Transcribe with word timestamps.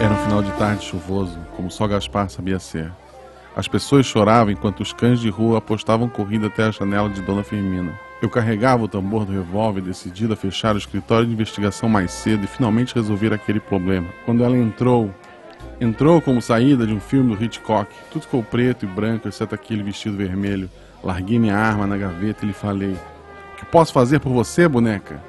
Era 0.00 0.14
um 0.14 0.16
final 0.24 0.42
de 0.42 0.50
tarde 0.52 0.84
chuvoso, 0.84 1.38
como 1.56 1.70
só 1.70 1.86
Gaspar 1.86 2.28
sabia 2.28 2.58
ser. 2.58 2.92
As 3.54 3.68
pessoas 3.68 4.06
choravam 4.06 4.52
enquanto 4.52 4.80
os 4.80 4.92
cães 4.92 5.20
de 5.20 5.28
rua 5.28 5.58
apostavam 5.58 6.08
corrida 6.08 6.46
até 6.46 6.64
a 6.64 6.70
janela 6.70 7.08
de 7.08 7.20
Dona 7.20 7.44
Firmina. 7.44 7.92
Eu 8.22 8.30
carregava 8.30 8.84
o 8.84 8.88
tambor 8.88 9.24
do 9.24 9.32
revólver 9.32 9.80
decidido 9.80 10.32
a 10.32 10.36
fechar 10.36 10.74
o 10.74 10.78
escritório 10.78 11.26
de 11.26 11.32
investigação 11.32 11.88
mais 11.88 12.12
cedo 12.12 12.44
e 12.44 12.46
finalmente 12.46 12.94
resolver 12.94 13.32
aquele 13.32 13.60
problema. 13.60 14.08
Quando 14.24 14.42
ela 14.42 14.56
entrou, 14.56 15.12
entrou 15.82 16.22
como 16.22 16.40
saída 16.40 16.86
de 16.86 16.92
um 16.92 17.00
filme 17.00 17.34
do 17.34 17.44
Hitchcock. 17.44 17.92
Tudo 18.10 18.22
ficou 18.22 18.42
preto 18.42 18.84
e 18.84 18.88
branco, 18.88 19.28
exceto 19.28 19.54
aquele 19.54 19.82
vestido 19.82 20.16
vermelho. 20.16 20.70
Larguei 21.02 21.38
minha 21.38 21.56
arma 21.56 21.86
na 21.86 21.96
gaveta 21.96 22.44
e 22.44 22.48
lhe 22.48 22.54
falei: 22.54 22.96
O 23.54 23.56
que 23.56 23.66
posso 23.66 23.92
fazer 23.92 24.20
por 24.20 24.32
você, 24.32 24.68
boneca? 24.68 25.20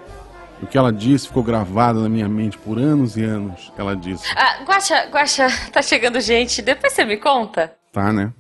O 0.62 0.68
que 0.68 0.78
ela 0.78 0.94
disse 0.94 1.28
ficou 1.28 1.44
gravado 1.44 2.02
na 2.02 2.08
minha 2.08 2.30
mente 2.30 2.58
por 2.58 2.78
anos 2.78 3.18
e 3.18 3.24
anos. 3.24 3.74
Ela 3.78 3.96
disse: 3.96 4.26
Ah, 4.36 4.64
Guaxa, 4.64 5.08
Guaxa, 5.12 5.48
tá 5.72 5.82
chegando 5.82 6.22
gente. 6.22 6.62
Depois 6.62 6.94
você 6.94 7.04
me 7.04 7.18
conta. 7.18 7.74
Tá, 7.92 8.14
né? 8.14 8.32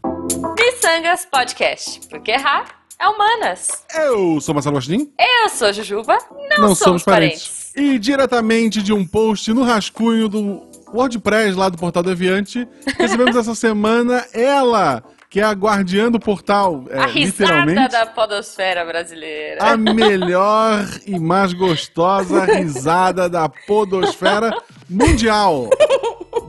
Missangas 0.58 1.26
Podcast. 1.26 2.08
Porque 2.08 2.32
errar 2.32 2.66
é 3.00 3.08
humanas. 3.08 3.84
Eu 3.96 4.40
sou 4.40 4.54
Marcelo 4.54 4.76
Agostinho. 4.76 5.12
Eu 5.20 5.50
sou 5.50 5.74
Jujuba. 5.74 6.18
Não, 6.60 6.76
somos, 6.76 7.04
parentes. 7.04 7.74
E 7.76 7.98
diretamente 7.98 8.82
de 8.82 8.94
um 8.94 9.06
post 9.06 9.52
no 9.52 9.64
rascunho 9.64 10.30
do 10.30 10.73
WordPress 10.94 11.56
lá 11.58 11.70
do 11.70 11.78
Portal 11.78 12.04
Deviante, 12.04 12.68
recebemos 12.98 13.36
essa 13.36 13.56
semana 13.56 14.24
ela, 14.34 15.04
que 15.30 15.40
é 15.40 15.44
a 15.44 15.52
guardiã 15.52 16.12
do 16.12 16.20
portal, 16.20 16.86
é, 16.90 17.00
a 17.00 17.06
risada 17.08 17.26
literalmente. 17.66 17.92
da 17.92 18.06
podosfera 18.06 18.86
brasileira. 18.86 19.64
A 19.64 19.76
melhor 19.76 20.86
e 21.08 21.18
mais 21.20 21.52
gostosa 21.54 22.46
risada 22.46 23.28
da 23.28 23.50
podosfera 23.50 24.56
mundial. 24.90 25.70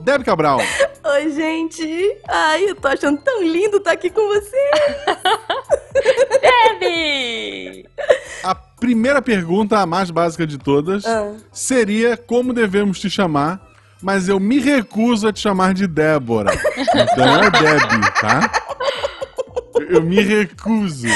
Deb 0.03 0.23
Cabral. 0.23 0.59
Oi, 1.03 1.31
gente. 1.31 2.17
Ai, 2.27 2.69
eu 2.69 2.75
tô 2.75 2.87
achando 2.87 3.17
tão 3.21 3.41
lindo 3.41 3.77
estar 3.77 3.93
aqui 3.93 4.09
com 4.11 4.21
você. 4.27 4.69
Debbie! 6.79 7.85
A 8.43 8.53
primeira 8.53 9.21
pergunta, 9.21 9.79
a 9.79 9.85
mais 9.85 10.11
básica 10.11 10.45
de 10.45 10.57
todas, 10.57 11.05
Ah. 11.05 11.33
seria 11.51 12.15
como 12.17 12.53
devemos 12.53 12.99
te 12.99 13.09
chamar, 13.09 13.59
mas 14.01 14.27
eu 14.29 14.39
me 14.39 14.59
recuso 14.59 15.27
a 15.27 15.33
te 15.33 15.39
chamar 15.39 15.73
de 15.73 15.87
Débora. 15.87 16.51
Então 16.77 17.43
é 17.43 17.49
Deb, 17.49 18.13
tá? 18.21 18.51
Eu 19.89 20.01
me 20.01 20.21
recuso. 20.21 21.07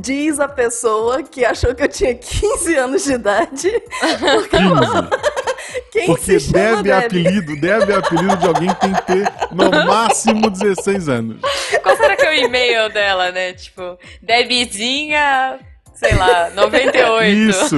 Diz 0.00 0.38
a 0.38 0.48
pessoa 0.48 1.22
que 1.22 1.44
achou 1.44 1.74
que 1.74 1.82
eu 1.82 1.88
tinha 1.88 2.14
15 2.14 2.76
anos 2.76 3.04
de 3.04 3.12
idade. 3.12 3.82
Porque 4.20 4.56
15. 4.56 5.90
quem 5.90 6.06
Porque 6.06 6.40
se 6.40 6.52
chama 6.52 6.82
Deb 6.82 6.86
é 6.86 7.06
apelido, 7.06 7.56
Deb 7.56 7.90
é 7.90 7.94
apelido 7.94 8.36
de 8.36 8.46
alguém 8.46 8.68
que 8.68 8.80
tem 8.80 8.92
que 8.94 9.02
ter 9.02 9.32
no 9.50 9.70
máximo 9.70 10.50
16 10.50 11.08
anos. 11.08 11.40
Qual 11.82 11.96
será 11.96 12.16
que 12.16 12.24
é 12.24 12.30
o 12.30 12.34
e-mail 12.34 12.92
dela, 12.92 13.32
né? 13.32 13.52
Tipo, 13.52 13.98
Debzinha, 14.22 15.58
sei 15.94 16.14
lá, 16.14 16.50
98. 16.50 17.34
Isso, 17.34 17.76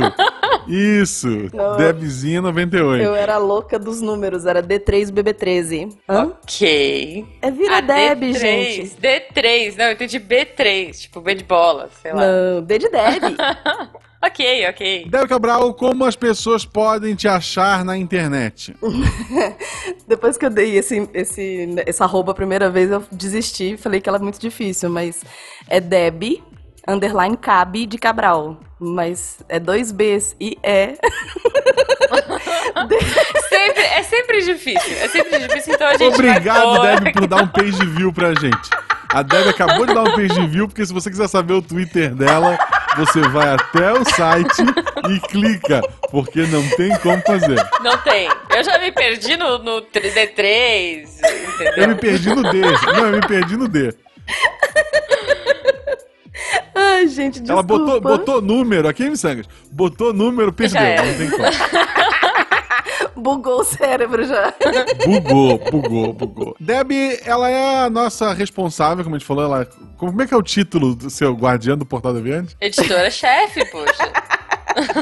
isso. 0.67 1.29
Não. 1.55 1.77
Debzinha 1.77 2.41
98. 2.43 3.03
Eu 3.05 3.15
era 3.15 3.39
louca 3.39 3.79
dos 3.79 4.01
números, 4.01 4.47
era 4.47 4.63
D3BB13. 4.63 5.93
Hã? 6.09 6.25
Ok. 6.43 7.27
É 7.43 7.51
vira 7.51 7.79
Ah, 7.79 7.81
Deb, 7.81 8.21
D3, 8.23 8.39
gente. 8.39 8.97
D3, 9.01 9.77
não, 9.77 9.85
eu 9.87 9.93
entendi 9.93 10.19
B3, 10.19 10.99
tipo 10.99 11.21
B 11.21 11.35
de 11.35 11.45
bola, 11.45 11.89
sei 12.03 12.13
lá. 12.13 12.23
Não, 12.27 12.63
D 12.63 12.79
de 12.79 12.89
Deb. 12.89 13.23
Ok, 14.25 14.67
ok. 14.71 15.07
Deb 15.09 15.29
Cabral, 15.29 15.73
como 15.75 16.05
as 16.05 16.17
pessoas 16.17 16.65
podem 16.65 17.15
te 17.15 17.29
achar 17.29 17.85
na 17.85 17.97
internet? 17.97 18.75
Depois 20.09 20.37
que 20.37 20.47
eu 20.47 20.51
dei 20.51 20.77
esse, 20.77 21.09
esse, 21.13 21.69
essa 21.87 22.05
arroba 22.05 22.33
a 22.33 22.35
primeira 22.35 22.69
vez, 22.71 22.91
eu 22.91 23.05
desisti. 23.13 23.77
Falei 23.77 24.01
que 24.01 24.09
ela 24.09 24.19
é 24.19 24.21
muito 24.21 24.41
difícil, 24.41 24.89
mas 24.91 25.23
é 25.69 25.81
Deb, 25.81 26.43
underline 26.87 27.37
cabe 27.37 27.87
de 27.87 27.99
Cabral. 27.99 28.59
Mas 28.79 29.39
é 29.49 29.59
dois 29.59 29.91
Bs 29.91 30.37
e 30.41 30.57
é. 30.63 30.95
Sempre, 33.49 33.83
é 33.83 34.03
sempre 34.03 34.43
difícil, 34.43 34.97
é 35.01 35.09
sempre 35.09 35.39
difícil, 35.39 35.75
então 35.75 35.87
a 35.87 35.97
gente 35.97 36.15
Obrigado, 36.15 36.77
vai. 36.77 37.01
Deb, 37.01 37.13
por 37.15 37.27
dar 37.27 37.43
um 37.43 37.49
page 37.49 37.85
view 37.87 38.13
pra 38.13 38.29
gente. 38.35 38.71
A 39.09 39.23
Deb 39.23 39.49
acabou 39.49 39.87
de 39.87 39.95
dar 39.95 40.03
um 40.03 40.15
page 40.15 40.47
view, 40.49 40.69
porque 40.69 40.85
se 40.85 40.93
você 40.93 41.09
quiser 41.11 41.29
saber 41.29 41.55
o 41.55 41.63
Twitter 41.63 42.15
dela, 42.15 42.59
você 42.97 43.21
vai 43.23 43.55
até 43.55 43.93
o 43.93 44.05
site 44.05 44.63
e 45.09 45.21
clica, 45.29 45.81
porque 46.11 46.43
não 46.43 46.67
tem 46.77 46.97
como 46.99 47.21
fazer. 47.23 47.57
Não 47.83 47.97
tem. 47.99 48.29
Eu 48.55 48.63
já 48.63 48.79
me 48.79 48.93
perdi 48.93 49.37
no, 49.37 49.59
no 49.59 49.83
3D3, 49.83 51.07
Eu 51.23 51.71
entendeu? 51.71 51.89
me 51.89 51.95
perdi 51.95 52.35
no 52.35 52.43
D. 52.43 52.61
Não, 52.61 53.07
eu 53.07 53.13
me 53.13 53.27
perdi 53.27 53.57
no 53.57 53.69
D. 53.69 53.95
Ai, 56.97 57.09
gente, 57.09 57.41
desculpa. 57.41 57.53
Ela 57.53 57.63
botou, 57.63 58.01
botou 58.01 58.41
número, 58.41 58.89
aqui, 58.89 59.09
Missangas? 59.09 59.47
Botou 59.71 60.15
número, 60.15 60.53
perdeu. 60.53 60.81
Não 60.81 61.15
tem 61.19 61.31
como. 61.31 61.45
Bugou 63.17 63.61
o 63.61 63.65
cérebro 63.65 64.25
já. 64.25 64.55
Bugou, 65.05 65.59
bugou, 65.59 66.13
bugou. 66.13 66.57
Deb, 66.61 66.93
ela 67.25 67.51
é 67.51 67.85
a 67.85 67.91
nossa 67.91 68.33
responsável, 68.33 69.03
como 69.03 69.17
a 69.17 69.19
gente 69.19 69.27
falou, 69.27 69.45
ela. 69.45 69.69
Como 69.97 70.23
é 70.23 70.27
que 70.27 70.35
é 70.35 70.37
o 70.37 70.43
título 70.43 70.95
do 70.95 71.11
seu 71.11 71.35
guardião 71.35 71.77
do 71.77 71.85
Portal 71.85 72.15
Deviante? 72.15 72.57
Editora-chefe, 72.61 73.65
poxa. 73.67 74.13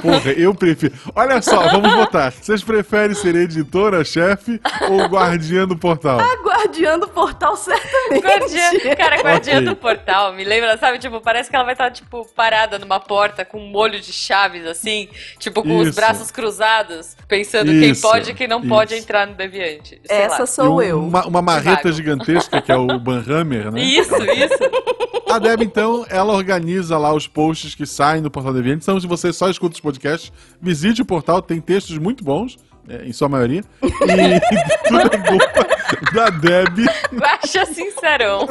Porra, 0.03 0.33
eu 0.33 0.55
prefiro. 0.55 0.95
Olha 1.15 1.41
só, 1.43 1.69
vamos 1.69 1.93
votar. 1.95 2.33
Vocês 2.33 2.63
preferem 2.63 3.15
ser 3.15 3.35
editora-chefe 3.35 4.61
ou 4.89 5.07
guardiã 5.07 5.67
do 5.67 5.77
portal? 5.77 6.19
Guardiã 6.45 6.99
do 6.99 7.09
portal, 7.09 7.57
certamente. 7.57 8.23
Guardiã, 8.25 8.95
cara, 8.97 9.17
guardiã 9.23 9.55
Ok. 9.57 9.67
do 9.69 9.77
portal, 9.77 10.33
me 10.33 10.45
lembra, 10.45 10.77
sabe? 10.79 10.99
Tipo, 10.99 11.21
parece 11.21 11.51
que 11.51 11.57
ela 11.57 11.65
vai 11.65 11.75
estar, 11.75 11.91
tipo, 11.91 12.27
parada 12.35 12.79
numa 12.79 13.01
porta 13.01 13.45
com 13.45 13.59
um 13.59 13.69
molho 13.71 14.01
de 14.01 14.13
chaves, 14.13 14.65
assim, 14.67 15.09
tipo, 15.39 15.63
com 15.63 15.79
os 15.79 15.89
Isso. 15.89 15.97
braços 15.97 16.31
cruzados, 16.31 17.17
pensando 17.29 17.67
quem 17.71 17.91
Isso, 17.91 18.03
pode 18.03 18.31
e 18.31 18.35
quem 18.35 18.47
não 18.49 18.63
pode 18.63 18.95
isso. 18.95 19.03
entrar 19.03 19.27
no 19.27 19.35
Deviante. 19.35 20.01
Sei 20.05 20.17
Essa 20.17 20.41
lá. 20.41 20.47
sou 20.47 20.83
E 20.83 20.89
eu. 20.89 21.01
Uma, 21.05 21.27
uma 21.27 21.43
marreta 21.43 21.83
Vago. 21.85 21.93
gigantesca, 21.93 22.63
que 22.63 22.71
é 22.73 22.77
o 22.77 22.99
Banhammer, 22.99 23.71
né? 23.71 23.81
Isso, 23.83 24.15
isso. 24.17 24.95
A 25.31 25.39
Deb, 25.39 25.63
então, 25.63 26.07
ela 26.09 26.33
organiza 26.33 26.97
lá 26.97 27.13
os 27.13 27.27
posts 27.27 27.75
que 27.75 27.85
saem 27.87 28.23
do 28.23 28.31
Portal 28.31 28.53
Deviante. 28.53 28.83
Então, 28.85 29.01
se 29.01 29.07
você 29.07 29.33
só 29.33 29.49
escuta 29.65 29.75
os 29.75 29.81
podcasts, 29.81 30.33
visite 30.61 31.03
o 31.03 31.05
portal, 31.05 31.41
tem 31.41 31.61
textos 31.61 31.99
muito 31.99 32.23
bons, 32.23 32.59
é, 32.89 33.07
em 33.07 33.13
sua 33.13 33.29
maioria. 33.29 33.63
E 33.83 33.91
tudo 34.89 35.01
é 35.01 35.19
culpa 35.19 35.67
da 36.13 36.31
Deb. 36.31 36.87
Guaxa 37.15 37.65
sincerão. 37.67 38.47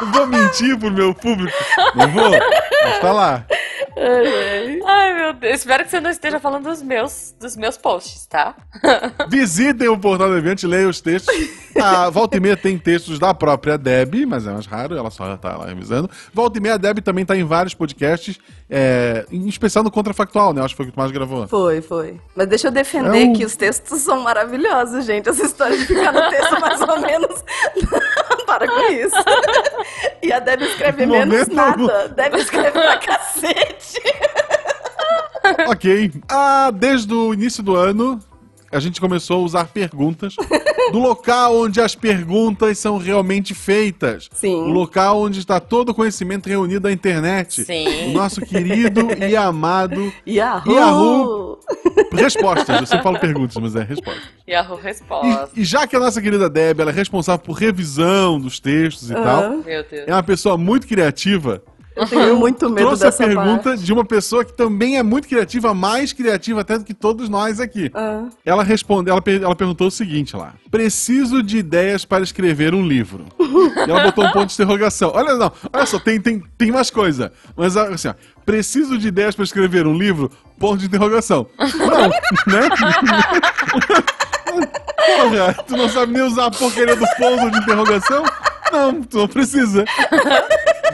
Não 0.00 0.12
vou 0.12 0.26
mentir 0.26 0.78
pro 0.78 0.90
meu 0.90 1.14
público. 1.14 1.56
Não 1.94 2.08
vou. 2.08 2.30
Mas 2.84 3.00
tá 3.00 3.12
lá. 3.12 3.46
Ai, 3.96 5.14
meu 5.14 5.32
Deus. 5.32 5.54
Espero 5.60 5.84
que 5.84 5.90
você 5.90 6.00
não 6.00 6.10
esteja 6.10 6.38
falando 6.40 6.64
dos 6.64 6.82
meus, 6.82 7.34
dos 7.40 7.56
meus 7.56 7.76
posts, 7.76 8.26
tá? 8.26 8.54
Visitem 9.28 9.88
o 9.88 9.98
Portal 9.98 10.28
do 10.28 10.34
Deviante, 10.34 10.66
leiam 10.66 10.90
os 10.90 11.00
textos. 11.00 11.34
A 11.80 12.10
Volta 12.10 12.36
e 12.36 12.40
Meia 12.40 12.56
tem 12.56 12.76
textos 12.78 13.18
da 13.18 13.32
própria 13.34 13.76
Deb, 13.78 14.26
mas 14.26 14.46
é 14.46 14.50
mais 14.52 14.66
raro, 14.66 14.96
ela 14.96 15.10
só 15.10 15.36
tá 15.36 15.56
lá 15.56 15.66
revisando. 15.66 16.10
Volta 16.32 16.58
e 16.58 16.60
Meia, 16.60 16.74
a 16.74 16.78
Deb 16.78 16.98
também 17.00 17.24
tá 17.24 17.36
em 17.36 17.44
vários 17.44 17.74
podcasts, 17.74 18.38
é, 18.68 19.26
em 19.30 19.46
especial 19.48 19.82
no 19.84 19.90
Contrafactual, 19.90 20.52
né? 20.52 20.62
Acho 20.62 20.74
que 20.74 20.76
foi 20.76 20.86
o 20.86 20.88
que 20.88 20.94
tu 20.94 20.98
mais 21.00 21.10
gravou. 21.12 21.46
Foi, 21.48 21.80
foi. 21.82 22.20
Mas 22.34 22.46
deixa 22.48 22.68
eu 22.68 22.72
defender 22.72 23.22
É 23.22 23.26
um- 23.28 23.32
que 23.32 23.44
os 23.44 23.56
textos 23.56 24.00
são 24.00 24.20
maravilhosos, 24.22 25.04
gente. 25.04 25.28
Essa 25.28 25.44
história 25.44 25.76
de 25.76 25.84
ficar 25.86 26.12
no 26.12 26.28
texto 26.30 26.60
mais 26.60 26.80
ou 26.80 27.00
menos. 27.00 27.44
Para 28.46 28.66
com 28.66 28.80
isso. 28.92 29.16
E 30.24 30.32
a 30.32 30.38
Deb 30.38 30.62
escreve 30.62 31.04
menos 31.04 31.40
algum. 31.40 31.54
nada. 31.86 32.08
Deb 32.10 32.34
escreve 32.36 32.70
pra 32.70 32.96
cacete. 32.98 33.81
ok. 35.68 36.12
Ah, 36.28 36.70
desde 36.74 37.12
o 37.12 37.32
início 37.34 37.62
do 37.62 37.74
ano, 37.76 38.18
a 38.70 38.80
gente 38.80 39.00
começou 39.00 39.36
a 39.40 39.44
usar 39.44 39.64
perguntas 39.66 40.34
do 40.90 40.98
local 40.98 41.56
onde 41.56 41.80
as 41.80 41.94
perguntas 41.94 42.78
são 42.78 42.96
realmente 42.96 43.54
feitas. 43.54 44.28
Sim. 44.32 44.54
O 44.62 44.68
local 44.68 45.20
onde 45.20 45.40
está 45.40 45.60
todo 45.60 45.90
o 45.90 45.94
conhecimento 45.94 46.48
reunido 46.48 46.80
da 46.80 46.92
internet. 46.92 47.64
Sim. 47.64 48.10
O 48.10 48.12
nosso 48.12 48.40
querido 48.40 49.08
e 49.28 49.36
amado 49.36 50.12
Yahoo! 50.26 50.72
Yahoo! 50.74 51.58
Respostas. 52.12 52.80
Eu 52.80 52.86
sempre 52.86 53.02
falo 53.02 53.18
perguntas, 53.18 53.56
mas 53.56 53.76
é 53.76 53.82
respostas. 53.82 54.22
Yahoo 54.48 54.76
resposta. 54.76 55.50
E, 55.54 55.60
e 55.60 55.64
já 55.64 55.86
que 55.86 55.94
a 55.94 56.00
nossa 56.00 56.20
querida 56.20 56.48
Deb 56.48 56.80
ela 56.80 56.90
é 56.90 56.94
responsável 56.94 57.44
por 57.44 57.52
revisão 57.52 58.40
dos 58.40 58.58
textos 58.58 59.10
e 59.10 59.14
Aham. 59.14 59.22
tal, 59.24 59.50
Meu 59.58 59.84
Deus. 59.84 60.04
é 60.08 60.12
uma 60.14 60.22
pessoa 60.22 60.56
muito 60.56 60.86
criativa, 60.86 61.62
Eu 61.94 62.06
tenho 62.06 62.36
muito 62.36 62.68
medo 62.70 62.86
Trouxe 62.86 63.02
a 63.02 63.06
dessa 63.06 63.24
pergunta 63.24 63.62
parte. 63.70 63.82
de 63.84 63.92
uma 63.92 64.04
pessoa 64.04 64.44
que 64.44 64.52
também 64.52 64.96
é 64.96 65.02
muito 65.02 65.28
criativa, 65.28 65.74
mais 65.74 66.12
criativa 66.12 66.62
até 66.62 66.78
do 66.78 66.84
que 66.84 66.94
todos 66.94 67.28
nós 67.28 67.60
aqui. 67.60 67.90
Ah, 67.94 68.24
Ela 68.44 68.62
respondeu, 68.64 69.12
ela, 69.14 69.22
ela 69.44 69.54
perguntou 69.54 69.88
o 69.88 69.90
seguinte 69.90 70.34
lá: 70.36 70.54
Preciso 70.70 71.42
de 71.42 71.58
ideias 71.58 72.04
para 72.04 72.22
escrever 72.24 72.74
um 72.74 72.86
livro. 72.86 73.26
e 73.38 73.90
ela 73.90 74.04
botou 74.04 74.24
um 74.24 74.32
ponto 74.32 74.46
de 74.48 74.54
interrogação. 74.54 75.12
Olha, 75.14 75.34
não, 75.34 75.52
olha 75.72 75.86
só, 75.86 75.98
tem, 75.98 76.20
tem, 76.20 76.42
tem 76.56 76.70
mais 76.70 76.90
coisa. 76.90 77.32
Mas 77.56 77.76
assim, 77.76 78.08
ó, 78.08 78.14
preciso 78.46 78.96
de 78.96 79.08
ideias 79.08 79.34
para 79.34 79.44
escrever 79.44 79.86
um 79.86 79.96
livro, 79.96 80.30
ponto 80.58 80.78
de 80.78 80.86
interrogação. 80.86 81.46
Não, 81.58 82.08
né? 82.52 82.68
Porra, 84.96 85.54
tu 85.66 85.76
não 85.76 85.88
sabe 85.88 86.12
nem 86.12 86.22
usar 86.22 86.46
a 86.46 86.50
porcaria 86.50 86.96
do 86.96 87.06
ponto 87.18 87.50
de 87.50 87.58
interrogação? 87.58 88.22
Não, 88.72 89.02
tu 89.02 89.18
não 89.18 89.28
precisa. 89.28 89.84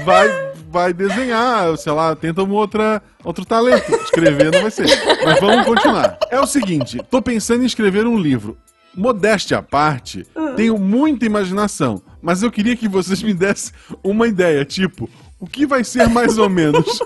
Vai, 0.05 0.29
vai 0.71 0.93
desenhar, 0.93 1.77
sei 1.77 1.93
lá, 1.93 2.15
tenta 2.15 2.43
uma 2.43 2.55
outra, 2.55 3.03
outro 3.25 3.45
talento. 3.45 3.91
Escrever 4.05 4.53
não 4.53 4.63
vai 4.63 4.71
ser. 4.71 4.87
Mas 5.25 5.41
vamos 5.41 5.65
continuar. 5.65 6.19
É 6.31 6.41
o 6.41 6.47
seguinte, 6.47 7.01
tô 7.11 7.23
pensando 7.23 7.63
em 7.63 7.67
escrever 7.67 8.07
um 8.07 8.19
livro. 8.19 8.57
Modéstia 8.95 9.59
à 9.59 9.63
parte, 9.63 10.27
tenho 10.57 10.77
muita 10.77 11.25
imaginação, 11.25 12.03
mas 12.21 12.43
eu 12.43 12.51
queria 12.51 12.75
que 12.75 12.89
vocês 12.89 13.23
me 13.23 13.33
dessem 13.33 13.73
uma 14.03 14.27
ideia, 14.27 14.65
tipo, 14.65 15.09
o 15.39 15.47
que 15.47 15.67
vai 15.67 15.85
ser 15.85 16.09
mais 16.09 16.37
ou 16.37 16.49
menos? 16.49 16.99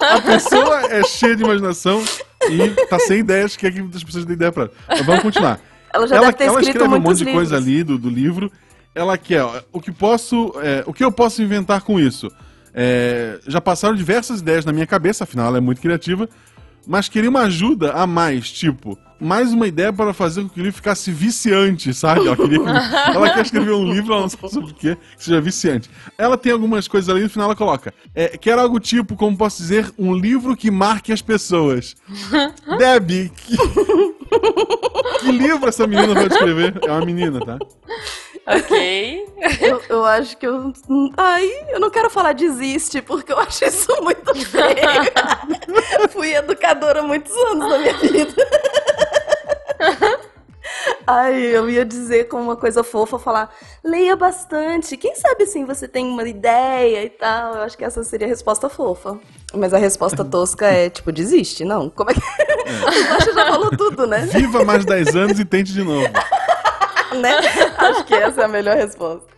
A 0.00 0.20
pessoa 0.20 0.80
é 0.92 1.04
cheia 1.04 1.36
de 1.36 1.44
imaginação 1.44 2.02
e 2.50 2.70
tá 2.86 2.98
sem 2.98 3.20
ideias, 3.20 3.54
quer 3.54 3.70
que 3.70 3.80
as 3.80 4.02
pessoas 4.02 4.24
dêem 4.24 4.34
ideia 4.34 4.50
pra 4.50 4.64
ela. 4.64 4.72
Mas 4.88 5.06
vamos 5.06 5.22
continuar. 5.22 5.60
Ela 5.92 6.06
já 6.06 6.20
deve 6.20 6.32
ter 6.32 6.44
ela 6.44 6.60
escrito 6.60 6.76
escreve 6.76 6.94
um 6.94 7.00
monte 7.00 7.18
de 7.18 7.24
livros. 7.24 7.34
coisa 7.34 7.56
ali 7.56 7.84
do, 7.84 7.98
do 7.98 8.08
livro. 8.08 8.50
Ela 8.94 9.16
quer, 9.16 9.42
ó, 9.42 9.60
o 9.72 9.80
que 9.80 9.92
posso, 9.92 10.52
é, 10.62 10.82
o 10.86 10.92
que 10.92 11.04
eu 11.04 11.12
posso 11.12 11.42
inventar 11.42 11.82
com 11.82 11.98
isso? 12.00 12.30
É, 12.74 13.38
já 13.46 13.60
passaram 13.60 13.94
diversas 13.94 14.40
ideias 14.40 14.64
na 14.64 14.72
minha 14.72 14.86
cabeça, 14.86 15.24
afinal 15.24 15.46
ela 15.46 15.58
é 15.58 15.60
muito 15.60 15.80
criativa, 15.80 16.28
mas 16.86 17.08
queria 17.08 17.30
uma 17.30 17.42
ajuda 17.42 17.92
a 17.92 18.06
mais, 18.06 18.50
tipo, 18.50 18.98
mais 19.20 19.52
uma 19.52 19.66
ideia 19.68 19.92
para 19.92 20.12
fazer 20.14 20.42
com 20.42 20.48
que 20.48 20.60
o 20.60 20.62
livro 20.62 20.76
ficasse 20.76 21.12
viciante, 21.12 21.92
sabe? 21.94 22.26
Ela, 22.26 22.36
queria 22.36 22.58
que- 22.58 22.66
ela 23.14 23.30
quer 23.30 23.42
escrever 23.44 23.72
um 23.72 23.92
livro, 23.92 24.12
ela 24.12 24.22
não 24.22 24.28
sabe 24.28 24.50
sobre 24.50 24.70
o 24.70 24.74
que, 24.74 24.96
que 24.96 25.00
seja 25.24 25.40
viciante. 25.40 25.90
Ela 26.18 26.36
tem 26.38 26.52
algumas 26.52 26.88
coisas 26.88 27.08
ali, 27.08 27.22
no 27.22 27.30
final 27.30 27.46
ela 27.46 27.56
coloca, 27.56 27.92
é, 28.14 28.28
quer 28.38 28.58
algo 28.58 28.80
tipo, 28.80 29.14
como 29.14 29.36
posso 29.36 29.58
dizer, 29.58 29.92
um 29.98 30.14
livro 30.14 30.56
que 30.56 30.70
marque 30.70 31.12
as 31.12 31.22
pessoas. 31.22 31.94
Debbie, 32.78 33.30
que, 33.36 33.56
que 35.20 35.32
livro 35.32 35.68
essa 35.68 35.86
menina 35.86 36.14
pode 36.14 36.32
escrever? 36.34 36.78
É 36.82 36.90
uma 36.90 37.04
menina, 37.04 37.40
tá? 37.44 37.58
Ok. 38.46 39.26
eu, 39.60 39.82
eu 39.88 40.04
acho 40.04 40.36
que 40.36 40.46
eu. 40.46 40.72
Ai, 41.16 41.48
eu 41.68 41.80
não 41.80 41.90
quero 41.90 42.10
falar 42.10 42.32
desiste, 42.32 43.02
porque 43.02 43.32
eu 43.32 43.38
acho 43.38 43.64
isso 43.64 43.88
muito 44.02 44.34
feio. 44.34 44.76
Fui 46.10 46.34
educadora 46.34 47.02
muitos 47.02 47.34
anos 47.36 47.68
na 47.68 47.78
minha 47.78 47.94
vida. 47.98 48.34
Ai, 51.06 51.40
eu 51.40 51.68
ia 51.68 51.84
dizer 51.84 52.28
com 52.28 52.40
uma 52.40 52.56
coisa 52.56 52.84
fofa, 52.84 53.18
falar, 53.18 53.52
leia 53.82 54.14
bastante. 54.14 54.96
Quem 54.96 55.14
sabe 55.16 55.44
assim 55.44 55.64
você 55.64 55.88
tem 55.88 56.06
uma 56.06 56.26
ideia 56.28 57.04
e 57.04 57.10
tal. 57.10 57.54
Eu 57.54 57.62
acho 57.62 57.76
que 57.76 57.84
essa 57.84 58.02
seria 58.04 58.26
a 58.26 58.30
resposta 58.30 58.68
fofa. 58.68 59.18
Mas 59.52 59.74
a 59.74 59.78
resposta 59.78 60.22
tosca 60.24 60.66
é, 60.66 60.88
tipo, 60.88 61.10
desiste, 61.10 61.64
não. 61.64 61.90
Como 61.90 62.10
é 62.10 62.14
que. 62.14 62.20
Que 62.20 63.32
já 63.34 63.46
falou 63.46 63.70
tudo, 63.76 64.06
né? 64.06 64.20
Viva 64.32 64.64
mais 64.64 64.84
10 64.84 65.16
anos 65.16 65.40
e 65.40 65.44
tente 65.44 65.72
de 65.72 65.82
novo. 65.82 66.06
né? 67.20 67.36
Acho 67.78 68.04
que 68.04 68.14
essa 68.14 68.42
é 68.42 68.44
a 68.44 68.48
melhor 68.48 68.76
resposta. 68.76 69.28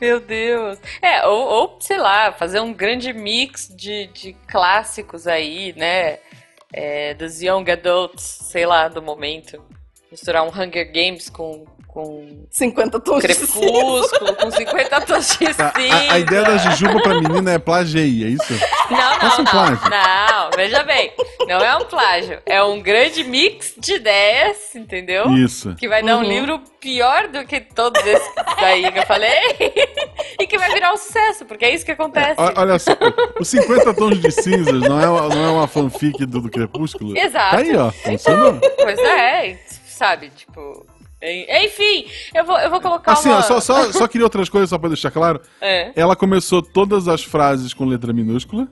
Meu 0.00 0.18
Deus. 0.18 0.78
É, 1.02 1.26
ou, 1.26 1.46
ou, 1.46 1.76
sei 1.80 1.98
lá, 1.98 2.32
fazer 2.32 2.60
um 2.60 2.72
grande 2.72 3.12
mix 3.12 3.68
de, 3.68 4.06
de 4.08 4.32
clássicos 4.48 5.26
aí, 5.26 5.74
né? 5.76 6.18
É, 6.72 7.14
dos 7.14 7.42
young 7.42 7.70
adults, 7.70 8.22
sei 8.22 8.64
lá, 8.64 8.88
do 8.88 9.02
momento. 9.02 9.62
Misturar 10.10 10.42
um 10.42 10.48
Hunger 10.48 10.90
Games 10.90 11.28
com, 11.28 11.66
com 11.92 12.46
50 12.50 13.00
tons 13.00 13.22
de 13.24 13.34
cinza. 13.34 13.52
Crepúsculo, 13.60 14.36
com 14.36 14.50
50 14.50 15.00
tons 15.00 15.38
de 15.38 15.54
Tá, 15.54 15.72
cinza. 15.72 15.94
a, 16.10 16.12
a 16.14 16.18
ideia 16.18 16.42
da 16.42 16.56
Jujuba 16.56 17.02
pra 17.02 17.20
menina 17.20 17.52
é 17.54 17.58
plagiei, 17.58 18.24
é 18.24 18.28
isso? 18.28 18.52
Não, 18.90 18.98
não, 19.18 19.34
um 19.34 19.38
não. 19.38 19.44
plágio. 19.44 19.90
Não, 19.90 20.50
veja 20.56 20.82
bem. 20.84 21.12
Não 21.48 21.58
é 21.58 21.76
um 21.76 21.84
plágio. 21.84 22.40
É 22.46 22.62
um 22.62 22.80
grande 22.80 23.24
mix 23.24 23.74
de 23.76 23.94
ideias, 23.94 24.74
entendeu? 24.74 25.26
Isso. 25.36 25.74
Que 25.74 25.88
vai 25.88 26.02
dar 26.02 26.16
um 26.16 26.20
Uhum. 26.20 26.28
livro 26.28 26.62
pior 26.80 27.26
do 27.28 27.44
que 27.44 27.60
todos 27.60 28.00
esses 28.06 28.34
daí 28.60 28.90
que 28.92 28.98
eu 29.00 29.06
falei. 29.06 29.40
e 30.38 30.46
que 30.46 30.56
vai 30.58 30.70
virar 30.72 30.92
um 30.92 30.96
sucesso, 30.96 31.44
porque 31.44 31.64
é 31.64 31.74
isso 31.74 31.84
que 31.84 31.92
acontece. 31.92 32.40
O- 32.40 32.52
Olha 32.60 32.78
só, 32.78 32.92
os 33.38 33.48
50 33.48 33.92
tons 33.94 34.20
de 34.20 34.30
cinzas 34.30 34.80
não 34.80 35.00
é, 35.00 35.08
uma- 35.08 35.28
não 35.28 35.44
é 35.44 35.50
uma 35.50 35.66
fanfic 35.66 36.24
do, 36.24 36.40
do 36.40 36.50
Crepúsculo? 36.50 37.16
Exato. 37.18 37.56
Tá 37.56 37.62
aí, 37.62 37.76
ó. 37.76 37.90
Funcionou. 37.90 38.60
Pois 38.76 38.98
é, 38.98 39.58
sabe, 39.86 40.30
tipo. 40.30 40.86
En- 41.22 41.64
Enfim, 41.66 42.06
eu 42.34 42.44
vou, 42.44 42.58
eu 42.58 42.70
vou 42.70 42.80
colocar 42.80 43.12
Assim, 43.12 43.28
uma. 43.28 43.42
só, 43.42 43.60
só, 43.60 43.90
só 43.92 44.08
queria 44.08 44.24
outras 44.26 44.48
coisas, 44.48 44.70
só 44.70 44.78
pra 44.78 44.88
deixar 44.88 45.10
claro. 45.10 45.40
É. 45.60 45.92
Ela 45.94 46.16
começou 46.16 46.62
todas 46.62 47.08
as 47.08 47.22
frases 47.22 47.72
com 47.74 47.84
letra 47.84 48.12
minúscula. 48.12 48.68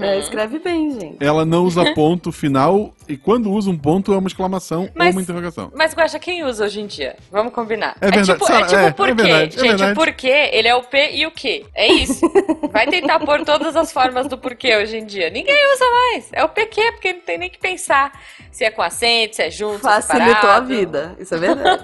É, 0.00 0.18
escreve 0.18 0.58
bem, 0.58 0.90
gente. 0.98 1.16
Ela 1.20 1.44
não 1.44 1.64
usa 1.64 1.84
ponto 1.94 2.32
final. 2.32 2.92
E 3.08 3.16
quando 3.16 3.50
usa 3.50 3.70
um 3.70 3.78
ponto, 3.78 4.12
é 4.12 4.18
uma 4.18 4.26
exclamação 4.28 4.82
ou 4.82 4.90
Mas- 4.94 5.14
uma 5.14 5.22
interrogação. 5.22 5.72
Mas 5.74 5.94
Guaxa, 5.94 6.18
quem 6.18 6.44
usa 6.44 6.64
hoje 6.64 6.80
em 6.80 6.86
dia? 6.86 7.16
Vamos 7.30 7.52
combinar. 7.52 7.96
É 8.00 8.10
verdade, 8.10 8.38
tipo, 8.38 8.52
é 8.52 8.62
tipo 8.64 8.74
é, 8.76 8.88
o 8.88 8.92
porquê. 8.94 9.10
é 9.10 9.14
verdade, 9.14 9.56
é 9.56 9.60
Gente, 9.60 9.68
verdade. 9.68 9.92
o 9.92 9.94
porquê, 9.94 10.50
ele 10.52 10.68
é 10.68 10.74
o 10.74 10.82
P 10.82 11.10
e 11.14 11.26
o 11.26 11.30
Q. 11.30 11.66
É 11.74 11.86
isso. 11.92 12.20
Vai 12.72 12.86
tentar 12.86 13.18
pôr 13.20 13.44
todas 13.44 13.74
as 13.76 13.90
formas 13.92 14.26
do 14.26 14.36
porquê 14.36 14.76
hoje 14.76 14.98
em 14.98 15.06
dia. 15.06 15.30
Ninguém 15.30 15.56
usa 15.74 15.84
mais. 16.12 16.28
É 16.32 16.44
o 16.44 16.48
PQ, 16.48 16.92
porque 16.92 17.12
não 17.14 17.20
tem 17.20 17.38
nem 17.38 17.48
que 17.50 17.58
pensar 17.58 18.12
se 18.50 18.64
é 18.64 18.70
com 18.70 18.82
acento, 18.82 19.36
se 19.36 19.42
é 19.42 19.50
junto, 19.50 19.80
se 19.80 19.86
é 19.88 19.90
Facilitou 20.02 20.32
a 20.32 20.34
separado. 20.34 20.66
vida. 20.66 21.16
Isso 21.18 21.34
é 21.34 21.38
verdade. 21.38 21.82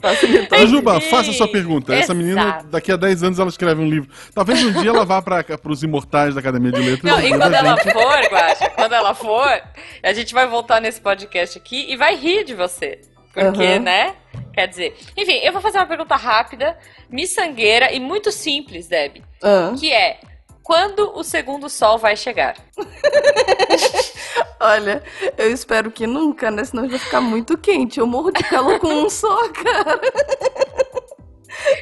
Facilitou. 0.00 0.58
Ô, 0.58 0.66
Juba, 0.66 1.00
faça 1.00 1.30
a 1.30 1.34
sua 1.34 1.48
pergunta. 1.48 1.94
Essa 1.94 2.12
menina, 2.12 2.42
exato. 2.42 2.66
daqui 2.66 2.92
a 2.92 2.96
10 2.96 3.22
anos, 3.22 3.38
ela 3.38 3.48
escreve 3.48 3.80
um 3.80 3.88
livro. 3.88 4.10
Talvez 4.34 4.62
um 4.62 4.72
dia 4.72 4.90
ela 4.90 5.04
vá 5.04 5.22
para 5.22 5.44
os 5.68 5.82
imortais 5.82 6.34
da 6.34 6.40
Academia 6.40 6.72
de 6.72 6.80
Letras. 6.80 7.12
Não, 7.12 7.20
quando 7.38 7.54
ela 7.54 7.76
for, 7.76 8.20
Guaxa, 8.30 8.70
quando 8.70 8.92
ela 8.94 9.14
for, 9.14 9.62
a 10.02 10.12
gente 10.12 10.32
vai 10.34 10.46
voltar 10.46 10.80
nesse 10.80 11.00
podcast 11.00 11.58
aqui 11.58 11.86
e 11.90 11.96
vai 11.96 12.14
rir 12.16 12.44
de 12.44 12.54
você. 12.54 13.00
Porque, 13.32 13.64
Aham. 13.64 13.78
né? 13.80 14.14
Quer 14.54 14.66
dizer. 14.68 14.96
Enfim, 15.16 15.38
eu 15.42 15.52
vou 15.52 15.60
fazer 15.60 15.78
uma 15.78 15.86
pergunta 15.86 16.16
rápida, 16.16 16.78
miçangueira 17.10 17.92
e 17.92 18.00
muito 18.00 18.32
simples, 18.32 18.88
Deb. 18.88 19.22
Ah, 19.42 19.74
Que 19.78 19.92
é: 19.92 20.18
quando 20.62 21.12
o 21.14 21.22
segundo 21.22 21.68
sol 21.68 21.98
vai 21.98 22.16
chegar? 22.16 22.56
olha, 24.58 25.02
eu 25.36 25.50
espero 25.52 25.90
que 25.90 26.06
nunca, 26.06 26.50
né? 26.50 26.64
Senão 26.64 26.88
vai 26.88 26.98
ficar 26.98 27.20
muito 27.20 27.58
quente. 27.58 28.00
Eu 28.00 28.06
morro 28.06 28.30
de 28.30 28.42
calor 28.44 28.78
com 28.78 28.88
um 28.88 29.10
só, 29.10 29.36
cara. 29.52 30.00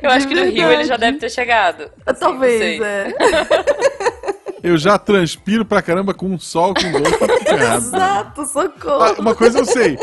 Eu 0.02 0.10
acho 0.10 0.26
que 0.26 0.34
no 0.34 0.42
Rio 0.44 0.50
ele 0.50 0.66
verdade. 0.66 0.88
já 0.88 0.96
deve 0.96 1.18
ter 1.18 1.30
chegado. 1.30 1.90
Não 2.06 2.14
Talvez, 2.14 2.80
é. 2.80 3.06
Eu 4.64 4.78
já 4.78 4.96
transpiro 4.98 5.64
pra 5.64 5.82
caramba 5.82 6.14
com 6.14 6.26
um 6.26 6.38
sol, 6.38 6.72
com 6.74 6.90
dois, 6.90 7.18
tá 7.18 7.26
tudo 7.28 7.48
errado. 7.48 7.76
Exato, 7.82 8.40
Ah, 8.40 8.46
socorro. 8.46 9.14
uma 9.20 9.34
coisa 9.34 9.58
eu 9.58 9.64
sei. 9.66 9.98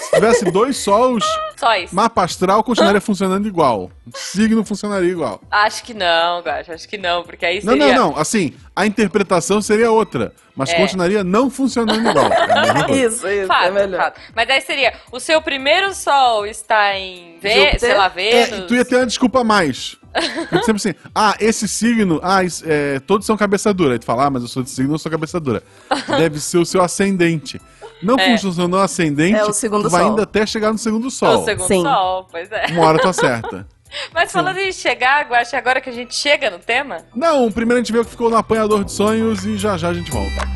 Se 0.00 0.10
tivesse 0.14 0.44
dois 0.46 0.78
sols, 0.78 1.22
Só 1.56 1.76
isso. 1.76 1.94
mapa 1.94 2.24
astral 2.24 2.64
continuaria 2.64 3.00
funcionando 3.00 3.46
igual. 3.46 3.90
Signo 4.14 4.64
funcionaria 4.64 5.10
igual. 5.10 5.38
Acho 5.50 5.84
que 5.84 5.92
não, 5.92 6.40
Guaxa, 6.40 6.72
acho 6.72 6.88
que 6.88 6.96
não, 6.96 7.22
porque 7.22 7.44
aí 7.44 7.62
Não, 7.62 7.74
seria. 7.74 7.94
não, 7.94 8.10
não. 8.12 8.16
Assim, 8.18 8.54
a 8.74 8.86
interpretação 8.86 9.60
seria 9.60 9.90
outra. 9.92 10.32
Mas 10.56 10.70
É. 10.70 10.76
continuaria 10.76 11.22
não 11.22 11.48
funcionando 11.50 12.08
igual. 12.08 12.26
É. 12.32 12.96
Isso, 13.06 13.28
isso, 13.28 13.46
Fato, 13.46 13.66
é 13.66 13.70
melhor. 13.70 14.00
fato. 14.00 14.20
Mas 14.34 14.48
aí 14.50 14.60
seria: 14.62 14.94
o 15.12 15.20
seu 15.20 15.40
primeiro 15.40 15.94
sol 15.94 16.44
está 16.46 16.96
em 16.98 17.38
Vê, 17.40 17.54
Júpiter? 17.54 17.80
sei 17.80 17.94
lá, 17.94 18.06
É, 18.06 18.08
Vênus. 18.08 18.58
e 18.60 18.62
tu 18.66 18.74
ia 18.74 18.84
ter 18.84 18.96
uma 18.96 19.06
desculpa 19.06 19.40
a 19.40 19.44
mais. 19.44 19.96
Porque 20.12 20.64
sempre 20.64 20.76
assim, 20.76 20.94
ah, 21.14 21.36
esse 21.40 21.68
signo, 21.68 22.20
ah, 22.22 22.42
isso- 22.42 22.64
é, 22.66 22.98
todos 23.00 23.26
são 23.26 23.36
cabeça 23.36 23.72
dura. 23.72 23.92
Aí 23.94 23.98
tu 23.98 24.04
fala, 24.04 24.26
ah, 24.26 24.30
mas 24.30 24.42
eu 24.42 24.48
sou 24.48 24.62
de 24.62 24.70
signo, 24.70 24.94
eu 24.94 24.98
sou 24.98 25.10
cabeça 25.10 25.38
dura. 25.38 25.62
Deve 26.18 26.40
ser 26.40 26.58
o 26.58 26.66
seu 26.66 26.82
ascendente. 26.82 27.60
Não 28.02 28.16
É. 28.18 28.36
funcionou 28.38 28.80
o 28.80 28.82
ascendente, 28.82 29.38
É 29.38 29.44
o 29.44 29.52
segundo 29.52 29.82
tu 29.84 29.90
vai 29.90 30.02
sol. 30.02 30.12
indo 30.12 30.22
até 30.22 30.44
chegar 30.46 30.72
no 30.72 30.78
segundo 30.78 31.06
O 31.08 31.10
sol. 31.10 31.44
segundo 31.44 31.68
Sim. 31.68 31.82
sol, 31.82 32.26
pois 32.30 32.50
é. 32.50 32.66
Uma 32.70 32.86
hora 32.86 32.98
tu 32.98 33.08
acerta. 33.08 33.66
Mas 34.14 34.30
falando 34.32 34.58
em 34.58 34.72
chegar, 34.72 35.26
Guaxa, 35.28 35.58
agora 35.58 35.80
que 35.80 35.90
a 35.90 35.92
gente 35.92 36.14
chega 36.14 36.48
no 36.48 36.58
tema, 36.60 36.98
Não, 37.14 37.50
primeiro 37.50 37.80
a 37.80 37.82
gente 37.82 37.92
vê 37.92 37.98
o 37.98 38.04
que 38.04 38.10
ficou 38.12 38.30
no 38.30 38.36
apanhador 38.36 38.84
de 38.84 38.92
sonhos 38.92 39.44
e 39.44 39.56
já 39.58 39.76
já 39.76 39.88
a 39.88 39.94
gente 39.94 40.10
volta. 40.10 40.48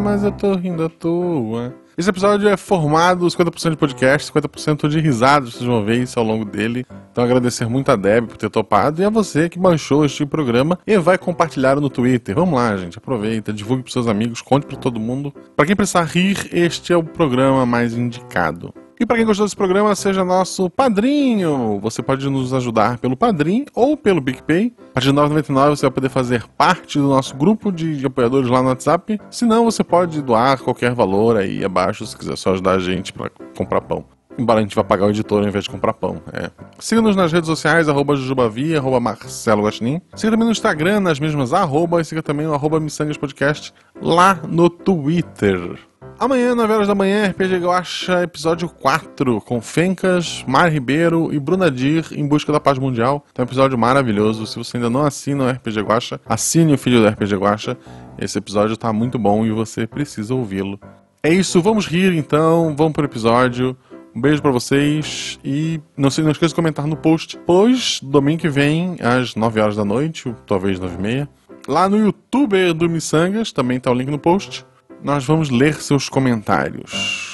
mas 0.00 0.22
eu 0.24 0.32
tô 0.32 0.54
rindo 0.54 0.84
à 0.84 0.88
toa. 0.88 1.74
Esse 1.98 2.10
episódio 2.10 2.46
é 2.46 2.58
formado 2.58 3.24
50% 3.24 3.70
de 3.70 3.76
podcast, 3.78 4.30
50% 4.30 4.86
de 4.86 5.00
risadas, 5.00 5.54
vocês 5.54 5.64
vão 5.64 5.82
ver 5.82 6.02
isso 6.02 6.18
ao 6.18 6.26
longo 6.26 6.44
dele. 6.44 6.84
Então 7.10 7.24
agradecer 7.24 7.66
muito 7.70 7.90
a 7.90 7.96
Deb 7.96 8.26
por 8.26 8.36
ter 8.36 8.50
topado 8.50 9.00
e 9.00 9.04
a 9.06 9.08
você 9.08 9.48
que 9.48 9.58
baixou 9.58 10.04
este 10.04 10.26
programa 10.26 10.78
e 10.86 10.98
vai 10.98 11.16
compartilhar 11.16 11.76
no 11.76 11.88
Twitter. 11.88 12.34
Vamos 12.34 12.54
lá, 12.54 12.76
gente, 12.76 12.98
aproveita, 12.98 13.50
divulgue 13.50 13.82
pros 13.82 13.94
seus 13.94 14.08
amigos, 14.08 14.42
conte 14.42 14.66
pra 14.66 14.76
todo 14.76 15.00
mundo. 15.00 15.32
Pra 15.56 15.64
quem 15.64 15.74
precisar 15.74 16.04
rir, 16.04 16.36
este 16.52 16.92
é 16.92 16.96
o 16.98 17.02
programa 17.02 17.64
mais 17.64 17.94
indicado. 17.94 18.74
E 18.98 19.04
para 19.04 19.16
quem 19.18 19.26
gostou 19.26 19.44
desse 19.44 19.56
programa, 19.56 19.94
seja 19.94 20.24
nosso 20.24 20.70
padrinho. 20.70 21.78
Você 21.80 22.02
pode 22.02 22.28
nos 22.30 22.54
ajudar 22.54 22.96
pelo 22.96 23.14
Padrim 23.14 23.66
ou 23.74 23.94
pelo 23.94 24.22
PicPay. 24.22 24.72
A 24.90 24.94
partir 24.94 25.12
de 25.12 25.18
R$ 25.18 25.28
9,99 25.28 25.68
você 25.70 25.82
vai 25.82 25.90
poder 25.90 26.08
fazer 26.08 26.44
parte 26.56 26.98
do 26.98 27.06
nosso 27.06 27.36
grupo 27.36 27.70
de, 27.70 28.06
apoiadores 28.06 28.48
lá 28.48 28.62
no 28.62 28.68
WhatsApp. 28.68 29.20
Se 29.30 29.44
não, 29.44 29.66
você 29.66 29.84
pode 29.84 30.22
doar 30.22 30.58
qualquer 30.62 30.94
valor 30.94 31.36
aí 31.36 31.62
abaixo 31.62 32.06
se 32.06 32.16
quiser 32.16 32.36
só 32.38 32.52
ajudar 32.52 32.72
a 32.72 32.78
gente 32.78 33.12
para 33.12 33.30
comprar 33.54 33.82
pão. 33.82 34.04
Embora 34.38 34.60
a 34.60 34.62
gente 34.62 34.74
vá 34.74 34.84
pagar 34.84 35.06
o 35.06 35.10
editor 35.10 35.42
ao 35.42 35.48
invés 35.48 35.64
de 35.64 35.70
comprar 35.70 35.92
pão. 35.92 36.22
É. 36.32 36.50
Siga-nos 36.78 37.16
nas 37.16 37.32
redes 37.32 37.48
sociais, 37.48 37.88
arroba 37.88 38.16
Jujubavi, 38.16 38.76
arroba 38.76 38.98
Marcelo 38.98 39.64
Guaxinim. 39.64 40.00
Siga 40.14 40.32
também 40.32 40.46
no 40.46 40.52
Instagram, 40.52 41.00
nas 41.00 41.20
mesmas 41.20 41.52
arroba, 41.52 42.00
e 42.00 42.04
siga 42.04 42.22
também 42.22 42.46
o 42.46 42.54
arroba 42.54 42.80
Podcast 43.18 43.74
lá 44.00 44.40
no 44.46 44.68
Twitter. 44.70 45.78
Amanhã, 46.18 46.54
9 46.54 46.72
horas 46.72 46.88
da 46.88 46.94
manhã, 46.94 47.26
RPG 47.28 47.58
Guacha, 47.58 48.22
episódio 48.22 48.70
4, 48.70 49.38
com 49.42 49.60
Fencas, 49.60 50.42
Mar 50.48 50.72
Ribeiro 50.72 51.30
e 51.30 51.38
Bruna 51.38 51.70
Dir 51.70 52.06
em 52.10 52.26
busca 52.26 52.50
da 52.50 52.58
paz 52.58 52.78
mundial. 52.78 53.22
Então, 53.30 53.42
um 53.42 53.46
episódio 53.46 53.76
maravilhoso. 53.76 54.46
Se 54.46 54.56
você 54.56 54.78
ainda 54.78 54.88
não 54.88 55.04
assina 55.04 55.44
o 55.44 55.50
RPG 55.50 55.82
Guacha, 55.82 56.18
assine 56.24 56.72
o 56.72 56.78
filho 56.78 57.02
do 57.02 57.08
RPG 57.08 57.36
Guacha. 57.36 57.76
Esse 58.18 58.38
episódio 58.38 58.78
tá 58.78 58.90
muito 58.94 59.18
bom 59.18 59.44
e 59.44 59.50
você 59.50 59.86
precisa 59.86 60.34
ouvi-lo. 60.34 60.80
É 61.22 61.28
isso, 61.28 61.60
vamos 61.60 61.86
rir 61.86 62.14
então, 62.14 62.74
vamos 62.74 62.94
pro 62.94 63.04
episódio. 63.04 63.76
Um 64.14 64.20
beijo 64.20 64.40
para 64.40 64.50
vocês 64.50 65.38
e 65.44 65.78
não, 65.94 66.08
se, 66.08 66.22
não 66.22 66.30
esqueça 66.30 66.48
de 66.48 66.54
comentar 66.54 66.86
no 66.86 66.96
post, 66.96 67.38
pois 67.44 68.00
domingo 68.02 68.40
que 68.40 68.48
vem, 68.48 68.96
às 69.02 69.34
9 69.34 69.60
horas 69.60 69.76
da 69.76 69.84
noite, 69.84 70.34
talvez 70.46 70.80
9 70.80 70.94
e 70.94 70.98
meia, 70.98 71.28
lá 71.68 71.90
no 71.90 71.98
YouTube 71.98 72.72
do 72.72 72.88
Missangas, 72.88 73.52
também 73.52 73.78
tá 73.78 73.90
o 73.90 73.94
link 73.94 74.10
no 74.10 74.18
post 74.18 74.64
nós 75.06 75.24
vamos 75.24 75.50
ler 75.50 75.80
seus 75.80 76.08
comentários. 76.08 77.30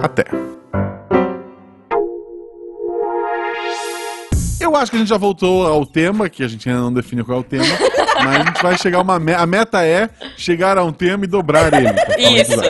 Até! 0.00 0.24
Eu 4.60 4.76
acho 4.76 4.92
que 4.92 4.96
a 4.96 5.00
gente 5.00 5.08
já 5.08 5.16
voltou 5.16 5.66
ao 5.66 5.84
tema, 5.84 6.30
que 6.30 6.44
a 6.44 6.48
gente 6.48 6.68
ainda 6.68 6.82
não 6.82 6.92
definiu 6.92 7.24
qual 7.24 7.38
é 7.38 7.40
o 7.40 7.44
tema, 7.44 7.64
mas 8.24 8.28
a 8.28 8.44
gente 8.44 8.62
vai 8.62 8.78
chegar 8.78 8.98
a 8.98 9.02
uma 9.02 9.18
meta. 9.18 9.42
A 9.42 9.46
meta 9.46 9.84
é 9.84 10.08
chegar 10.36 10.78
a 10.78 10.84
um 10.84 10.92
tema 10.92 11.24
e 11.24 11.26
dobrar 11.26 11.72
ele. 11.74 11.88
Isso. 12.40 12.60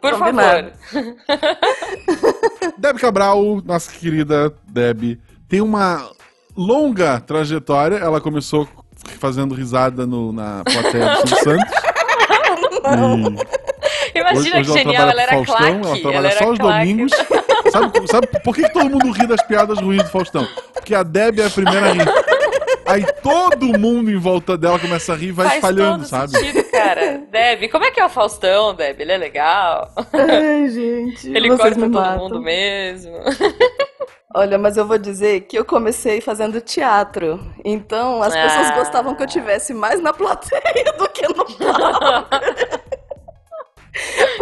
Por 0.00 0.16
favor. 0.16 0.72
Deb 2.78 2.98
Cabral, 2.98 3.60
nossa 3.64 3.90
querida 3.90 4.54
Deb, 4.68 5.18
tem 5.48 5.60
uma 5.60 6.08
longa 6.56 7.18
trajetória. 7.18 7.96
Ela 7.96 8.20
começou 8.20 8.68
fazendo 9.18 9.56
risada 9.56 10.06
no, 10.06 10.32
na 10.32 10.62
plateia 10.62 11.20
do 11.20 11.28
Santos. 11.42 11.72
E 12.84 13.67
Imagina 14.20 14.58
hoje, 14.58 14.70
hoje 14.70 14.72
que 14.72 14.78
genial, 14.78 15.08
ela, 15.10 15.22
era 15.22 15.32
Faustão, 15.32 15.56
claque. 15.56 15.70
Ela 15.70 16.00
trabalha 16.00 16.16
ela 16.16 16.30
só 16.32 16.50
os 16.50 16.58
claque. 16.58 16.78
domingos. 16.78 17.12
sabe, 17.70 18.08
sabe 18.08 18.26
por 18.44 18.54
que, 18.54 18.62
que 18.62 18.72
todo 18.72 18.90
mundo 18.90 19.10
ri 19.10 19.26
das 19.26 19.42
piadas 19.42 19.78
ruins 19.78 20.02
do 20.02 20.10
Faustão? 20.10 20.46
Porque 20.72 20.94
a 20.94 21.02
Deb 21.02 21.40
é 21.40 21.46
a 21.46 21.50
primeira 21.50 21.90
a 21.90 21.92
rir. 21.92 22.08
Aí 22.86 23.04
todo 23.22 23.78
mundo 23.78 24.10
em 24.10 24.16
volta 24.16 24.56
dela 24.56 24.78
começa 24.78 25.12
a 25.12 25.16
rir 25.16 25.28
e 25.28 25.32
vai 25.32 25.46
Faz 25.46 25.56
espalhando, 25.56 25.98
todo 25.98 26.08
sabe? 26.08 26.38
Sentido, 26.38 26.64
cara. 26.70 27.22
Deb, 27.30 27.68
como 27.70 27.84
é 27.84 27.90
que 27.90 28.00
é 28.00 28.06
o 28.06 28.08
Faustão, 28.08 28.74
Deb? 28.74 29.00
Ele 29.00 29.12
é 29.12 29.18
legal. 29.18 29.92
Ai, 30.12 30.68
gente. 30.70 31.28
Ele 31.36 31.50
corta 31.54 31.74
todo 31.74 31.90
matam. 31.90 32.18
mundo 32.18 32.40
mesmo. 32.40 33.12
Olha, 34.34 34.56
mas 34.56 34.76
eu 34.76 34.86
vou 34.86 34.96
dizer 34.96 35.42
que 35.42 35.58
eu 35.58 35.64
comecei 35.66 36.22
fazendo 36.22 36.60
teatro. 36.62 37.38
Então 37.62 38.22
as 38.22 38.34
ah. 38.34 38.42
pessoas 38.42 38.70
gostavam 38.70 39.14
que 39.14 39.22
eu 39.22 39.26
tivesse 39.26 39.74
mais 39.74 40.00
na 40.00 40.12
plateia 40.12 40.92
do 40.96 41.08
que 41.10 41.28
no 41.28 41.44
palco. 41.44 42.78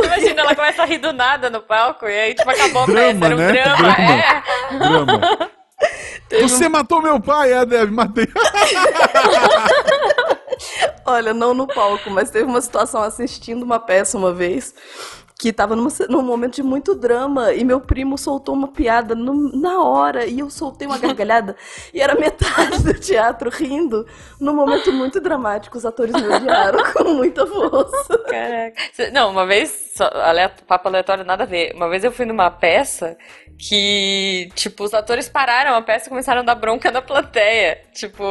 Imagina, 0.05 0.43
ela 0.43 0.55
começa 0.55 0.83
a 0.83 0.87
rir 0.87 0.99
do 0.99 1.13
nada 1.13 1.51
no 1.51 1.61
palco 1.61 2.07
e 2.07 2.19
aí, 2.19 2.35
tipo, 2.35 2.49
acabou 2.49 2.83
a 2.83 2.87
drama, 2.87 3.21
peça. 3.21 3.27
Era 3.27 3.35
um 3.35 3.39
né? 3.39 3.53
drama, 3.53 3.77
drama. 3.77 4.13
é. 4.13 4.79
Drama. 4.79 5.51
Você 6.43 6.67
um... 6.67 6.71
matou 6.71 7.03
meu 7.03 7.21
pai, 7.21 7.53
é, 7.53 7.65
Deb, 7.65 7.91
matei. 7.93 8.27
Olha, 11.05 11.33
não 11.33 11.55
no 11.55 11.67
palco, 11.67 12.11
mas 12.11 12.31
teve 12.31 12.45
uma 12.45 12.61
situação 12.61 13.03
assistindo 13.03 13.63
uma 13.63 13.79
peça 13.79 14.19
uma 14.19 14.33
vez 14.33 14.75
que 15.39 15.53
tava 15.53 15.77
numa, 15.77 15.91
num 16.09 16.23
momento 16.23 16.57
de 16.57 16.63
muito 16.63 16.95
drama 16.95 17.53
e 17.53 17.63
meu 17.63 17.79
primo 17.79 18.17
soltou 18.17 18.55
uma 18.55 18.69
piada 18.69 19.15
no, 19.15 19.35
na 19.55 19.83
hora 19.83 20.25
e 20.25 20.41
eu 20.41 20.49
soltei 20.49 20.87
uma 20.87 20.97
gargalhada 20.99 21.55
e 21.93 22.01
era 22.01 22.15
metade 22.15 22.83
do 22.83 22.95
teatro 22.95 23.51
rindo 23.51 24.07
num 24.41 24.55
momento 24.55 24.91
muito 24.93 25.21
dramático. 25.21 25.77
Os 25.77 25.85
atores 25.85 26.15
me 26.15 26.27
odiaram 26.27 26.83
com 26.95 27.05
muita 27.15 27.47
força. 27.47 28.19
Caraca. 28.27 29.11
Não, 29.13 29.31
uma 29.31 29.45
vez, 29.45 29.93
só, 29.95 30.07
aleato, 30.07 30.65
papo 30.65 30.89
aleatório, 30.89 31.25
nada 31.25 31.43
a 31.43 31.47
ver. 31.47 31.75
Uma 31.75 31.89
vez 31.89 32.03
eu 32.03 32.11
fui 32.11 32.25
numa 32.25 32.51
peça 32.51 33.19
que, 33.59 34.49
tipo, 34.55 34.85
os 34.85 34.95
atores 34.95 35.29
pararam 35.29 35.75
a 35.75 35.83
peça 35.83 36.07
e 36.07 36.09
começaram 36.09 36.41
a 36.41 36.45
dar 36.45 36.55
bronca 36.55 36.91
na 36.91 37.03
plateia. 37.03 37.83
Tipo, 37.93 38.25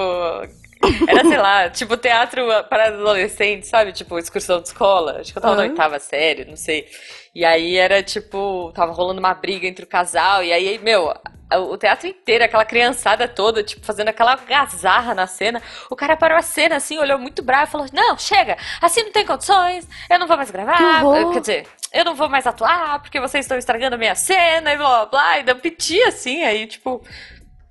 era, 1.08 1.24
sei 1.24 1.38
lá, 1.38 1.70
tipo 1.70 1.98
teatro 1.98 2.46
para 2.70 2.88
adolescentes, 2.88 3.70
sabe? 3.70 3.92
Tipo, 3.92 4.18
excursão 4.20 4.62
de 4.62 4.68
escola. 4.68 5.20
Acho 5.20 5.32
que 5.32 5.38
eu 5.38 5.42
tava 5.42 5.56
uhum. 5.56 5.62
na 5.62 5.68
oitava 5.70 6.00
série, 6.00 6.46
não 6.46 6.56
sei. 6.56 6.88
E 7.34 7.44
aí 7.44 7.76
era 7.76 8.02
tipo, 8.02 8.72
tava 8.74 8.94
rolando 8.94 9.20
uma 9.20 9.34
briga 9.34 9.68
entre 9.68 9.84
o 9.84 9.88
casal, 9.88 10.42
e 10.42 10.54
aí, 10.54 10.80
meu, 10.80 11.14
o 11.54 11.78
teatro 11.78 12.08
inteiro, 12.08 12.44
aquela 12.44 12.66
criançada 12.66 13.28
toda, 13.28 13.64
tipo, 13.64 13.86
fazendo 13.86 14.10
aquela 14.10 14.36
gazarra 14.36 15.14
na 15.14 15.28
cena. 15.28 15.62
O 15.90 15.96
cara 15.96 16.18
parou 16.18 16.38
a 16.38 16.42
cena 16.42 16.78
assim, 16.78 16.98
olhou 16.98 17.20
muito 17.20 17.44
bravo 17.44 17.66
e 17.66 17.72
falou: 17.72 17.88
Não, 17.94 18.18
chega, 18.18 18.58
assim 18.82 19.04
não 19.04 19.12
tem 19.12 19.26
condições, 19.26 19.88
eu 20.10 20.18
não 20.18 20.28
vou 20.28 20.38
mais 20.38 20.50
gravar. 20.50 21.02
Quer 21.34 21.40
dizer, 21.40 21.68
eu 21.94 22.04
não 22.04 22.16
vou 22.16 22.28
mais 22.28 22.48
atuar 22.48 23.02
porque 23.02 23.20
vocês 23.20 23.46
estão 23.46 23.58
estragando 23.58 23.96
a 23.96 23.98
minha 23.98 24.16
cena 24.16 24.74
e 24.74 24.78
blá 24.78 24.88
blá 24.88 25.06
blá. 25.06 25.40
E 25.40 25.44
deu 25.44 25.56
piti 25.56 26.02
assim, 26.04 26.44
aí, 26.44 26.66
tipo 26.68 27.02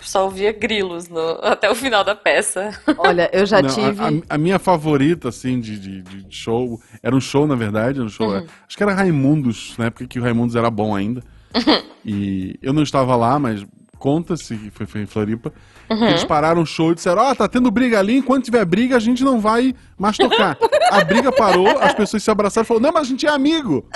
só 0.01 0.25
ouvia 0.25 0.53
grilos 0.53 1.09
no, 1.09 1.39
até 1.43 1.71
o 1.71 1.75
final 1.75 2.05
da 2.05 2.15
peça. 2.15 2.79
Olha, 2.99 3.31
eu 3.33 3.47
já 3.47 3.63
Não, 3.63 3.69
tive. 3.69 4.23
A, 4.29 4.35
a, 4.35 4.39
minha 4.39 4.59
favorita, 4.59 5.29
assim, 5.29 5.61
de, 5.61 5.79
de, 5.79 6.03
de, 6.03 6.37
show. 6.37 6.81
Era 7.03 7.15
um 7.15 7.21
show, 7.21 7.47
na 7.47 7.55
verdade. 7.55 8.01
Um 8.01 8.09
show. 8.09 8.29
Uhum. 8.29 8.47
Acho 8.67 8.77
que 8.77 8.83
era 8.83 8.95
Raimundos, 8.95 9.75
na 9.79 9.87
época 9.87 10.07
que 10.07 10.19
o 10.19 10.23
Raimundos 10.23 10.57
era 10.57 10.71
bom 10.71 10.95
ainda. 10.95 11.23
Uhum. 11.55 11.95
E 12.07 12.59
eu 12.61 12.75
não 12.75 12.83
estava 12.83 13.17
lá, 13.17 13.39
mas 13.39 13.65
conta-se 13.99 14.55
que 14.55 14.71
foi, 14.71 14.85
foi 14.85 15.01
em 15.01 15.07
Floripa. 15.07 15.51
Uhum. 15.89 16.09
Eles 16.09 16.23
pararam 16.23 16.61
o 16.61 16.67
show 16.67 16.93
e 16.93 16.95
disseram: 16.95 17.23
Ó, 17.23 17.31
oh, 17.31 17.35
tá 17.35 17.49
tendo 17.49 17.71
briga 17.71 17.99
ali, 17.99 18.19
enquanto 18.19 18.45
tiver 18.45 18.63
briga, 18.67 18.95
a 18.95 19.01
gente 19.01 19.25
não 19.25 19.41
vai 19.41 19.75
mais 19.99 20.19
tocar. 20.19 20.59
a 20.91 21.03
briga 21.03 21.33
parou, 21.33 21.67
as 21.79 21.95
pessoas 21.95 22.23
se 22.23 22.31
abraçaram 22.31 22.65
e 22.65 22.69
falaram: 22.69 22.87
Não, 22.87 22.93
mas 22.93 23.07
a 23.07 23.11
gente 23.11 23.27
é 23.27 23.31
amigo. 23.31 23.89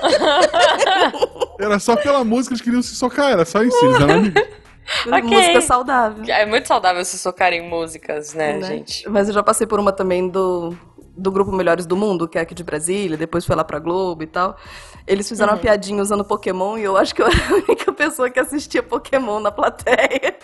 era 1.60 1.78
só 1.78 1.94
pela 1.96 2.24
música, 2.24 2.54
eles 2.54 2.62
queriam 2.62 2.80
se 2.80 2.96
socar, 2.96 3.32
era 3.32 3.44
só 3.44 3.62
em 3.62 3.70
si, 3.70 3.84
eles 3.84 4.00
eram 4.00 4.14
amigos. 4.14 4.42
Okay. 5.06 5.22
Música 5.22 5.60
saudável. 5.60 6.24
É 6.28 6.44
muito 6.44 6.66
saudável 6.66 7.04
se 7.04 7.18
socar 7.18 7.52
em 7.52 7.68
músicas, 7.68 8.34
né, 8.34 8.54
né, 8.54 8.66
gente? 8.66 9.08
Mas 9.08 9.28
eu 9.28 9.34
já 9.34 9.42
passei 9.42 9.66
por 9.66 9.78
uma 9.78 9.92
também 9.92 10.28
do, 10.28 10.76
do 11.16 11.30
grupo 11.30 11.52
Melhores 11.52 11.86
do 11.86 11.96
Mundo, 11.96 12.28
que 12.28 12.38
é 12.38 12.40
aqui 12.40 12.54
de 12.54 12.64
Brasília, 12.64 13.16
depois 13.16 13.44
foi 13.44 13.54
lá 13.54 13.64
pra 13.64 13.78
Globo 13.78 14.22
e 14.22 14.26
tal. 14.26 14.56
Eles 15.06 15.28
fizeram 15.28 15.52
uhum. 15.52 15.58
uma 15.58 15.62
piadinha 15.62 16.02
usando 16.02 16.24
Pokémon 16.24 16.78
e 16.78 16.84
eu 16.84 16.96
acho 16.96 17.14
que 17.14 17.22
eu 17.22 17.26
era 17.30 17.50
a 17.50 17.54
única 17.54 17.92
pessoa 17.92 18.30
que 18.30 18.40
assistia 18.40 18.82
Pokémon 18.82 19.40
na 19.40 19.50
plateia. 19.50 20.36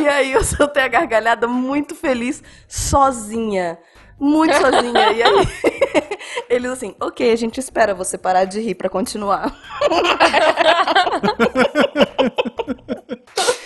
e 0.00 0.08
aí 0.08 0.32
eu 0.32 0.44
soltei 0.44 0.82
a 0.82 0.88
gargalhada 0.88 1.46
muito 1.46 1.94
feliz, 1.94 2.42
sozinha. 2.68 3.78
Muito 4.18 4.54
sozinha. 4.54 5.12
E 5.12 5.22
aí 5.22 5.48
eles 6.48 6.70
assim, 6.70 6.94
ok, 7.00 7.32
a 7.32 7.36
gente 7.36 7.58
espera 7.58 7.94
você 7.94 8.18
parar 8.18 8.44
de 8.44 8.60
rir 8.60 8.74
para 8.74 8.88
continuar. 8.88 9.50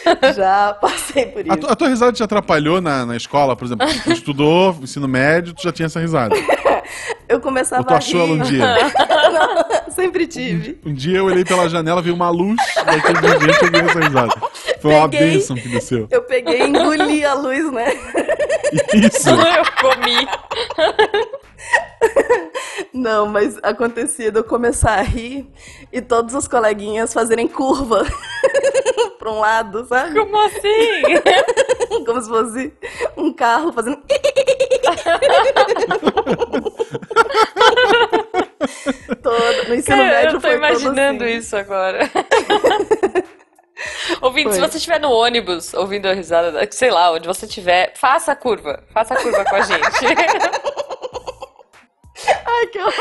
já 0.34 0.74
passei 0.74 1.26
por 1.26 1.44
isso. 1.44 1.52
A, 1.52 1.56
tu, 1.56 1.66
a, 1.70 1.76
tua 1.76 1.88
risada 1.88 2.12
te 2.12 2.22
atrapalhou 2.22 2.80
na, 2.80 3.06
na 3.06 3.16
escola, 3.16 3.56
por 3.56 3.64
exemplo? 3.64 3.86
Tu 4.04 4.12
estudou 4.12 4.76
ensino 4.82 5.08
médio, 5.08 5.54
tu 5.54 5.62
já 5.62 5.72
tinha 5.72 5.86
essa 5.86 6.00
risada. 6.00 6.34
Eu 7.26 7.40
começava 7.40 7.80
Ou 7.80 7.86
tu 7.86 7.94
achou 7.94 8.20
ela 8.20 8.32
um 8.32 8.38
dia? 8.40 8.58
Não, 8.58 9.88
sempre 9.90 10.26
tive. 10.26 10.78
Um, 10.84 10.90
um, 10.90 10.94
dia 10.94 11.18
eu 11.18 11.24
olhei 11.24 11.42
pela 11.42 11.66
janela, 11.68 12.02
vi 12.02 12.10
uma 12.10 12.28
luz, 12.28 12.56
daí 12.84 13.00
teve 13.00 13.26
gente 13.28 13.74
eu 13.74 13.86
essa 13.86 14.00
risada. 14.00 14.34
Foi 14.80 14.90
peguei, 14.90 14.92
uma 14.92 15.08
bênção 15.08 15.56
que 15.56 15.68
desceu. 15.68 16.06
Eu 16.10 16.22
peguei 16.22 16.60
e 16.60 16.68
engoli 16.68 17.24
a 17.24 17.32
luz, 17.32 17.72
né? 17.72 17.86
Isso. 18.92 19.30
Eu 19.30 19.64
comi. 19.80 20.28
Não, 22.92 23.26
mas 23.26 23.58
acontecia 23.62 24.30
de 24.30 24.38
eu 24.38 24.44
começar 24.44 24.98
a 24.98 25.02
rir 25.02 25.48
e 25.92 26.00
todos 26.02 26.34
os 26.34 26.46
coleguinhas 26.46 27.12
fazerem 27.12 27.48
curva 27.48 28.06
pra 29.24 29.32
um 29.32 29.40
lado, 29.40 29.86
sabe? 29.86 30.14
Como 30.14 30.36
assim? 30.36 31.02
Como 32.04 32.20
se 32.20 32.28
fosse 32.28 32.74
um 33.16 33.32
carro 33.32 33.72
fazendo. 33.72 34.02
Todo, 39.22 39.68
no 39.68 39.74
ensino 39.74 39.96
Cara, 39.96 40.10
médio 40.10 40.36
eu 40.36 40.40
tô 40.40 40.48
imaginando 40.48 41.24
assim. 41.24 41.36
isso 41.36 41.56
agora. 41.56 42.00
Ouvindo, 44.20 44.50
Foi. 44.50 44.54
se 44.54 44.60
você 44.60 44.76
estiver 44.76 45.00
no 45.00 45.10
ônibus 45.10 45.74
ouvindo 45.74 46.06
a 46.06 46.12
risada, 46.12 46.68
sei 46.70 46.90
lá, 46.90 47.10
onde 47.10 47.26
você 47.26 47.44
estiver, 47.46 47.92
faça 47.96 48.30
a 48.32 48.36
curva. 48.36 48.84
Faça 48.92 49.14
a 49.14 49.16
curva 49.16 49.44
com 49.44 49.56
a 49.56 49.60
gente. 49.62 49.82
Ai, 52.46 52.66
que 52.68 52.78
horror. 52.78 52.92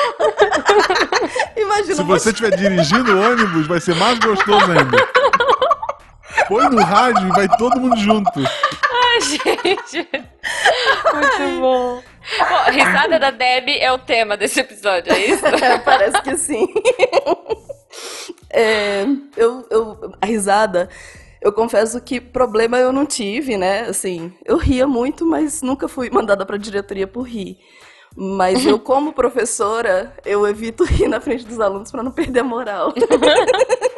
Imagina 1.55 1.95
Se 1.95 2.03
você 2.03 2.29
estiver 2.31 2.55
dirigindo 2.57 3.15
o 3.15 3.21
ônibus, 3.21 3.67
vai 3.67 3.79
ser 3.79 3.95
mais 3.95 4.17
gostoso 4.19 4.71
ainda. 4.71 4.97
Põe 6.47 6.69
no 6.69 6.81
rádio 6.81 7.27
e 7.27 7.31
vai 7.31 7.47
todo 7.57 7.79
mundo 7.79 7.97
junto. 7.97 8.39
Ai, 8.39 9.21
gente. 9.21 10.07
Muito 11.13 11.59
bom. 11.59 12.01
Bom, 12.39 12.71
risada 12.71 13.19
da 13.19 13.31
Deb 13.31 13.69
é 13.69 13.91
o 13.91 13.99
tema 13.99 14.37
desse 14.37 14.59
episódio, 14.59 15.11
é 15.11 15.25
isso? 15.25 15.43
É, 15.63 15.77
parece 15.79 16.21
que 16.21 16.37
sim. 16.37 16.67
É, 18.49 19.05
eu, 19.37 19.65
eu, 19.69 20.13
a 20.21 20.25
risada, 20.25 20.89
eu 21.41 21.51
confesso 21.51 21.99
que 22.01 22.19
problema 22.19 22.77
eu 22.77 22.91
não 22.91 23.05
tive, 23.05 23.57
né? 23.57 23.81
Assim, 23.81 24.33
eu 24.45 24.57
ria 24.57 24.87
muito, 24.87 25.25
mas 25.25 25.61
nunca 25.61 25.87
fui 25.87 26.09
mandada 26.09 26.45
pra 26.45 26.57
diretoria 26.57 27.07
por 27.07 27.23
rir. 27.23 27.57
Mas 28.15 28.65
eu, 28.65 28.79
como 28.79 29.11
professora, 29.11 30.13
eu 30.23 30.47
evito 30.47 30.83
rir 30.83 31.07
na 31.07 31.19
frente 31.19 31.45
dos 31.45 31.59
alunos 31.59 31.91
para 31.91 32.03
não 32.03 32.11
perder 32.11 32.41
a 32.41 32.43
moral. 32.43 32.93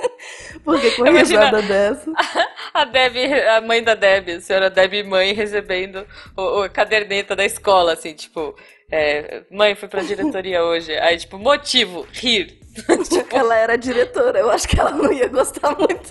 Porque 0.63 0.91
com 0.91 1.03
a 1.05 1.10
risada 1.12 1.62
dessa. 1.62 2.12
A 2.74 2.84
Deb, 2.84 3.15
a 3.55 3.62
mãe 3.62 3.82
da 3.84 3.96
Deb, 3.96 4.29
a 4.29 4.41
senhora 4.41 4.70
Deb 4.70 5.03
mãe, 5.05 5.34
recebendo 5.34 6.05
o, 6.36 6.41
o- 6.60 6.62
a 6.63 6.70
caderneta 6.70 7.34
da 7.36 7.46
escola, 7.46 7.94
assim, 7.94 8.13
tipo, 8.13 8.53
é, 8.91 9.44
mãe, 9.50 9.75
fui 9.75 9.88
pra 9.88 10.01
diretoria 10.01 10.62
hoje. 10.65 10.94
Aí, 10.98 11.17
tipo, 11.17 11.38
motivo, 11.38 12.05
rir. 12.12 12.60
Ela 13.32 13.55
era 13.58 13.77
diretora, 13.77 14.39
eu 14.39 14.51
acho 14.51 14.67
que 14.67 14.77
ela 14.77 14.91
não 14.91 15.10
ia 15.13 15.29
gostar 15.29 15.74
muito. 15.77 16.10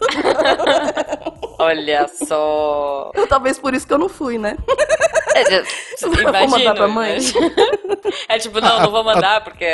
Olha 1.59 2.09
só. 2.09 3.11
Eu, 3.15 3.27
talvez 3.27 3.59
por 3.59 3.75
isso 3.75 3.87
que 3.87 3.93
eu 3.93 3.99
não 3.99 4.09
fui, 4.09 4.39
né? 4.39 4.57
É, 5.35 5.63
Vou 6.01 6.21
imagino, 6.21 6.51
mandar 6.51 6.75
pra 6.75 6.89
mãe. 6.89 7.19
É 8.29 8.39
tipo, 8.39 8.61
não, 8.61 8.81
não 8.81 8.91
vou 8.91 9.03
mandar 9.05 9.43
porque 9.43 9.65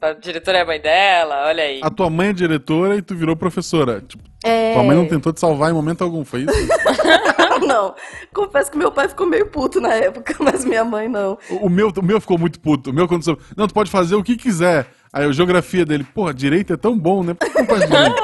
a 0.00 0.12
diretora 0.12 0.58
é 0.58 0.60
a 0.62 0.64
mãe 0.64 0.80
dela, 0.80 1.46
olha 1.46 1.62
aí. 1.62 1.80
A 1.82 1.90
tua 1.90 2.10
mãe 2.10 2.28
é 2.28 2.32
diretora 2.32 2.96
e 2.96 3.02
tu 3.02 3.14
virou 3.14 3.36
professora. 3.36 4.00
Tipo, 4.00 4.22
É... 4.44 4.72
tua 4.74 4.82
mãe 4.82 4.96
não 4.96 5.06
tentou 5.06 5.32
te 5.32 5.40
salvar 5.40 5.70
em 5.70 5.74
momento 5.74 6.02
algum, 6.02 6.24
foi 6.24 6.40
isso? 6.42 6.68
não. 7.66 7.94
Confesso 8.32 8.70
que 8.70 8.78
meu 8.78 8.90
pai 8.90 9.08
ficou 9.08 9.26
meio 9.26 9.46
puto 9.46 9.80
na 9.80 9.94
época, 9.94 10.34
mas 10.40 10.64
minha 10.64 10.84
mãe 10.84 11.08
não. 11.08 11.38
O 11.50 11.66
o 11.66 11.70
meu, 11.70 11.92
o 11.96 12.02
meu 12.02 12.20
ficou 12.20 12.38
muito 12.38 12.58
puto. 12.60 12.90
O 12.90 12.92
meu 12.92 13.06
quando 13.08 13.24
soube, 13.24 13.42
não, 13.56 13.66
tu 13.66 13.74
pode 13.74 13.90
fazer 13.90 14.14
o 14.16 14.22
que 14.22 14.36
quiser. 14.36 14.86
Aí 15.12 15.24
a 15.24 15.32
geografia 15.32 15.84
dele, 15.84 16.04
porra, 16.04 16.34
direito 16.34 16.72
é 16.72 16.76
tão 16.76 16.98
bom, 16.98 17.22
né? 17.22 17.34
Por 17.34 17.48
que 17.48 17.58
não 17.58 17.66
faz 17.66 17.88
direito? 17.88 18.16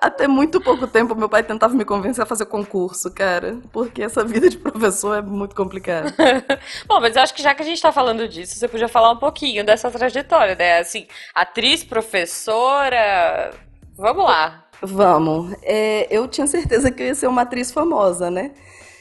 Até 0.00 0.28
muito 0.28 0.60
pouco 0.60 0.86
tempo 0.86 1.14
meu 1.14 1.28
pai 1.28 1.42
tentava 1.42 1.74
me 1.74 1.84
convencer 1.84 2.22
a 2.22 2.26
fazer 2.26 2.46
concurso, 2.46 3.10
cara. 3.10 3.58
Porque 3.72 4.02
essa 4.02 4.24
vida 4.24 4.48
de 4.48 4.56
professor 4.56 5.16
é 5.18 5.22
muito 5.22 5.56
complicada. 5.56 6.14
Bom, 6.86 7.00
mas 7.00 7.16
eu 7.16 7.22
acho 7.22 7.34
que 7.34 7.42
já 7.42 7.52
que 7.54 7.62
a 7.62 7.64
gente 7.64 7.82
tá 7.82 7.90
falando 7.90 8.28
disso, 8.28 8.54
você 8.56 8.68
podia 8.68 8.88
falar 8.88 9.10
um 9.10 9.16
pouquinho 9.16 9.64
dessa 9.64 9.90
trajetória, 9.90 10.54
né? 10.54 10.78
Assim, 10.78 11.06
atriz, 11.34 11.82
professora. 11.82 13.50
Vamos 13.96 14.24
lá. 14.24 14.64
Vamos. 14.80 15.52
É, 15.62 16.06
eu 16.10 16.28
tinha 16.28 16.46
certeza 16.46 16.90
que 16.90 17.02
eu 17.02 17.06
ia 17.08 17.14
ser 17.14 17.26
uma 17.26 17.42
atriz 17.42 17.72
famosa, 17.72 18.30
né? 18.30 18.52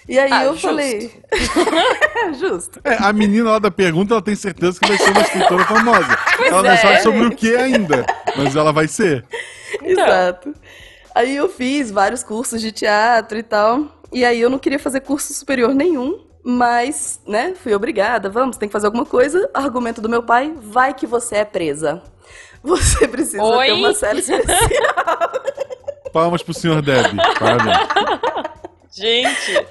E 0.10 0.18
aí 0.18 0.32
Ah, 0.32 0.46
eu 0.46 0.54
justo. 0.54 0.68
falei. 0.68 1.12
Justo. 2.40 2.80
É, 2.84 2.96
a 3.00 3.12
menina 3.12 3.52
lá 3.52 3.60
da 3.60 3.70
pergunta, 3.70 4.14
ela 4.14 4.22
tem 4.22 4.36
certeza 4.36 4.80
que 4.80 4.88
vai 4.88 4.98
ser 4.98 5.12
uma 5.12 5.22
escritora 5.22 5.66
famosa. 5.66 6.18
ela 6.46 6.64
não 6.64 6.72
é, 6.72 6.78
sabe 6.78 7.02
sobre 7.02 7.26
o 7.26 7.36
que 7.36 7.54
ainda, 7.56 8.06
mas 8.36 8.56
ela 8.56 8.72
vai 8.72 8.88
ser. 8.88 9.26
Então. 9.84 10.54
Aí 11.18 11.36
eu 11.36 11.50
fiz 11.50 11.90
vários 11.90 12.22
cursos 12.22 12.62
de 12.62 12.72
teatro 12.72 13.40
e 13.40 13.42
tal. 13.42 13.88
E 14.14 14.24
aí 14.24 14.40
eu 14.40 14.52
não 14.52 14.60
queria 14.60 14.78
fazer 14.78 15.00
curso 15.00 15.34
superior 15.34 15.74
nenhum. 15.74 16.24
Mas, 16.44 17.20
né, 17.28 17.56
fui 17.56 17.74
obrigada. 17.74 18.30
Vamos, 18.30 18.56
tem 18.56 18.70
que 18.70 18.74
fazer 18.74 18.86
alguma 18.86 19.04
coisa. 19.04 19.50
Argumento 19.52 20.00
do 20.00 20.08
meu 20.08 20.22
pai: 20.22 20.54
vai 20.62 20.94
que 20.94 21.08
você 21.08 21.38
é 21.38 21.46
presa. 21.46 22.04
Você 22.64 23.08
precisa 23.08 23.44
Oi? 23.44 23.68
ter 23.68 23.72
uma 23.72 23.94
série 23.94 24.20
especial. 24.20 24.52
Palmas 26.12 26.42
pro 26.42 26.54
senhor 26.54 26.82
Deb. 26.82 27.16
Parabéns. 27.40 27.78
Gente, 28.92 29.66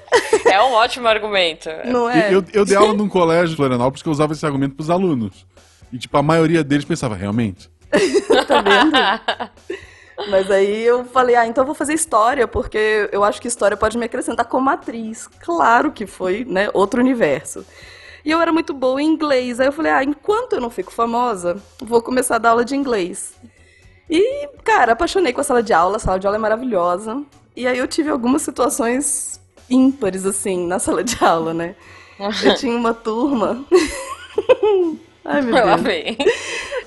é 0.45 0.61
um 0.63 0.71
ótimo 0.71 1.07
argumento. 1.07 1.69
Não 1.85 2.09
é? 2.09 2.33
Eu, 2.33 2.43
eu 2.53 2.65
dei 2.65 2.77
aula 2.77 2.93
num 2.93 3.09
colégio 3.09 3.53
em 3.53 3.57
Florianópolis 3.57 4.01
que 4.01 4.09
eu 4.09 4.13
usava 4.13 4.33
esse 4.33 4.45
argumento 4.45 4.75
pros 4.75 4.89
alunos. 4.89 5.45
E, 5.91 5.99
tipo, 5.99 6.17
a 6.17 6.23
maioria 6.23 6.63
deles 6.63 6.85
pensava, 6.85 7.15
realmente? 7.15 7.69
Tá 8.47 8.61
vendo? 8.61 8.91
Mas 10.29 10.49
aí 10.49 10.83
eu 10.83 11.05
falei, 11.05 11.35
ah, 11.35 11.45
então 11.45 11.61
eu 11.61 11.65
vou 11.65 11.75
fazer 11.75 11.93
história, 11.93 12.47
porque 12.47 13.07
eu 13.11 13.23
acho 13.23 13.39
que 13.39 13.47
história 13.47 13.77
pode 13.77 13.97
me 13.97 14.05
acrescentar 14.05 14.45
como 14.45 14.69
atriz. 14.69 15.27
Claro 15.39 15.91
que 15.91 16.07
foi, 16.07 16.43
né, 16.43 16.69
outro 16.73 16.99
universo. 16.99 17.65
E 18.25 18.31
eu 18.31 18.41
era 18.41 18.51
muito 18.51 18.73
boa 18.73 19.01
em 19.01 19.05
inglês. 19.05 19.59
Aí 19.59 19.67
eu 19.67 19.71
falei, 19.71 19.91
ah, 19.91 20.03
enquanto 20.03 20.53
eu 20.53 20.61
não 20.61 20.69
fico 20.69 20.91
famosa, 20.91 21.61
vou 21.79 22.01
começar 22.01 22.35
a 22.35 22.39
dar 22.39 22.49
aula 22.49 22.65
de 22.65 22.75
inglês. 22.75 23.35
E, 24.09 24.49
cara, 24.63 24.93
apaixonei 24.93 25.31
com 25.31 25.41
a 25.41 25.43
sala 25.43 25.61
de 25.61 25.71
aula. 25.71 25.97
A 25.97 25.99
sala 25.99 26.19
de 26.19 26.25
aula 26.25 26.37
é 26.37 26.39
maravilhosa. 26.39 27.23
E 27.55 27.67
aí 27.67 27.77
eu 27.77 27.87
tive 27.87 28.09
algumas 28.09 28.41
situações 28.41 29.39
ímpares, 29.69 30.25
assim, 30.25 30.65
na 30.65 30.79
sala 30.79 31.03
de 31.03 31.23
aula, 31.23 31.53
né? 31.53 31.75
Eu 32.43 32.55
tinha 32.55 32.75
uma 32.75 32.93
turma. 32.93 33.65
Ai, 35.23 35.41
meu 35.41 35.53
Lá 35.53 35.75
Deus. 35.77 36.17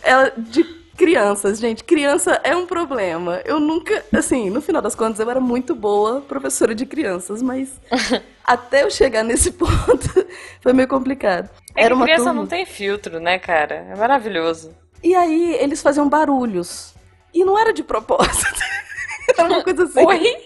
Ela, 0.02 0.33
de 0.37 0.80
crianças, 1.00 1.58
gente, 1.58 1.82
criança 1.82 2.38
é 2.44 2.54
um 2.54 2.66
problema. 2.66 3.40
Eu 3.46 3.58
nunca, 3.58 4.04
assim, 4.12 4.50
no 4.50 4.60
final 4.60 4.82
das 4.82 4.94
contas, 4.94 5.18
eu 5.18 5.30
era 5.30 5.40
muito 5.40 5.74
boa 5.74 6.20
professora 6.20 6.74
de 6.74 6.84
crianças, 6.84 7.40
mas 7.40 7.80
até 8.44 8.82
eu 8.82 8.90
chegar 8.90 9.22
nesse 9.22 9.52
ponto 9.56 10.26
foi 10.60 10.74
meio 10.74 10.86
complicado. 10.86 11.48
É 11.74 11.84
era 11.84 11.94
uma 11.94 12.04
criança 12.04 12.24
turma. 12.24 12.40
não 12.42 12.46
tem 12.46 12.66
filtro, 12.66 13.18
né, 13.18 13.38
cara? 13.38 13.76
É 13.90 13.96
maravilhoso. 13.96 14.76
E 15.02 15.14
aí 15.14 15.54
eles 15.54 15.80
faziam 15.80 16.06
barulhos. 16.06 16.94
E 17.32 17.46
não 17.46 17.58
era 17.58 17.72
de 17.72 17.82
propósito. 17.82 18.60
era 19.38 19.48
uma 19.48 19.64
coisa 19.64 19.84
assim. 19.84 20.04
Oi? 20.04 20.36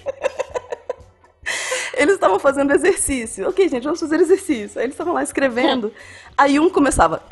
Eles 1.95 2.15
estavam 2.15 2.39
fazendo 2.39 2.73
exercício. 2.73 3.49
Ok, 3.49 3.69
gente, 3.69 3.83
vamos 3.83 3.99
fazer 3.99 4.21
exercício. 4.21 4.79
Aí 4.79 4.87
eles 4.87 4.95
estavam 4.95 5.15
lá 5.15 5.23
escrevendo. 5.25 5.93
Aí 6.39 6.61
um 6.61 6.71
começava. 6.71 7.25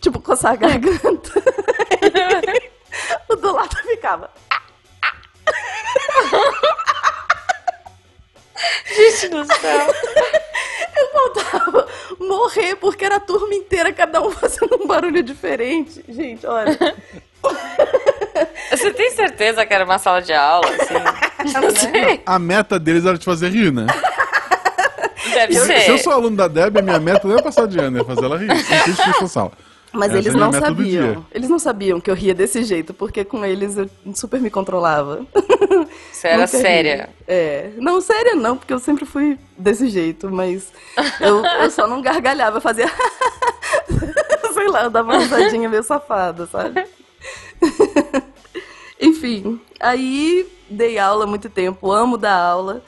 Tipo, 0.00 0.20
coçar 0.20 0.52
a 0.52 0.56
garganta. 0.56 1.30
o 3.28 3.36
do 3.36 3.52
lado 3.52 3.76
ficava. 3.76 4.30
Gente 8.86 9.28
do 9.28 9.44
céu. 9.44 9.94
Eu 10.96 11.08
faltava 11.12 11.88
morrer 12.18 12.76
porque 12.76 13.04
era 13.04 13.16
a 13.16 13.20
turma 13.20 13.54
inteira, 13.54 13.92
cada 13.92 14.20
um 14.22 14.30
fazendo 14.30 14.76
um 14.82 14.86
barulho 14.86 15.22
diferente. 15.22 16.04
Gente, 16.08 16.46
olha. 16.46 16.76
Você 18.70 18.92
tem 18.92 19.10
certeza 19.10 19.64
que 19.64 19.72
era 19.72 19.84
uma 19.84 19.98
sala 19.98 20.20
de 20.20 20.32
aula, 20.32 20.66
assim? 20.68 21.52
Não 21.60 21.70
sei. 21.74 22.22
A 22.24 22.38
meta 22.38 22.78
deles 22.78 23.04
era 23.04 23.18
te 23.18 23.24
fazer 23.24 23.50
rir, 23.50 23.72
né? 23.72 23.86
Deve 25.32 25.54
Se, 25.54 25.66
ser. 25.66 25.80
se 25.80 25.90
eu 25.90 25.98
sou 25.98 26.12
aluno 26.12 26.36
da 26.36 26.48
Deb, 26.48 26.76
a 26.78 26.82
minha 26.82 26.98
meta 26.98 27.26
não 27.26 27.36
é 27.36 27.42
passar 27.42 27.66
de 27.66 27.78
ano, 27.78 28.00
é 28.00 28.04
fazer 28.04 28.24
ela 28.24 28.36
rir. 28.36 28.48
Não 29.20 29.28
sala. 29.28 29.52
Mas 29.92 30.10
Essa 30.10 30.18
eles 30.18 30.34
é 30.34 30.38
não 30.38 30.50
dia. 30.50 30.60
sabiam. 30.60 31.26
Eles 31.32 31.48
não 31.48 31.58
sabiam 31.58 32.00
que 32.00 32.10
eu 32.10 32.14
ria 32.14 32.34
desse 32.34 32.62
jeito, 32.62 32.94
porque 32.94 33.24
com 33.24 33.44
eles 33.44 33.76
eu 33.76 33.90
super 34.14 34.40
me 34.40 34.50
controlava. 34.50 35.26
Você 36.12 36.28
era 36.28 36.46
séria. 36.46 37.10
É. 37.26 37.70
Não, 37.76 38.00
séria 38.00 38.34
não, 38.34 38.56
porque 38.56 38.72
eu 38.72 38.78
sempre 38.78 39.04
fui 39.04 39.38
desse 39.58 39.88
jeito, 39.88 40.30
mas 40.30 40.72
eu, 41.20 41.44
eu 41.44 41.70
só 41.70 41.86
não 41.86 42.00
gargalhava, 42.00 42.58
eu 42.58 42.60
fazia. 42.60 42.86
Sei 44.54 44.68
lá, 44.68 44.84
eu 44.84 44.90
dava 44.90 45.12
uma 45.12 45.18
risadinha 45.18 45.68
meio 45.68 45.82
safada, 45.82 46.46
sabe? 46.46 46.84
Enfim, 49.00 49.60
aí 49.80 50.46
dei 50.68 50.98
aula 50.98 51.24
há 51.24 51.26
muito 51.26 51.48
tempo, 51.48 51.90
amo 51.90 52.16
dar 52.16 52.36
aula. 52.36 52.82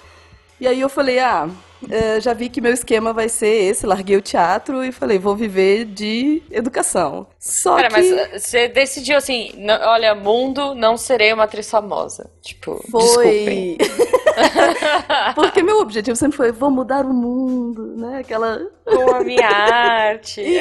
E 0.60 0.66
aí 0.66 0.80
eu 0.80 0.88
falei, 0.88 1.18
ah, 1.18 1.48
eh, 1.90 2.20
já 2.20 2.32
vi 2.32 2.48
que 2.48 2.60
meu 2.60 2.72
esquema 2.72 3.12
vai 3.12 3.28
ser 3.28 3.48
esse, 3.70 3.86
larguei 3.86 4.16
o 4.16 4.22
teatro 4.22 4.84
e 4.84 4.92
falei, 4.92 5.18
vou 5.18 5.34
viver 5.36 5.84
de 5.84 6.42
educação. 6.50 7.26
Só 7.38 7.76
Pera, 7.76 7.88
que 7.88 7.94
mas 7.94 8.10
uh, 8.10 8.38
você 8.38 8.68
decidiu 8.68 9.16
assim, 9.16 9.52
"Não- 9.56 9.80
olha, 9.88 10.14
mundo, 10.14 10.74
não 10.74 10.96
serei 10.96 11.32
uma 11.32 11.44
atriz 11.44 11.68
famosa. 11.70 12.30
Tipo, 12.40 12.82
foi... 12.90 13.76
Porque 15.34 15.62
meu 15.62 15.78
objetivo 15.80 16.16
sempre 16.16 16.36
foi, 16.36 16.52
vou 16.52 16.70
mudar 16.70 17.04
o 17.04 17.12
mundo, 17.12 17.94
né? 17.96 18.20
Aquela... 18.20 18.60
Com 18.84 19.14
a 19.14 19.20
minha 19.22 19.46
arte. 19.48 20.40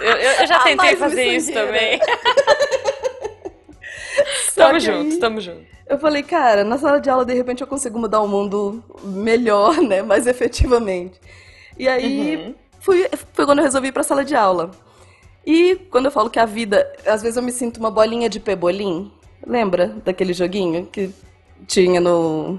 Eu, 0.00 0.08
eu, 0.08 0.16
eu- 0.40 0.46
já 0.46 0.56
A 0.56 0.62
tentei 0.64 0.96
fazer 0.96 1.24
isso 1.36 1.52
também. 1.52 1.98
Tamo 4.54 4.80
junto, 4.80 5.18
tamo 5.18 5.40
junto. 5.40 5.75
Eu 5.88 5.98
falei, 5.98 6.22
cara, 6.22 6.64
na 6.64 6.78
sala 6.78 7.00
de 7.00 7.08
aula, 7.08 7.24
de 7.24 7.32
repente, 7.34 7.60
eu 7.60 7.66
consigo 7.66 7.98
mudar 7.98 8.20
o 8.20 8.28
mundo 8.28 8.82
melhor, 9.04 9.76
né? 9.82 10.02
Mais 10.02 10.26
efetivamente. 10.26 11.20
E 11.78 11.88
aí, 11.88 12.36
Uhum. 12.36 12.54
fui, 12.80 13.08
foi 13.32 13.46
quando 13.46 13.58
eu 13.58 13.64
resolvi 13.64 13.88
ir 13.88 13.92
pra 13.92 14.02
sala 14.02 14.24
de 14.24 14.34
aula. 14.34 14.70
E 15.46 15.76
quando 15.90 16.06
eu 16.06 16.10
falo 16.10 16.28
que 16.28 16.40
a 16.40 16.44
vida... 16.44 16.92
Às 17.06 17.22
vezes 17.22 17.36
eu 17.36 17.42
me 17.42 17.52
sinto 17.52 17.78
uma 17.78 17.90
bolinha 17.90 18.28
de 18.28 18.40
pebolim. 18.40 19.12
Lembra 19.46 19.88
daquele 20.04 20.32
joguinho 20.32 20.86
que 20.86 21.14
tinha 21.68 22.00
no... 22.00 22.58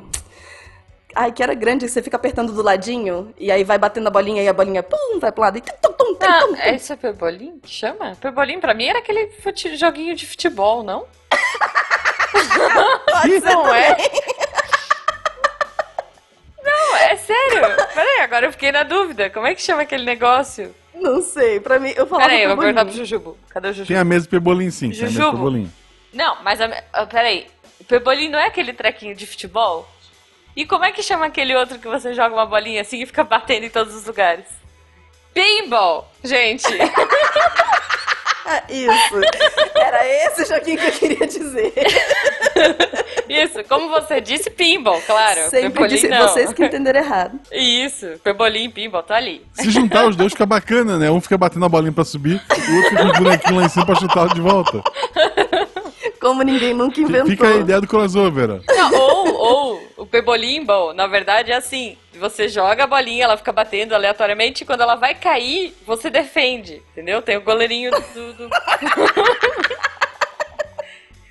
Ai, 1.13 1.32
que 1.32 1.42
era 1.44 1.54
grande, 1.56 1.90
você 1.90 2.02
fica 2.02 2.16
apertando 2.16 2.54
do 2.54 2.62
ladinho, 2.62 3.34
e 3.40 3.52
aí 3.52 3.63
vai 3.63 3.78
batendo 3.80 4.06
a 4.08 4.12
bolinha 4.12 4.44
e 4.44 4.48
a 4.48 4.54
bolinha, 4.54 4.84
pum, 4.84 5.20
vai 5.20 5.32
pro 5.32 5.42
lado 5.42 5.58
e 5.58 5.62
tum, 5.62 5.74
tum, 5.82 5.94
tum, 6.13 6.18
Ah, 6.22 6.42
tum, 6.42 6.54
tum. 6.54 6.62
esse 6.62 6.94
é 6.94 6.96
pebolim 6.96 7.58
que 7.60 7.70
chama? 7.70 8.16
Pebolim 8.22 8.60
pra 8.60 8.76
mim 8.76 8.86
era 8.86 9.00
aquele 9.00 9.32
joguinho 9.76 10.16
de 10.16 10.28
futebol, 10.28 10.84
não? 10.84 11.06
Pode 13.21 13.41
ser 13.41 13.53
Não 13.53 13.73
é? 13.73 13.97
Não, 16.63 16.95
é 16.97 17.15
sério. 17.15 17.62
Peraí, 17.93 18.21
agora 18.21 18.45
eu 18.45 18.51
fiquei 18.51 18.71
na 18.71 18.84
dúvida. 18.84 19.30
Como 19.30 19.47
é 19.47 19.56
que 19.56 19.62
chama 19.62 19.84
aquele 19.84 20.03
negócio? 20.03 20.75
Não 20.93 21.21
sei, 21.21 21.60
pra 21.60 21.80
mim, 21.80 21.93
eu 21.95 22.08
falava 22.08 22.30
Peraí, 22.30 22.43
eu 22.43 22.49
vou 22.49 22.58
perguntar 22.58 22.86
pro 22.86 22.93
Jujubo. 22.93 23.38
Cadê 23.49 23.69
o 23.69 23.71
Jujubo? 23.71 23.88
Tem 23.88 23.97
a 23.97 24.03
mesa 24.03 24.27
pebolim, 24.27 24.71
sim. 24.71 24.89
Tem 24.89 24.99
a 24.99 25.03
mesa 25.03 25.13
Jujubo. 25.13 25.38
pebolim. 25.38 25.71
Não, 26.13 26.38
mas 26.43 26.60
a, 26.60 26.84
ah, 26.93 27.06
peraí. 27.06 27.47
O 27.80 27.84
pebolim 27.84 28.30
não 28.30 28.39
é 28.39 28.47
aquele 28.47 28.73
trequinho 28.73 29.15
de 29.15 29.25
futebol? 29.25 29.88
E 30.56 30.65
como 30.65 30.84
é 30.84 30.91
que 30.91 31.03
chama 31.03 31.27
aquele 31.27 31.56
outro 31.56 31.77
que 31.77 31.88
você 31.88 32.13
joga 32.13 32.34
uma 32.36 32.45
bolinha 32.45 32.82
assim 32.82 33.01
e 33.01 33.06
fica 33.06 33.23
batendo 33.23 33.65
em 33.65 33.69
todos 33.69 33.93
os 33.93 34.06
lugares? 34.06 34.45
Pinball, 35.34 36.12
gente. 36.23 36.65
Isso. 38.70 39.16
Era 39.76 40.08
esse 40.08 40.46
joguinho 40.46 40.78
que 40.78 40.86
eu 40.86 40.92
queria 40.92 41.28
dizer. 41.28 41.74
Isso, 43.30 43.64
como 43.68 43.90
você 43.90 44.22
disse, 44.22 44.50
pinball, 44.50 45.02
claro. 45.06 45.50
Sempre 45.50 45.72
Pebolim 45.72 45.90
disse, 45.90 46.08
não. 46.08 46.28
vocês 46.28 46.54
que 46.54 46.64
entenderam 46.64 47.00
errado. 47.00 47.40
Isso, 47.52 48.08
pebolim 48.24 48.66
e 48.66 48.70
pinball, 48.70 49.04
tô 49.04 49.14
ali. 49.14 49.46
Se 49.54 49.70
juntar 49.70 50.08
os 50.08 50.16
dois 50.16 50.32
fica 50.32 50.46
bacana, 50.46 50.98
né? 50.98 51.12
Um 51.12 51.20
fica 51.20 51.38
batendo 51.38 51.66
a 51.66 51.70
bolinha 51.70 51.92
pra 51.92 52.06
subir, 52.06 52.42
o 52.50 52.76
outro 52.76 52.90
fica 52.90 53.04
com 53.04 53.12
os 53.12 53.18
bonequinhos 53.20 53.58
lá 53.58 53.66
em 53.66 53.70
cima 53.70 53.86
pra 53.86 53.96
chutar 53.96 54.34
de 54.34 54.40
volta. 54.42 54.82
Como 56.22 56.42
ninguém 56.42 56.74
nunca 56.74 57.00
inventou. 57.00 57.28
Fica 57.28 57.48
a 57.48 57.56
ideia 57.58 57.82
do 57.82 57.88
crossover. 57.88 58.62
Não, 58.68 58.94
ou 58.94 59.16
o 59.98 60.06
pebolimbo, 60.06 60.94
na 60.94 61.08
verdade, 61.08 61.52
é 61.52 61.56
assim: 61.56 61.98
você 62.20 62.48
joga 62.48 62.84
a 62.84 62.88
bolinha, 62.88 63.24
ela 63.26 63.36
fica 63.38 63.52
batendo 63.52 63.96
aleatoriamente, 63.96 64.64
e 64.64 64.66
quando 64.66 64.82
ela 64.82 64.96
vai 64.96 65.16
cair, 65.16 65.74
você 65.86 66.10
defende, 66.10 66.82
entendeu? 66.92 67.22
Tem 67.22 67.36
o 67.38 67.42
goleirinho 67.42 67.92
do. 67.92 68.34
do- 68.34 68.50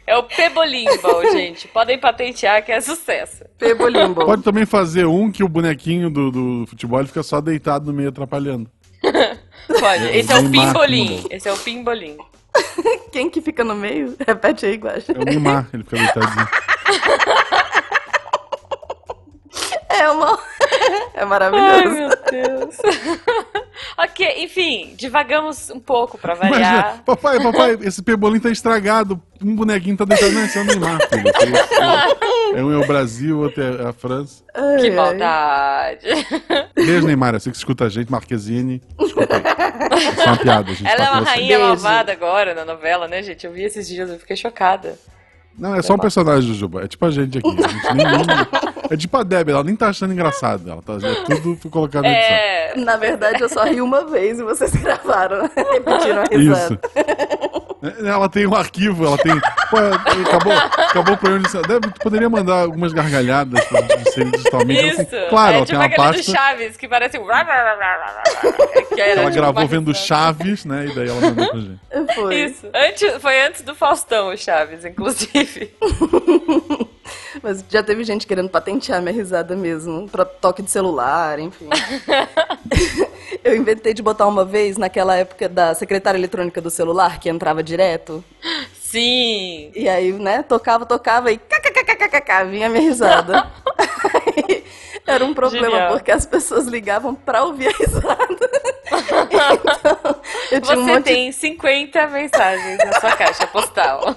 é 0.06 0.16
o 0.16 0.22
pebolimbo, 0.24 1.22
gente. 1.32 1.68
Podem 1.68 1.98
patentear 1.98 2.64
que 2.64 2.72
é 2.72 2.80
sucesso. 2.80 3.44
Pebolimbo. 3.58 4.24
Pode 4.24 4.42
também 4.42 4.66
fazer 4.66 5.06
um 5.06 5.30
que 5.30 5.44
o 5.44 5.48
bonequinho 5.48 6.10
do, 6.10 6.30
do 6.30 6.66
futebol 6.66 6.98
ele 6.98 7.08
fica 7.08 7.22
só 7.22 7.40
deitado 7.40 7.86
no 7.86 7.92
meio 7.92 8.08
atrapalhando. 8.08 8.70
Pode. 9.80 10.04
Esse 10.16 10.32
é 10.32 10.36
o 10.36 10.50
pimbolim. 10.50 11.24
Esse 11.30 11.48
é 11.48 11.52
o 11.52 11.56
pimbolim. 11.56 12.16
Quem 13.12 13.28
que 13.28 13.40
fica 13.40 13.62
no 13.64 13.74
meio? 13.74 14.16
Repete 14.26 14.66
aí, 14.66 14.76
Guaxa. 14.76 15.12
É 15.12 15.18
o 15.18 15.24
Neymar, 15.24 15.68
ele 15.72 15.84
fica 15.84 15.96
deitadinho. 15.96 16.48
É 19.88 20.08
uma... 20.10 20.38
É 21.16 21.20
Ai, 21.20 21.24
maravilhoso. 21.24 21.94
meu 21.94 22.08
Deus. 22.30 22.76
ok, 23.96 24.44
enfim, 24.44 24.94
divagamos 24.96 25.70
um 25.70 25.80
pouco 25.80 26.18
pra 26.18 26.34
variar. 26.34 26.60
Imagina, 26.60 27.02
papai, 27.06 27.42
papai, 27.42 27.78
esse 27.82 28.02
pebolim 28.02 28.38
tá 28.38 28.50
estragado. 28.50 29.20
Um 29.42 29.56
bonequinho 29.56 29.96
tá 29.96 30.04
deitado. 30.04 30.32
Não, 30.32 30.44
esse 30.44 30.58
é 30.58 30.60
o 30.60 30.64
Neymar, 30.64 30.98
é 32.54 32.62
Um 32.62 32.70
é 32.72 32.76
o 32.76 32.86
Brasil, 32.86 33.38
outro 33.40 33.62
é 33.62 33.88
a 33.88 33.92
França. 33.94 34.44
Ai, 34.54 34.76
Que 34.76 34.86
ai. 34.88 34.90
maldade. 34.90 36.06
Beijo, 36.76 37.06
Neymar. 37.06 37.34
Eu 37.34 37.40
sei 37.40 37.50
que 37.50 37.56
você 37.56 37.62
escuta 37.62 37.84
a 37.86 37.88
gente, 37.88 38.10
Marquezine. 38.12 38.82
Desculpa 38.98 39.36
aí. 39.36 39.42
É 39.42 40.12
só 40.14 40.24
uma 40.26 40.36
piada, 40.36 40.70
a 40.70 40.74
gente 40.74 40.86
Ela 40.86 40.96
tá 40.96 41.04
é 41.04 41.10
uma 41.10 41.20
rainha 41.22 41.56
Beijo. 41.58 41.66
malvada 41.68 42.12
agora 42.12 42.54
na 42.54 42.64
novela, 42.66 43.08
né, 43.08 43.22
gente? 43.22 43.46
Eu 43.46 43.52
vi 43.52 43.62
esses 43.62 43.88
dias, 43.88 44.10
eu 44.10 44.18
fiquei 44.18 44.36
chocada. 44.36 44.98
Não, 45.58 45.74
é 45.74 45.80
só 45.80 45.94
um 45.94 45.98
personagem, 45.98 46.46
Jujuba. 46.46 46.84
É 46.84 46.88
tipo 46.88 47.04
a 47.06 47.10
gente 47.10 47.38
aqui. 47.38 47.48
A 47.48 47.68
gente 47.68 47.94
nem- 47.94 48.06
É 48.90 48.96
tipo 48.96 49.16
a 49.16 49.22
Debbie, 49.22 49.52
ela 49.52 49.64
nem 49.64 49.76
tá 49.76 49.88
achando 49.88 50.12
engraçado. 50.12 50.70
Ela 50.70 50.82
tá 50.82 50.94
é 50.94 51.34
tudo 51.36 51.56
foi 51.60 51.70
colocado 51.70 52.02
na 52.04 52.10
edição. 52.10 52.34
É. 52.36 52.72
Na 52.76 52.96
verdade, 52.96 53.40
eu 53.42 53.48
só 53.48 53.64
ri 53.64 53.80
uma 53.80 54.04
vez 54.06 54.38
e 54.38 54.42
vocês 54.42 54.70
gravaram. 54.76 55.48
Repetiram 55.56 56.22
a 56.22 56.24
Isso. 56.24 56.38
risada. 56.38 56.80
É, 57.82 58.08
Ela 58.08 58.28
tem 58.28 58.46
um 58.46 58.54
arquivo, 58.54 59.04
ela 59.06 59.18
tem. 59.18 59.38
Pô, 59.70 59.76
acabou, 59.76 60.52
acabou 60.52 61.14
o 61.14 61.18
programa 61.18 61.46
de. 61.46 61.52
Deve, 61.68 61.80
tu 61.92 62.00
poderia 62.00 62.28
mandar 62.28 62.62
algumas 62.62 62.92
gargalhadas 62.92 63.62
pra 63.66 63.80
gente 63.82 64.10
ser 64.12 64.30
digitalmente. 64.30 64.88
Isso. 64.88 65.04
tem- 65.04 65.28
claro, 65.28 65.52
é 65.52 65.56
ela 65.58 65.66
tipo 65.66 65.78
tem 65.78 65.78
uma 65.78 65.84
aquele 65.86 66.08
do 66.08 66.16
pasta. 66.16 66.32
Chaves 66.32 66.76
que 66.76 66.88
parece 66.88 67.18
um. 67.18 67.24
que 67.26 69.00
era, 69.00 69.20
Ela 69.20 69.30
tipo, 69.30 69.34
gravou 69.42 69.66
vendo 69.68 69.88
risada. 69.92 70.06
Chaves, 70.06 70.64
né? 70.64 70.86
E 70.86 70.94
daí 70.94 71.08
ela 71.08 71.20
mandou 71.20 71.48
pra 71.48 71.60
gente. 71.60 72.14
Foi. 72.14 72.34
Isso. 72.34 72.66
Antes, 72.74 73.14
foi 73.22 73.40
antes 73.46 73.62
do 73.62 73.74
Faustão, 73.74 74.28
o 74.32 74.36
Chaves, 74.36 74.84
inclusive. 74.84 75.70
Mas 77.42 77.64
já 77.68 77.82
teve 77.82 78.04
gente 78.04 78.26
querendo 78.26 78.48
patentear 78.48 79.00
minha 79.02 79.14
risada 79.14 79.54
mesmo, 79.54 80.08
pra 80.08 80.24
toque 80.24 80.62
de 80.62 80.70
celular, 80.70 81.38
enfim. 81.38 81.68
Eu 83.42 83.56
inventei 83.56 83.92
de 83.94 84.02
botar 84.02 84.26
uma 84.26 84.44
vez, 84.44 84.76
naquela 84.76 85.16
época 85.16 85.48
da 85.48 85.74
secretária 85.74 86.18
eletrônica 86.18 86.60
do 86.60 86.70
celular, 86.70 87.18
que 87.20 87.28
entrava 87.28 87.62
direto. 87.62 88.24
Sim. 88.80 89.70
E 89.74 89.88
aí, 89.88 90.12
né, 90.12 90.42
tocava, 90.42 90.86
tocava 90.86 91.30
e 91.30 91.38
kkkkkk, 91.38 92.44
vinha 92.50 92.66
a 92.66 92.70
minha 92.70 92.82
risada. 92.82 93.50
Era 95.06 95.24
um 95.24 95.32
problema, 95.34 95.70
Genial. 95.70 95.92
porque 95.92 96.10
as 96.10 96.26
pessoas 96.26 96.66
ligavam 96.66 97.14
pra 97.14 97.44
ouvir 97.44 97.68
a 97.68 97.72
risada. 97.72 98.50
Então, 98.88 100.20
eu 100.52 100.60
tinha 100.60 100.78
um 100.78 100.84
Você 100.86 100.92
monte 100.92 101.04
tem 101.04 101.32
50 101.32 102.06
mensagens 102.08 102.78
na 102.78 103.00
sua 103.00 103.12
caixa 103.16 103.46
postal. 103.48 104.14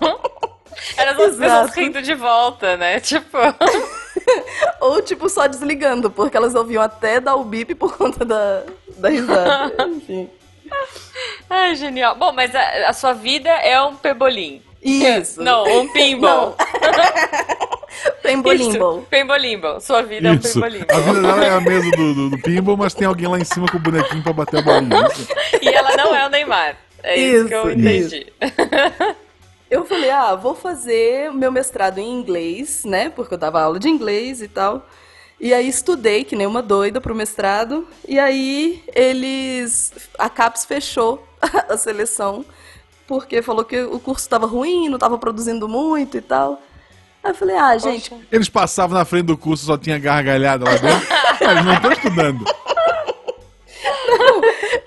Eram 0.97 1.23
as 1.23 1.35
pessoas 1.35 1.75
rindo 1.75 2.01
de 2.01 2.13
volta, 2.13 2.77
né? 2.77 2.99
Tipo. 2.99 3.37
Ou, 4.79 5.01
tipo, 5.01 5.29
só 5.29 5.47
desligando, 5.47 6.09
porque 6.09 6.37
elas 6.37 6.55
ouviam 6.55 6.83
até 6.83 7.19
dar 7.19 7.35
o 7.35 7.43
bip 7.43 7.73
por 7.75 7.97
conta 7.97 8.23
da, 8.23 8.63
da 8.97 9.09
risada. 9.09 9.75
Enfim. 9.87 10.29
Ai, 11.49 11.75
genial. 11.75 12.15
Bom, 12.15 12.31
mas 12.31 12.53
a, 12.53 12.89
a 12.89 12.93
sua 12.93 13.13
vida 13.13 13.49
é 13.49 13.81
um 13.81 13.95
pebolim. 13.95 14.61
Isso. 14.81 15.41
Não, 15.41 15.63
um 15.65 15.91
pinball. 15.91 16.55
Pembolimbo. 18.21 18.69
Isso, 18.69 19.07
Pembolimbo. 19.09 19.81
Sua 19.81 20.03
vida 20.03 20.29
é 20.29 20.31
um 20.31 20.35
Isso. 20.35 20.53
pembolimbo. 20.53 20.85
A 20.89 20.99
vida 20.99 21.21
dela 21.21 21.45
é 21.45 21.49
a 21.49 21.59
mesa 21.59 21.91
do, 21.91 22.13
do, 22.13 22.29
do 22.29 22.37
pinball, 22.41 22.77
mas 22.77 22.93
tem 22.93 23.07
alguém 23.07 23.27
lá 23.27 23.39
em 23.39 23.43
cima 23.43 23.67
com 23.67 23.77
o 23.77 23.79
bonequinho 23.79 24.23
pra 24.23 24.31
bater 24.31 24.59
a 24.59 24.61
bolinha. 24.61 25.07
Isso. 25.07 25.27
E 25.61 25.67
ela 25.67 25.97
não 25.97 26.15
é 26.15 26.25
o 26.25 26.29
Neymar. 26.29 26.77
É 27.03 27.15
isso, 27.17 27.47
que 27.47 27.53
eu 27.53 27.69
Isso, 27.69 27.79
entendi. 27.79 28.33
Eu 29.69 29.85
falei, 29.85 30.09
ah, 30.09 30.33
vou 30.33 30.55
fazer 30.55 31.31
meu 31.31 31.51
mestrado 31.51 31.99
em 31.99 32.11
inglês, 32.11 32.83
né? 32.85 33.09
Porque 33.09 33.35
eu 33.35 33.37
dava 33.37 33.61
aula 33.61 33.79
de 33.79 33.87
inglês 33.87 34.41
e 34.41 34.47
tal. 34.47 34.87
E 35.39 35.53
aí 35.53 35.69
estudei, 35.69 36.23
que 36.23 36.35
nem 36.35 36.47
uma 36.47 36.61
doida, 36.61 36.99
pro 36.99 37.13
mestrado. 37.13 37.87
E 38.07 38.17
aí 38.17 38.83
eles. 38.93 39.93
A 40.17 40.29
CAPES 40.29 40.65
fechou 40.65 41.23
a 41.69 41.77
seleção, 41.77 42.43
porque 43.07 43.41
falou 43.43 43.63
que 43.63 43.79
o 43.79 43.99
curso 43.99 44.25
estava 44.25 44.47
ruim, 44.47 44.89
não 44.89 44.95
estava 44.95 45.17
produzindo 45.19 45.67
muito 45.67 46.17
e 46.17 46.21
tal. 46.21 46.59
Aí 47.23 47.31
eu 47.31 47.35
falei, 47.35 47.55
ah, 47.55 47.77
gente, 47.77 48.09
Poxa. 48.09 48.23
Eles 48.31 48.49
passavam 48.49 48.97
na 48.97 49.05
frente 49.05 49.25
do 49.25 49.37
curso, 49.37 49.65
só 49.65 49.77
tinha 49.77 49.99
gargalhada 49.99 50.65
lá 50.65 50.71
dentro. 50.71 51.07
Mas 51.45 51.65
não 51.65 51.81
tô 51.81 51.91
estudando. 51.91 52.45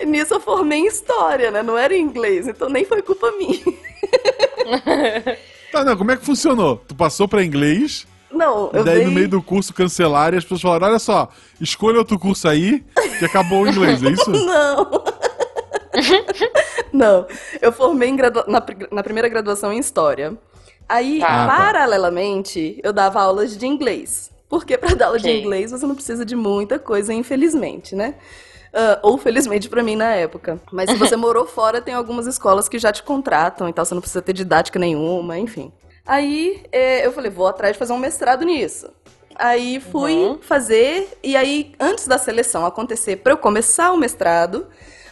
nisso 0.05 0.33
eu 0.33 0.39
formei 0.41 0.79
em 0.79 0.87
história, 0.87 1.51
né? 1.51 1.63
Não 1.63 1.77
era 1.77 1.95
em 1.95 2.01
inglês, 2.01 2.47
então 2.47 2.69
nem 2.69 2.83
foi 2.83 3.01
culpa 3.01 3.31
minha. 3.37 3.63
Tá, 5.71 5.83
não, 5.83 5.97
como 5.97 6.11
é 6.11 6.17
que 6.17 6.25
funcionou? 6.25 6.77
Tu 6.87 6.93
passou 6.95 7.27
pra 7.27 7.43
inglês, 7.43 8.05
Não, 8.31 8.69
e 8.73 8.77
eu 8.77 8.83
daí 8.83 8.97
dei... 8.99 9.05
no 9.05 9.11
meio 9.11 9.27
do 9.27 9.41
curso 9.41 9.73
cancelaram 9.73 10.35
e 10.35 10.37
as 10.37 10.43
pessoas 10.43 10.61
falaram: 10.61 10.87
olha 10.87 10.99
só, 10.99 11.29
escolha 11.59 11.97
outro 11.97 12.19
curso 12.19 12.47
aí, 12.47 12.83
que 13.19 13.25
acabou 13.25 13.63
o 13.63 13.67
inglês, 13.67 14.03
é 14.03 14.09
isso? 14.11 14.29
Não. 14.31 15.03
Não, 16.91 17.27
eu 17.61 17.71
formei 17.71 18.11
gradua- 18.11 18.45
na, 18.47 18.63
na 18.91 19.03
primeira 19.03 19.27
graduação 19.29 19.71
em 19.73 19.79
História. 19.79 20.35
Aí, 20.87 21.19
Tá. 21.19 21.27
Ah, 21.27 21.47
tá. 21.47 21.55
paralelamente, 21.57 22.79
eu 22.83 22.91
dava 22.93 23.21
aulas 23.21 23.57
de 23.57 23.65
inglês. 23.65 24.31
Porque 24.49 24.77
para 24.77 24.95
dar 24.95 25.07
aula 25.07 25.17
de 25.19 25.27
Ok. 25.27 25.39
inglês 25.41 25.71
você 25.71 25.85
não 25.87 25.95
precisa 25.95 26.23
de 26.25 26.35
muita 26.35 26.77
coisa, 26.77 27.11
infelizmente, 27.13 27.95
né? 27.95 28.15
Ah, 28.73 28.99
ou 29.03 29.17
felizmente 29.17 29.69
pra 29.69 29.83
mim 29.83 29.95
na 29.95 30.13
época. 30.15 30.59
Mas 30.71 30.89
se 30.89 30.95
você 30.95 31.15
morou 31.17 31.45
fora, 31.45 31.79
tem 31.81 31.93
algumas 31.93 32.25
escolas 32.27 32.67
que 32.67 32.79
já 32.79 32.91
te 32.91 33.03
contratam 33.03 33.69
e 33.69 33.73
tal, 33.73 33.85
você 33.85 33.93
não 33.93 34.01
precisa 34.01 34.21
ter 34.21 34.33
didática 34.33 34.79
nenhuma, 34.79 35.37
enfim. 35.37 35.71
Aí 36.05 36.63
eh, 36.71 37.05
eu 37.05 37.11
falei, 37.13 37.29
vou 37.31 37.47
atrás 37.47 37.73
de 37.73 37.79
fazer 37.79 37.93
um 37.93 37.97
mestrado 37.97 38.43
nisso. 38.43 38.89
Aí 39.35 39.79
fui 39.79 40.13
Uhum. 40.13 40.39
fazer, 40.41 41.17
e 41.23 41.35
aí, 41.35 41.73
antes 41.79 42.07
da 42.07 42.17
seleção 42.17 42.65
acontecer, 42.65 43.17
pra 43.17 43.33
eu 43.33 43.37
começar 43.37 43.91
o 43.91 43.97
mestrado, 43.97 44.67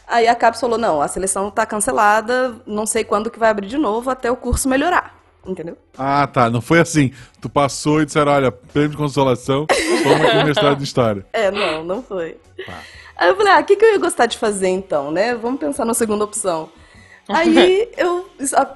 aí 0.08 0.28
a 0.28 0.36
CAPES 0.36 0.60
falou: 0.62 0.78
não, 0.78 1.02
a 1.02 1.08
seleção 1.08 1.50
tá 1.50 1.66
cancelada, 1.66 2.56
não 2.68 2.86
sei 2.86 3.04
quando 3.04 3.32
que 3.32 3.40
vai 3.40 3.50
abrir 3.50 3.68
de 3.68 3.78
novo 3.80 4.10
até 4.12 4.30
o 4.30 4.36
curso 4.36 4.70
melhorar. 4.70 5.20
Entendeu? 5.44 5.76
Ah, 5.98 6.28
tá, 6.28 6.52
não 6.52 6.62
foi 6.62 6.80
assim. 6.80 7.12
Tu 7.42 7.50
passou 7.50 8.00
e 8.02 8.06
disseram: 8.06 8.32
olha, 8.32 8.52
prêmio 8.52 8.90
de 8.92 8.98
consolação, 8.98 9.66
toma 10.04 10.28
aqui 10.28 10.38
o 10.38 10.46
mestrado 10.46 10.78
de 10.78 10.84
história. 10.84 11.26
É, 11.34 11.50
não, 11.50 11.84
não 11.84 12.04
foi. 12.04 12.38
Aí 13.16 13.30
eu 13.30 13.36
falei, 13.36 13.54
ah, 13.54 13.60
o 13.60 13.64
que, 13.64 13.76
que 13.76 13.86
eu 13.86 13.92
ia 13.92 13.98
gostar 13.98 14.26
de 14.26 14.38
fazer 14.38 14.70
então, 14.70 15.12
né? 15.12 15.36
Vamos 15.36 15.60
pensar 15.60 15.86
na 15.86 15.94
segunda 15.94 16.24
opção. 16.24 16.70
Aí 17.30 17.90
eu, 17.98 18.28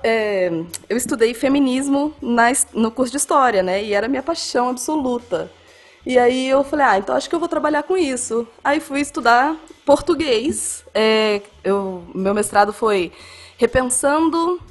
é, 0.03 0.49
eu 0.87 0.95
estudei 0.95 1.33
feminismo 1.33 2.13
na, 2.21 2.51
no 2.73 2.91
curso 2.91 3.11
de 3.11 3.17
história, 3.17 3.61
né? 3.61 3.83
E 3.83 3.93
era 3.93 4.07
minha 4.07 4.23
paixão 4.23 4.69
absoluta. 4.69 5.51
E 6.05 6.19
aí 6.19 6.47
eu 6.47 6.63
falei, 6.63 6.85
ah, 6.85 6.97
então 6.99 7.15
acho 7.15 7.27
que 7.27 7.33
eu 7.33 7.39
vou 7.39 7.49
trabalhar 7.49 7.81
com 7.81 7.97
isso. 7.97 8.47
Aí 8.63 8.79
fui 8.79 9.01
estudar 9.01 9.57
português. 9.83 10.85
É, 10.93 11.41
eu, 11.63 12.03
meu 12.13 12.33
mestrado 12.33 12.71
foi 12.71 13.11
repensando 13.57 14.61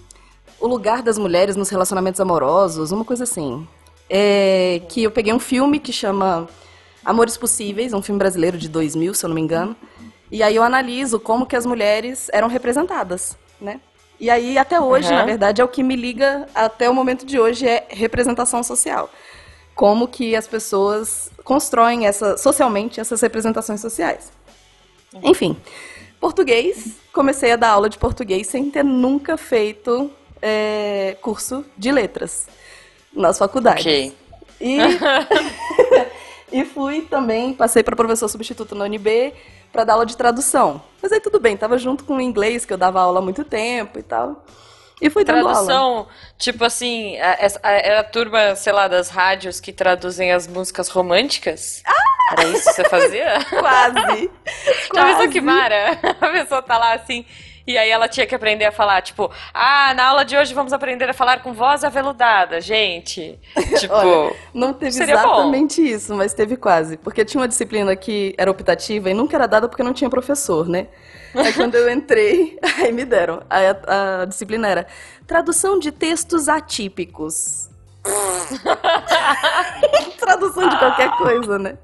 o 0.61 0.67
lugar 0.69 1.03
das 1.03 1.19
mulheres 1.19 1.57
nos 1.57 1.69
relacionamentos 1.69 2.21
amorosos, 2.21 2.93
uma 2.93 3.05
coisa 3.05 3.25
assim. 3.25 3.67
É, 4.09 4.81
que 4.89 5.03
eu 5.03 5.11
peguei 5.11 5.33
um 5.33 5.41
filme 5.41 5.81
que 5.81 5.93
chama 5.93 6.49
Amores 7.05 7.37
Possíveis, 7.37 7.93
um 7.93 8.03
filme 8.03 8.19
brasileiro 8.19 8.57
de 8.57 8.69
2000, 8.69 9.15
se 9.15 9.25
eu 9.25 9.29
não 9.29 9.35
me 9.35 9.41
engano. 9.41 9.77
E 10.31 10.43
aí 10.43 10.57
eu 10.57 10.63
analiso 10.63 11.21
como 11.21 11.47
que 11.47 11.55
as 11.55 11.67
mulheres 11.67 12.29
eram 12.33 12.49
representadas, 12.49 13.37
né? 13.61 13.81
E 14.19 14.31
aí 14.31 14.57
até 14.57 14.81
hoje, 14.81 15.09
uhum. 15.09 15.15
na 15.15 15.25
verdade, 15.25 15.61
é 15.61 15.65
o 15.65 15.69
que 15.69 15.83
me 15.83 15.97
liga 15.97 16.47
até 16.55 16.89
o 16.89 16.95
momento 16.95 17.27
de 17.27 17.39
hoje 17.39 17.67
é 17.67 17.87
representação 17.91 18.63
social. 18.63 19.11
Como 19.75 20.09
que 20.09 20.35
as 20.35 20.47
pessoas 20.47 21.31
constroem 21.43 22.07
essa 22.07 22.37
socialmente 22.37 23.01
essas 23.01 23.21
representações 23.21 23.81
sociais. 23.81 24.33
Enfim, 25.23 25.57
português, 26.21 26.97
comecei 27.13 27.53
a 27.53 27.57
dar 27.57 27.71
aula 27.71 27.89
de 27.89 27.99
português 27.99 28.47
sem 28.47 28.71
ter 28.71 28.85
nunca 28.85 29.37
feito 29.37 30.11
é, 30.41 31.17
curso 31.21 31.65
de 31.77 31.93
letras 31.93 32.47
nas 33.13 33.39
faculdades. 33.39 33.85
Ok. 33.85 34.17
E, 34.61 34.79
e 36.53 36.65
fui 36.65 37.03
também, 37.03 37.53
passei 37.55 37.83
para 37.83 37.97
professor 37.97 38.29
substituto 38.29 38.75
na 38.75 38.85
UNB 38.85 39.33
para 39.73 39.85
dar 39.85 39.95
aula 39.95 40.07
de 40.07 40.17
tradução. 40.17 40.83
Mas 41.03 41.13
aí 41.13 41.21
tudo 41.21 41.41
bem, 41.41 41.57
tava 41.57 41.77
junto 41.79 42.05
com 42.05 42.17
o 42.17 42.21
inglês, 42.21 42.65
que 42.65 42.73
eu 42.73 42.79
dava 42.79 43.01
aula 43.01 43.19
há 43.19 43.23
muito 43.23 43.45
tempo 43.45 43.99
e 43.99 44.03
tal. 44.03 44.45
E 45.01 45.11
fui 45.11 45.25
Tradução, 45.25 46.07
tipo 46.39 46.65
assim, 46.65 47.17
era 47.17 47.99
a, 47.99 48.01
a, 48.01 48.05
turma, 48.05 48.55
sei 48.55 48.73
lá, 48.73 48.87
das 48.87 49.11
rádios 49.11 49.61
que 49.61 49.73
traduzem 49.73 50.33
as 50.33 50.47
músicas 50.47 50.89
românticas? 50.89 51.83
Ah! 51.85 52.33
Era 52.33 52.49
isso 52.49 52.65
que 52.65 52.75
você 52.75 52.85
fazia? 52.89 53.45
Quase. 53.51 54.31
Já 54.95 55.05
pensou 55.05 55.29
que 55.29 55.41
mara? 55.41 55.99
A 56.21 56.29
pessoa 56.31 56.63
tá 56.63 56.79
lá 56.79 56.95
assim, 56.95 57.27
e 57.67 57.79
aí 57.79 57.89
ela 57.89 58.09
tinha 58.09 58.27
que 58.27 58.35
aprender 58.35 58.67
a 58.67 58.73
falar, 58.73 59.01
tipo, 59.01 59.31
ah, 59.53 59.95
na 59.95 60.09
aula 60.09 60.25
de 60.25 60.37
hoje 60.37 60.53
vamos 60.53 60.73
aprender 60.73 61.09
a 61.09 61.15
falar 61.15 61.43
com 61.43 61.55
voz 61.55 61.83
aveludada, 61.83 62.61
gente. 62.61 63.39
Tipo, 63.79 63.95
Olha, 63.95 64.37
não 64.53 64.73
teve 64.73 65.03
exatamente 65.03 65.81
bom. 65.81 65.89
isso, 65.89 66.15
mas 66.15 66.35
teve 66.35 66.57
quase. 66.57 66.97
Porque 66.97 67.25
tinha 67.25 67.41
uma 67.41 67.49
disciplina 67.49 67.95
que 67.97 68.35
era 68.37 68.51
optativa 68.51 69.11
e 69.11 69.15
nunca 69.15 69.37
era 69.37 69.47
dada 69.47 69.69
porque 69.69 69.83
não 69.83 69.93
tinha 69.93 70.11
professor, 70.11 70.69
né? 70.69 70.89
Aí 71.35 71.53
quando 71.53 71.75
eu 71.75 71.91
entrei, 71.91 72.59
aí 72.79 72.93
me 72.93 73.05
deram. 73.05 73.43
Aí 73.51 73.67
a, 73.67 74.23
a 74.23 74.25
disciplina 74.27 74.69
era 74.69 74.87
tradução 75.27 75.79
de 75.79 75.91
textos 75.91 76.49
atípicos. 76.49 77.69
tradução 80.19 80.69
de 80.69 80.79
qualquer 80.79 81.11
coisa, 81.17 81.59
né? 81.59 81.79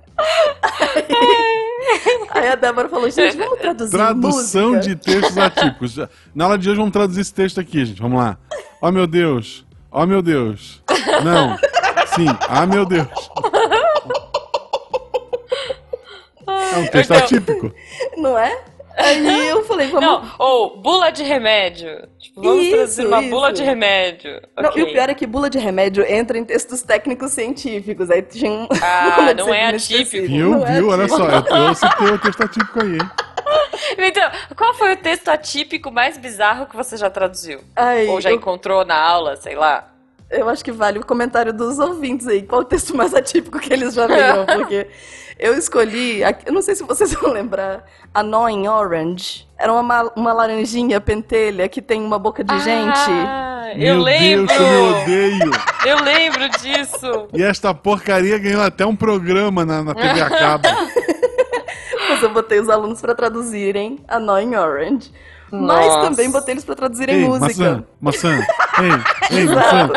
Aí, 0.63 1.70
aí, 2.31 2.49
a 2.49 2.55
Débora 2.55 2.89
falou, 2.89 3.11
gente, 3.11 3.37
vamos 3.37 3.59
traduzir 3.59 3.91
Tradução 3.91 4.75
música? 4.75 4.81
de 4.81 4.97
textos 4.97 5.39
atípicos. 5.39 5.97
Na 6.35 6.45
aula 6.45 6.59
de 6.59 6.69
hoje 6.69 6.79
vamos 6.79 6.93
traduzir 6.93 7.21
esse 7.21 7.35
texto 7.35 7.61
aqui, 7.61 7.85
gente. 7.85 8.01
Vamos 8.01 8.19
lá. 8.19 8.39
Ó 8.81 8.89
oh, 8.89 8.93
meu 8.93 9.07
Deus. 9.07 9.65
Ó 9.91 10.03
oh, 10.03 10.07
meu 10.07 10.23
Deus. 10.23 10.83
Não. 11.25 11.57
Sim. 12.15 12.27
Ah, 12.49 12.67
meu 12.67 12.85
Deus. 12.85 13.09
É 16.73 16.79
um 16.79 16.87
texto 16.87 17.11
então, 17.13 17.25
atípico. 17.25 17.75
Não 18.17 18.39
é? 18.39 18.63
Aí 18.97 19.49
eu 19.49 19.65
falei, 19.65 19.89
vamos. 19.89 20.07
Não, 20.07 20.31
ou 20.39 20.79
bula 20.79 21.11
de 21.11 21.23
remédio. 21.23 22.09
Tipo, 22.19 22.43
vamos 22.43 22.63
isso, 22.63 22.77
traduzir 22.77 23.07
uma 23.07 23.21
isso. 23.21 23.31
bula 23.31 23.53
de 23.53 23.63
remédio. 23.63 24.43
Não, 24.57 24.71
okay. 24.71 24.83
E 24.83 24.85
o 24.85 24.93
pior 24.93 25.09
é 25.09 25.15
que 25.15 25.27
bula 25.27 25.49
de 25.49 25.59
remédio 25.59 26.05
entra 26.05 26.39
em 26.39 26.45
textos 26.45 26.83
técnicos 26.83 27.33
científicos. 27.33 28.11
Aí 28.11 28.23
tinha 28.23 28.51
um. 28.51 28.69
Ah, 28.83 29.33
não 29.37 29.53
é 29.53 29.67
atípico. 29.67 30.27
Viu, 30.27 30.51
não 30.51 30.67
é 30.67 30.73
viu? 30.75 30.91
É 30.91 30.95
Olha 30.95 31.09
só, 31.09 31.29
eu, 31.57 31.75
citei 31.75 32.09
o 32.09 32.19
texto 32.19 32.43
atípico 32.43 32.83
aí. 32.83 32.99
Então, 33.99 34.31
qual 34.57 34.75
foi 34.75 34.93
o 34.93 34.97
texto 34.97 35.29
atípico 35.29 35.91
mais 35.91 36.17
bizarro 36.17 36.67
que 36.67 36.77
você 36.77 36.97
já 36.97 37.11
traduziu? 37.11 37.61
Ai, 37.75 38.07
Ou 38.07 38.21
já 38.21 38.31
eu... 38.31 38.37
encontrou 38.37 38.85
na 38.85 38.97
aula, 38.97 39.37
sei 39.37 39.57
lá? 39.57 39.89
Eu 40.31 40.49
acho 40.49 40.65
que 40.65 40.71
vale 40.71 41.01
o 41.01 41.05
comentário 41.05 41.53
dos 41.53 41.79
ouvintes 41.79 42.27
aí. 42.29 42.43
Qual 42.43 42.61
o 42.61 42.65
texto 42.65 42.97
mais 42.97 43.13
atípico 43.13 43.59
que 43.59 43.73
eles 43.73 43.95
já 43.95 44.07
viram? 44.07 44.47
Porque 44.59 44.87
eu 45.39 45.55
escolhi, 45.55 46.21
eu 46.47 46.53
não 46.53 46.63
sei 46.63 46.75
se 46.75 46.85
vocês 46.85 47.13
vão 47.21 47.33
lembrar, 47.33 47.85
Annoying 48.15 48.69
Orange. 48.69 49.49
Era 49.59 49.73
uma, 49.73 50.13
uma 50.15 50.33
laranjinha 50.33 51.01
pentelha 51.01 51.69
que 51.69 51.83
tem 51.83 52.01
uma 52.03 52.19
boca 52.19 52.45
de 52.45 52.55
ah, 52.55 52.59
gente. 52.59 53.81
Eu 53.81 53.97
Meu 53.97 54.03
lembro! 54.03 54.47
Deus, 54.47 54.61
eu 54.61 54.85
odeio! 54.85 55.51
Eu 55.87 56.05
lembro 56.05 56.49
disso! 56.51 57.29
E 57.33 57.43
esta 57.43 57.75
porcaria 57.75 58.39
ganhou 58.39 58.63
até 58.63 58.85
um 58.85 58.95
programa 58.95 59.65
na, 59.65 59.83
na 59.83 59.95
TV 59.95 60.21
a 60.21 60.31
cabo. 60.31 60.69
Mas 62.09 62.23
eu 62.23 62.31
botei 62.31 62.61
os 62.61 62.69
alunos 62.69 63.01
para 63.01 63.15
traduzirem 63.15 63.99
Annoying 64.09 64.57
Orange. 64.57 65.13
Nossa. 65.51 65.99
Mas 65.99 66.09
também 66.09 66.31
botei 66.31 66.55
eles 66.55 66.65
para 66.65 66.75
traduzirem 66.77 67.17
ei, 67.17 67.29
música. 67.29 67.85
Maçã, 68.01 68.39
maçã. 68.39 68.47
Ei, 68.81 68.91
ei, 69.39 69.45
maçã. 69.47 69.91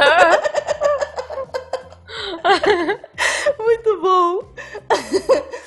Muito 3.60 4.02
bom. 4.02 4.44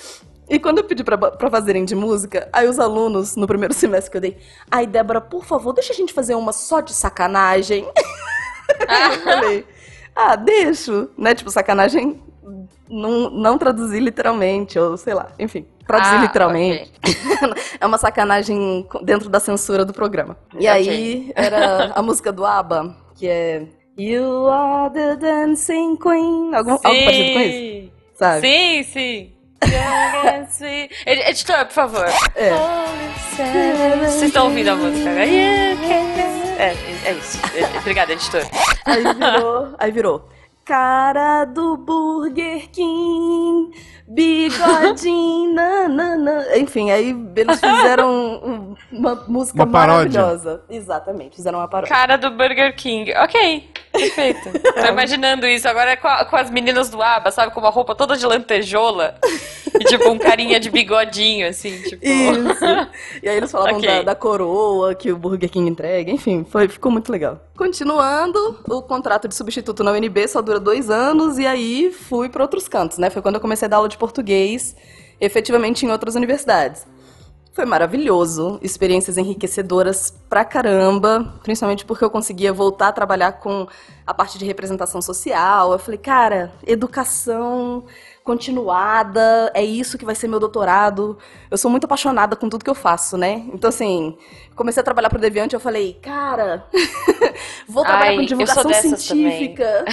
E 0.48 0.60
quando 0.60 0.78
eu 0.78 0.84
pedi 0.84 1.02
pra, 1.02 1.18
pra 1.18 1.50
fazerem 1.50 1.84
de 1.84 1.96
música, 1.96 2.48
aí 2.52 2.68
os 2.68 2.78
alunos, 2.78 3.34
no 3.34 3.48
primeiro 3.48 3.74
semestre 3.74 4.12
que 4.12 4.16
eu 4.16 4.20
dei, 4.20 4.38
ai, 4.70 4.86
Débora, 4.86 5.20
por 5.20 5.44
favor, 5.44 5.72
deixa 5.72 5.92
a 5.92 5.96
gente 5.96 6.12
fazer 6.12 6.36
uma 6.36 6.52
só 6.52 6.80
de 6.80 6.92
sacanagem. 6.92 7.84
Eu 7.84 9.20
falei, 9.24 9.66
ah, 10.14 10.36
deixo, 10.36 11.10
né? 11.18 11.34
Tipo, 11.34 11.50
sacanagem 11.50 12.22
não, 12.88 13.30
não 13.30 13.58
traduzir 13.58 14.00
literalmente, 14.00 14.78
ou 14.78 14.96
sei 14.96 15.14
lá, 15.14 15.28
enfim, 15.38 15.66
traduzir 15.86 16.16
ah, 16.16 16.22
literalmente. 16.22 16.92
Okay. 16.98 17.62
é 17.80 17.86
uma 17.86 17.98
sacanagem 17.98 18.86
dentro 19.02 19.28
da 19.28 19.40
censura 19.40 19.84
do 19.84 19.92
programa. 19.92 20.36
E 20.54 20.58
okay. 20.58 20.68
aí 20.68 21.32
era 21.34 21.92
a 21.94 22.02
música 22.02 22.32
do 22.32 22.44
ABBA, 22.44 22.96
que 23.14 23.28
é 23.28 23.66
You 23.98 24.48
are 24.48 24.92
the 24.92 25.16
dancing 25.16 25.96
queen. 25.96 26.54
Algum, 26.54 26.72
algo 26.72 26.80
parecido 26.82 27.32
com 27.32 27.40
isso? 27.40 27.92
Sabe? 28.14 28.40
Sim, 28.40 28.82
sim. 28.82 29.32
Editor, 31.06 31.64
por 31.64 31.72
favor. 31.72 32.04
É. 32.34 32.50
Vocês 34.04 34.22
estão 34.22 34.46
ouvindo 34.46 34.68
a 34.68 34.76
música? 34.76 35.08
É, 35.08 36.74
é 37.04 37.12
isso. 37.12 37.38
Obrigada, 37.78 38.12
editor. 38.12 38.42
Aí 38.84 39.02
virou. 39.02 39.74
Aí 39.78 39.92
virou. 39.92 40.28
Cara 40.66 41.44
do 41.44 41.76
Burger 41.76 42.68
King, 42.72 43.70
bigodinho, 44.04 45.54
nanana. 45.54 46.44
Enfim, 46.58 46.90
aí 46.90 47.16
eles 47.36 47.60
fizeram 47.60 48.76
uma 48.90 49.14
música 49.28 49.62
uma 49.62 49.66
maravilhosa. 49.66 50.64
Exatamente, 50.68 51.36
fizeram 51.36 51.60
uma 51.60 51.68
paródia. 51.68 51.94
Cara 51.94 52.18
do 52.18 52.32
Burger 52.32 52.74
King. 52.74 53.14
Ok, 53.14 53.70
perfeito. 53.92 54.58
Tô 54.58 54.86
imaginando 54.90 55.46
isso 55.46 55.68
agora 55.68 55.96
com, 55.96 56.08
a, 56.08 56.24
com, 56.24 56.34
as 56.34 56.50
meninas 56.50 56.90
do 56.90 57.00
ABBA, 57.00 57.30
sabe? 57.30 57.54
Com 57.54 57.60
uma 57.60 57.70
roupa 57.70 57.94
toda 57.94 58.16
de 58.16 58.26
lantejola 58.26 59.14
e 59.80 59.84
tipo 59.86 60.08
um 60.10 60.18
carinha 60.18 60.58
de 60.58 60.70
bigodinho, 60.70 61.48
assim, 61.48 61.80
tipo... 61.82 62.04
Isso. 62.04 62.64
E 63.22 63.28
aí 63.28 63.36
eles 63.36 63.50
falavam 63.50 63.78
okay. 63.78 63.88
da, 63.88 64.02
da, 64.02 64.14
coroa 64.14 64.94
que 64.94 65.12
o 65.12 65.16
Burger 65.16 65.50
King 65.50 65.70
entrega. 65.70 66.10
Enfim, 66.10 66.44
foi, 66.48 66.68
ficou 66.68 66.90
muito 66.90 67.10
legal. 67.10 67.40
Continuando, 67.56 68.58
o 68.68 68.82
contrato 68.82 69.28
de 69.28 69.34
substituto 69.34 69.82
na 69.82 69.92
UNB 69.92 70.28
só 70.28 70.40
dura 70.40 70.60
dois 70.60 70.90
anos 70.90 71.38
e 71.38 71.46
aí 71.46 71.92
fui 71.92 72.28
para 72.28 72.42
outros 72.42 72.68
cantos, 72.68 72.98
né? 72.98 73.10
Foi 73.10 73.22
quando 73.22 73.36
eu 73.36 73.40
comecei 73.40 73.66
a 73.66 73.68
dar 73.68 73.76
aula 73.78 73.88
de 73.88 73.98
português, 73.98 74.76
efetivamente 75.20 75.84
em 75.86 75.90
outras 75.90 76.14
universidades. 76.14 76.86
Foi 77.56 77.64
maravilhoso, 77.64 78.58
experiências 78.60 79.16
enriquecedoras 79.16 80.12
pra 80.28 80.44
caramba, 80.44 81.34
principalmente 81.42 81.86
porque 81.86 82.04
eu 82.04 82.10
conseguia 82.10 82.52
voltar 82.52 82.88
a 82.88 82.92
trabalhar 82.92 83.32
com 83.32 83.66
a 84.06 84.12
parte 84.12 84.38
de 84.38 84.44
representação 84.44 85.00
social. 85.00 85.72
Eu 85.72 85.78
falei, 85.78 85.96
cara, 85.96 86.52
educação 86.66 87.86
continuada, 88.26 89.52
é 89.54 89.64
isso 89.64 89.96
que 89.96 90.04
vai 90.04 90.16
ser 90.16 90.26
meu 90.26 90.40
doutorado. 90.40 91.16
Eu 91.48 91.56
sou 91.56 91.70
muito 91.70 91.84
apaixonada 91.84 92.34
com 92.34 92.48
tudo 92.48 92.64
que 92.64 92.70
eu 92.70 92.74
faço, 92.74 93.16
né? 93.16 93.44
Então, 93.54 93.68
assim, 93.68 94.18
comecei 94.56 94.80
a 94.80 94.84
trabalhar 94.84 95.08
pro 95.08 95.20
Deviante, 95.20 95.54
eu 95.54 95.60
falei, 95.60 95.94
cara, 96.02 96.66
vou 97.68 97.84
trabalhar 97.84 98.10
Ai, 98.10 98.16
com 98.16 98.24
divulgação 98.24 98.72
científica. 98.74 99.84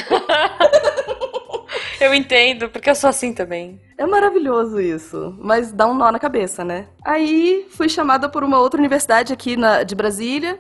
eu 2.02 2.12
entendo, 2.12 2.70
porque 2.70 2.90
eu 2.90 2.96
sou 2.96 3.08
assim 3.08 3.34
também. 3.34 3.80
É 4.00 4.06
maravilhoso 4.08 4.82
isso, 4.82 5.38
mas 5.40 5.72
dá 5.72 5.86
um 5.86 5.94
nó 5.94 6.12
na 6.12 6.20
cabeça, 6.20 6.66
né? 6.66 6.88
Aí 7.06 7.68
fui 7.70 7.88
chamada 7.88 8.28
por 8.28 8.44
uma 8.44 8.60
outra 8.60 8.80
universidade 8.80 9.32
aqui 9.32 9.56
na, 9.56 9.84
de 9.84 9.94
Brasília 9.94 10.60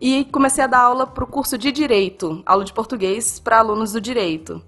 e 0.00 0.24
comecei 0.32 0.64
a 0.64 0.66
dar 0.66 0.80
aula 0.80 1.06
pro 1.06 1.28
curso 1.28 1.56
de 1.56 1.70
Direito, 1.70 2.42
aula 2.44 2.64
de 2.64 2.72
português 2.72 3.38
para 3.38 3.58
alunos 3.58 3.92
do 3.92 4.00
Direito. 4.00 4.60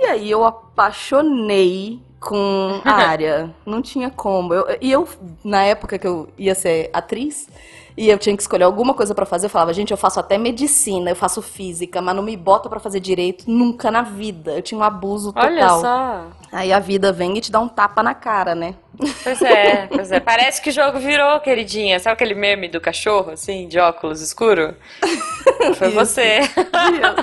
E 0.00 0.06
aí 0.06 0.30
eu 0.30 0.44
apaixonei 0.44 2.00
com 2.18 2.80
a 2.84 2.92
área. 3.06 3.54
Não 3.66 3.82
tinha 3.82 4.10
como. 4.10 4.54
Eu, 4.54 4.78
e 4.80 4.90
eu, 4.90 5.06
na 5.44 5.62
época 5.62 5.98
que 5.98 6.06
eu 6.06 6.28
ia 6.38 6.54
ser 6.54 6.88
atriz, 6.92 7.48
e 7.96 8.08
eu 8.08 8.16
tinha 8.16 8.34
que 8.34 8.42
escolher 8.42 8.64
alguma 8.64 8.94
coisa 8.94 9.14
pra 9.14 9.26
fazer, 9.26 9.44
eu 9.44 9.50
falava, 9.50 9.74
gente, 9.74 9.90
eu 9.90 9.96
faço 9.96 10.18
até 10.18 10.38
medicina, 10.38 11.10
eu 11.10 11.16
faço 11.16 11.42
física, 11.42 12.00
mas 12.00 12.16
não 12.16 12.22
me 12.22 12.34
bota 12.34 12.66
pra 12.66 12.80
fazer 12.80 12.98
direito 12.98 13.44
nunca 13.46 13.90
na 13.90 14.00
vida. 14.00 14.52
Eu 14.52 14.62
tinha 14.62 14.80
um 14.80 14.82
abuso 14.82 15.34
total. 15.34 15.50
Olha 15.50 15.68
só. 15.68 16.26
Aí 16.50 16.72
a 16.72 16.78
vida 16.78 17.12
vem 17.12 17.36
e 17.36 17.40
te 17.42 17.52
dá 17.52 17.60
um 17.60 17.68
tapa 17.68 18.02
na 18.02 18.14
cara, 18.14 18.54
né? 18.54 18.74
Pois 19.22 19.42
é, 19.42 19.86
pois 19.86 20.12
é. 20.12 20.18
Parece 20.18 20.62
que 20.62 20.70
o 20.70 20.72
jogo 20.72 20.98
virou, 20.98 21.40
queridinha. 21.40 21.98
Sabe 22.00 22.14
aquele 22.14 22.34
meme 22.34 22.68
do 22.68 22.80
cachorro, 22.80 23.32
assim, 23.32 23.68
de 23.68 23.78
óculos 23.78 24.20
escuro? 24.20 24.74
Foi 25.76 25.88
Isso. 25.88 25.96
você. 25.96 26.40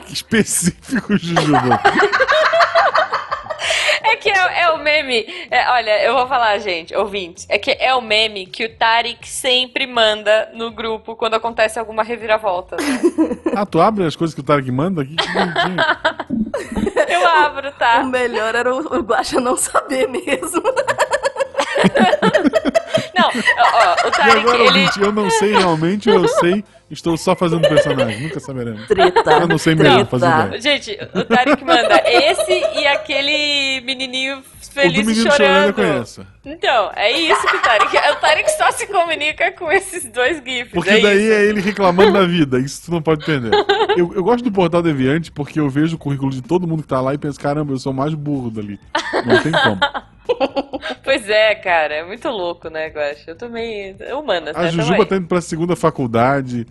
Que 0.06 0.14
específico, 0.14 1.18
Jujuba. 1.18 1.82
É 4.12 4.16
que 4.16 4.30
é, 4.30 4.62
é 4.62 4.70
o 4.72 4.78
meme. 4.80 5.26
é, 5.52 5.70
olha, 5.72 6.04
eu 6.04 6.14
vou 6.14 6.28
falar, 6.28 6.58
gente, 6.60 6.96
ouvintes. 6.96 7.46
É 7.50 7.58
que 7.58 7.72
é 7.80 7.94
o 7.94 8.02
meme 8.02 8.46
que 8.46 8.66
o 8.66 8.76
Tarek 8.78 9.28
sempre 9.28 9.86
manda 9.88 10.50
no 10.54 10.72
grupo 10.72 11.16
quando 11.16 11.34
acontece 11.36 11.78
alguma 11.80 12.04
reviravolta. 12.04 12.76
né? 12.78 12.84
Ah, 13.56 13.66
tu 13.66 13.80
abre 13.82 14.06
as 14.06 14.16
coisas 14.16 14.34
que 14.34 14.42
o 14.42 14.44
Tarek 14.44 14.72
manda 14.72 15.02
aqui? 15.02 15.16
Que 15.16 15.28
bonitinho. 15.34 15.78
Eu 17.08 17.28
abro, 17.28 17.70
O 17.70 17.72
tá? 17.74 18.04
melhor 18.04 18.54
era 18.56 18.74
o, 18.74 18.80
o 18.80 19.02
Guaxa 19.02 19.40
não 19.40 19.56
saber 19.56 20.08
mesmo. 20.08 20.62
Não, 23.18 23.28
ó, 23.30 23.32
ó, 23.74 24.06
o 24.06 24.08
E 24.08 24.12
Tarek, 24.12 24.40
agora, 24.40 24.58
ele. 24.58 24.68
ouvinte, 24.68 25.02
eu 25.02 25.12
não 25.12 25.30
sei 25.30 25.52
realmente, 25.56 26.10
eu 26.10 26.28
sei, 26.28 26.64
estou 26.90 27.18
só 27.18 27.36
fazendo 27.36 27.62
personagem, 27.68 28.22
nunca 28.22 28.40
saberemos. 28.40 28.88
Treta. 28.88 29.32
Eu 29.32 29.48
não 29.48 29.58
sei 29.58 29.76
mesmo 29.76 30.06
fazer 30.06 30.28
ideia. 30.28 30.62
Gente, 30.62 30.98
o 31.14 31.24
Tarek 31.26 31.64
manda 31.64 32.02
esse 32.06 32.52
e 32.80 32.88
aquele 32.88 33.82
menininho 33.82 34.38
O 34.38 34.40
do 34.42 34.66
feliz 34.74 35.06
menino 35.06 35.32
chorando 35.32 35.38
chorando. 35.38 35.68
eu 35.68 35.74
conheço. 35.74 36.28
Então, 36.46 36.92
é 36.96 37.12
isso 37.12 37.48
que 37.48 37.56
o 37.56 37.62
Tarek. 37.62 37.98
O 37.98 38.16
Tarek 38.22 38.52
só 38.52 38.72
se 38.72 38.88
comunica 38.88 39.52
com 39.54 39.72
esses 39.72 40.06
dois 40.12 40.38
GIFs. 40.46 40.72
Porque 40.74 40.90
é 40.90 41.00
daí 41.02 41.24
isso. 41.24 41.34
é 41.34 41.46
ele 41.46 41.62
reclamando 41.62 42.14
da 42.14 42.26
vida, 42.26 42.60
isso 42.60 42.84
tu 42.86 42.92
não 42.92 43.02
pode 43.02 43.24
entender. 43.24 43.52
Eu, 43.98 44.14
eu 44.14 44.24
gosto 44.24 44.44
do 44.44 44.52
Portal 44.52 44.82
Deviante 44.82 45.32
porque 45.32 45.60
eu 45.60 45.70
vejo 45.70 45.96
o 45.96 46.00
currículo 46.00 46.32
de 46.32 46.42
todo 46.42 46.68
mundo 46.68 46.84
que 46.84 46.88
tá 46.88 47.02
lá 47.02 47.14
e 47.14 47.18
penso, 47.18 47.40
caramba, 47.40 47.74
eu 47.74 47.80
sou 47.80 47.92
o 47.92 47.96
mais 47.96 48.14
burro 48.14 48.50
dali. 48.52 48.80
Não 49.26 49.42
tem 49.42 49.52
como. 49.52 49.80
Pois 51.04 51.30
é, 51.30 51.56
cara, 51.56 51.96
é 51.96 52.06
muito 52.06 52.28
louco, 52.30 52.70
né, 52.70 52.88
Guaxa? 52.90 53.32
Eu 53.32 53.36
também. 53.36 53.96
É 54.00 54.14
humanas, 54.16 54.56
A 54.56 54.64
né? 54.64 54.72
Jujuba 54.72 54.94
também. 54.98 55.08
tá 55.08 55.16
indo 55.18 55.28
pra 55.28 55.42
segunda 55.42 55.76
faculdade, 55.76 56.66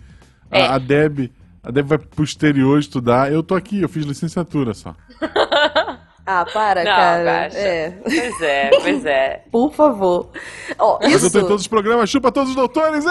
a, 0.51 0.57
É. 0.59 0.67
a 0.67 0.77
Deb. 0.77 1.31
A 1.63 1.71
Deb 1.71 1.85
vai 1.87 1.97
pro 1.97 2.23
exterior 2.23 2.79
estudar. 2.79 3.31
Eu 3.31 3.43
tô 3.43 3.55
aqui, 3.55 3.81
eu 3.81 3.89
fiz 3.89 4.05
licenciatura 4.05 4.73
só. 4.73 4.95
Ah, 6.29 6.43
para, 6.43 6.83
Não, 6.83 6.91
cara. 6.91 7.47
É, 7.53 7.91
Pois 8.03 8.41
é, 8.41 8.69
pois 8.81 9.05
é. 9.05 9.43
por 9.49 9.73
favor. 9.73 10.29
Ó, 10.77 10.99
Mas 11.01 11.11
eu 11.13 11.17
isso, 11.19 11.31
tô 11.31 11.39
em 11.39 11.47
todos 11.47 11.61
os 11.61 11.67
programas, 11.69 12.09
chupa 12.09 12.29
todos 12.33 12.49
os 12.49 12.55
doutores! 12.57 13.05
ê! 13.05 13.09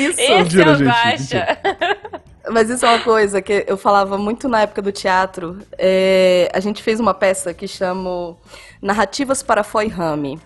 isso. 0.00 0.20
Esse 0.20 0.32
Mentira, 0.32 0.70
é 0.70 0.74
o 0.74 0.76
gente, 0.76 0.86
Guaxa. 0.88 1.58
Mas 2.52 2.68
isso 2.70 2.84
é 2.84 2.88
uma 2.88 3.02
coisa 3.04 3.40
que 3.40 3.64
eu 3.66 3.76
falava 3.76 4.18
muito 4.18 4.48
na 4.48 4.62
época 4.62 4.82
do 4.82 4.90
teatro. 4.92 5.58
É, 5.78 6.50
a 6.52 6.60
gente 6.60 6.82
fez 6.82 6.98
uma 6.98 7.14
peça 7.14 7.54
que 7.54 7.68
chama 7.68 8.36
Narrativas 8.82 9.42
para 9.42 9.62
Foi 9.62 9.86
Rami. 9.88 10.38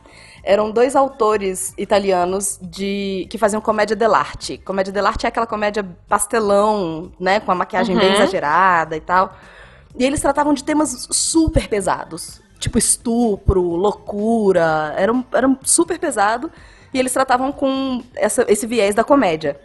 Eram 0.42 0.70
dois 0.70 0.94
autores 0.94 1.72
italianos 1.78 2.58
de 2.60 3.26
que 3.30 3.38
faziam 3.38 3.62
comédia 3.62 3.96
dell'arte. 3.96 4.58
Comédia 4.58 4.92
dell'arte 4.92 5.24
é 5.24 5.28
aquela 5.30 5.46
comédia 5.46 5.82
pastelão, 6.06 7.10
né, 7.18 7.40
com 7.40 7.50
a 7.50 7.54
maquiagem 7.54 7.96
bem 7.96 8.08
Uhum. 8.08 8.14
exagerada 8.14 8.94
e 8.96 9.00
tal. 9.00 9.34
E 9.96 10.04
eles 10.04 10.20
tratavam 10.20 10.52
de 10.52 10.62
temas 10.62 11.06
super 11.10 11.66
pesados, 11.68 12.42
tipo 12.58 12.76
estupro, 12.76 13.62
loucura, 13.62 14.92
eram, 14.98 15.24
eram 15.32 15.58
super 15.62 15.98
pesado. 15.98 16.50
E 16.92 16.98
eles 16.98 17.12
tratavam 17.12 17.50
com 17.50 18.02
essa- 18.14 18.44
esse 18.46 18.66
viés 18.66 18.94
da 18.94 19.02
comédia. 19.02 19.58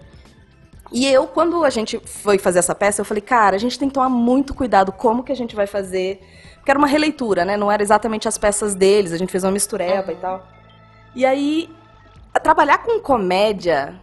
E 0.92 1.06
eu, 1.06 1.28
quando 1.28 1.64
a 1.64 1.70
gente 1.70 2.00
foi 2.04 2.38
fazer 2.38 2.60
essa 2.60 2.74
peça, 2.74 3.02
eu 3.02 3.06
falei, 3.06 3.22
cara, 3.22 3.56
a 3.56 3.60
gente 3.60 3.78
tem 3.78 3.88
que 3.88 3.94
tomar 3.94 4.10
muito 4.10 4.54
cuidado 4.54 4.92
como 4.92 5.24
que 5.24 5.32
a 5.32 5.36
gente 5.36 5.56
vai 5.56 5.68
fazer. 5.68 6.20
Porque 6.56 6.72
era 6.72 6.80
uma 6.80 6.88
releitura, 6.88 7.46
né? 7.46 7.56
Não 7.56 7.72
era 7.72 7.82
exatamente 7.82 8.28
as 8.28 8.38
peças 8.38 8.74
deles, 8.74 9.14
a 9.14 9.18
gente 9.18 9.32
fez 9.32 9.44
uma 9.44 9.52
mistureba 9.52 10.12
e 10.12 10.16
tal. 10.16 10.48
E 11.16 11.26
aí, 11.26 11.70
trabalhar 12.42 12.80
com 12.80 13.00
comédia 13.00 14.00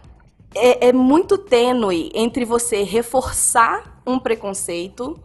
é, 0.55 0.89
é 0.89 0.93
muito 0.93 1.37
tênue 1.37 2.09
entre 2.13 2.45
você 2.45 2.83
reforçar 2.83 4.01
um 4.05 4.17
preconceito 4.17 5.19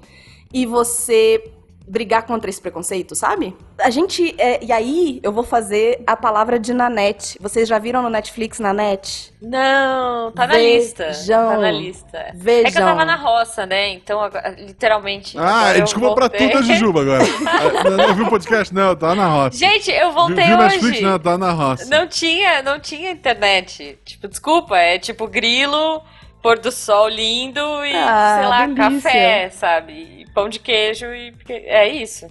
e 0.52 0.66
você 0.66 1.52
brigar 1.86 2.22
contra 2.22 2.48
esse 2.50 2.60
preconceito, 2.60 3.14
sabe? 3.14 3.56
A 3.80 3.90
gente. 3.90 4.34
é, 4.38 4.64
e 4.64 4.72
aí, 4.72 5.20
eu 5.22 5.32
vou 5.32 5.42
fazer 5.44 6.02
a 6.06 6.16
palavra 6.16 6.58
de 6.58 6.72
Nanette. 6.72 7.36
Vocês 7.40 7.68
já 7.68 7.78
viram 7.78 8.02
no 8.02 8.08
Netflix 8.10 8.58
Nanette? 8.58 9.32
Não, 9.42 10.30
tá 10.32 10.46
na 10.46 10.54
Vejam. 10.54 10.76
lista. 10.80 11.10
Tá 11.28 11.56
na 11.58 11.70
lista. 11.70 12.18
É 12.18 12.30
que 12.30 12.36
eu 12.36 12.40
Vejam. 12.40 12.86
tava 12.86 13.04
na 13.04 13.16
roça, 13.16 13.66
né? 13.66 13.88
Então, 13.90 14.20
literalmente. 14.58 15.36
Ah, 15.38 15.72
desculpa 15.74 16.14
pra 16.14 16.28
voltei. 16.28 16.48
tudo 16.48 16.58
a 16.58 16.62
Jujuba 16.62 17.00
agora. 17.02 17.24
Ah, 17.46 17.82
Não, 17.90 17.96
não 18.08 18.14
viu 18.14 18.26
o 18.26 18.30
podcast? 18.30 18.72
Não, 18.72 18.94
tá 18.96 19.14
na 19.14 19.26
roça. 19.26 19.56
Gente, 19.58 19.90
eu 19.90 20.06
Viu, 20.06 20.12
voltei 20.12 20.44
viu 20.44 20.56
hoje. 20.58 20.68
Netflix? 20.76 21.00
Não, 21.02 21.18
tá 21.18 21.36
na 21.38 21.50
roça. 21.52 21.84
Não 21.86 22.06
tinha, 22.06 22.62
não 22.62 22.78
tinha 22.78 23.10
internet. 23.10 23.98
Tipo, 24.04 24.28
desculpa, 24.28 24.76
é 24.78 24.98
tipo 24.98 25.26
grilo, 25.26 26.02
pôr 26.40 26.58
do 26.58 26.70
sol 26.70 27.08
lindo 27.08 27.60
e, 27.84 27.94
Ah, 27.96 28.36
sei 28.38 28.48
lá, 28.48 28.66
delícia. 28.66 28.90
café, 29.10 29.50
sabe? 29.50 30.21
E 30.32 30.34
pão 30.34 30.48
de 30.48 30.58
queijo 30.58 31.06
e 31.06 31.34
é 31.48 31.88
isso. 31.88 32.26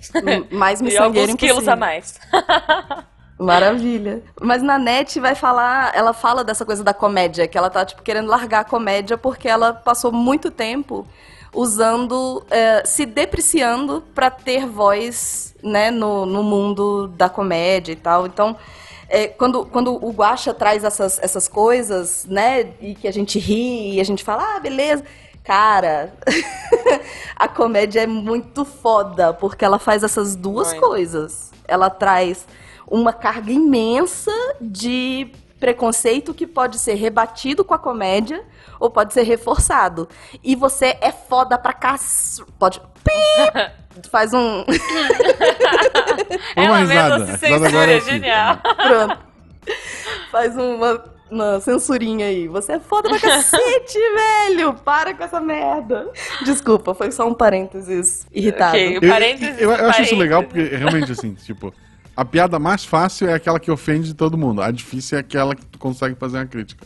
Mais 0.49 0.79
e 0.81 0.83
miçangueiro 0.83 1.31
alguns 1.31 1.35
quilos 1.35 1.67
a 1.67 1.75
mais. 1.75 2.19
Maravilha. 3.37 4.21
Mas 4.39 4.61
na 4.61 4.77
net 4.77 5.19
vai 5.19 5.33
falar, 5.33 5.91
ela 5.95 6.13
fala 6.13 6.43
dessa 6.43 6.63
coisa 6.63 6.83
da 6.83 6.93
comédia, 6.93 7.47
que 7.47 7.57
ela 7.57 7.71
tá, 7.71 7.83
tipo, 7.83 8.03
querendo 8.03 8.29
largar 8.29 8.59
a 8.59 8.63
comédia 8.63 9.17
porque 9.17 9.47
ela 9.47 9.73
passou 9.73 10.11
muito 10.11 10.51
tempo 10.51 11.07
usando, 11.53 12.45
eh, 12.51 12.83
se 12.85 13.05
depreciando 13.05 14.03
pra 14.13 14.29
ter 14.29 14.67
voz, 14.67 15.55
né, 15.63 15.89
no, 15.89 16.25
no 16.25 16.43
mundo 16.43 17.07
da 17.07 17.29
comédia 17.29 17.93
e 17.93 17.95
tal. 17.95 18.27
Então, 18.27 18.55
eh, 19.09 19.27
quando, 19.27 19.65
quando 19.65 19.93
o 19.93 20.11
Guaxa 20.11 20.53
traz 20.53 20.83
essas, 20.83 21.19
essas 21.21 21.47
coisas, 21.47 22.25
né, 22.29 22.73
e 22.79 22.93
que 22.93 23.07
a 23.07 23.11
gente 23.11 23.39
ri 23.39 23.95
e 23.95 23.99
a 23.99 24.03
gente 24.03 24.23
fala, 24.23 24.55
ah, 24.55 24.59
beleza. 24.59 25.03
Cara, 25.43 26.13
a 27.35 27.47
comédia 27.47 28.01
é 28.01 28.07
muito 28.07 28.63
foda, 28.63 29.33
porque 29.33 29.65
ela 29.65 29.79
faz 29.79 30.03
essas 30.03 30.35
duas 30.35 30.73
coisas. 30.73 31.51
Ela 31.67 31.89
traz 31.89 32.45
uma 32.87 33.11
carga 33.13 33.51
imensa 33.51 34.31
de 34.59 35.31
preconceito 35.59 36.33
que 36.33 36.47
pode 36.47 36.79
ser 36.79 36.95
rebatido 36.95 37.63
com 37.63 37.73
a 37.73 37.79
comédia 37.79 38.43
ou 38.79 38.89
pode 38.89 39.13
ser 39.13 39.21
reforçado. 39.23 40.09
E 40.43 40.55
você 40.55 40.97
é 40.99 41.11
foda 41.11 41.57
pra 41.57 41.71
cá. 41.71 41.95
Pode. 42.59 42.81
Pi! 43.03 43.11
Faz 44.09 44.33
um. 44.33 44.63
Ela 46.55 46.79
mesma 46.79 47.37
se 47.37 47.45
agora 47.45 47.69
censura, 47.69 47.91
é 47.91 47.97
é 47.97 47.99
genial. 47.99 48.57
Pronto. 48.57 49.17
Faz 50.31 50.57
uma, 50.57 51.03
uma 51.31 51.59
censurinha 51.59 52.25
aí. 52.27 52.47
Você 52.47 52.73
é 52.73 52.79
foda 52.79 53.09
pra 53.09 53.19
cacete, 53.19 53.97
velho! 54.49 54.73
Para 54.73 55.13
com 55.13 55.23
essa 55.23 55.39
merda. 55.39 56.09
Desculpa, 56.45 56.93
foi 56.93 57.11
só 57.11 57.27
um 57.27 57.33
parênteses 57.33 58.25
irritado. 58.31 58.75
Ok. 58.77 58.97
Eu, 58.97 59.09
Parênteses, 59.09 59.61
eu, 59.61 59.69
eu 59.71 59.73
acho 59.73 59.79
isso 59.79 59.89
parênteses. 60.15 60.19
legal 60.19 60.43
porque 60.43 60.63
realmente 60.63 61.11
assim, 61.11 61.33
tipo, 61.33 61.73
a 62.15 62.25
piada 62.25 62.59
mais 62.59 62.83
fácil 62.85 63.29
é 63.29 63.33
aquela 63.33 63.59
que 63.59 63.71
ofende 63.71 64.13
todo 64.13 64.37
mundo. 64.37 64.61
A 64.61 64.69
difícil 64.71 65.17
é 65.17 65.21
aquela 65.21 65.55
que 65.55 65.65
tu 65.65 65.79
consegue 65.79 66.15
fazer 66.15 66.37
uma 66.37 66.45
crítica. 66.45 66.85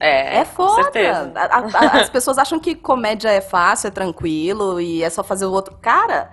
É, 0.00 0.38
É 0.38 0.44
foda. 0.44 0.90
A- 1.34 1.58
a- 1.58 2.00
as 2.00 2.08
pessoas 2.08 2.38
acham 2.38 2.60
que 2.60 2.74
comédia 2.74 3.28
é 3.30 3.40
fácil, 3.40 3.88
é 3.88 3.90
tranquilo 3.90 4.80
e 4.80 5.02
é 5.02 5.10
só 5.10 5.24
fazer 5.24 5.44
o 5.46 5.50
outro. 5.50 5.74
Cara, 5.82 6.30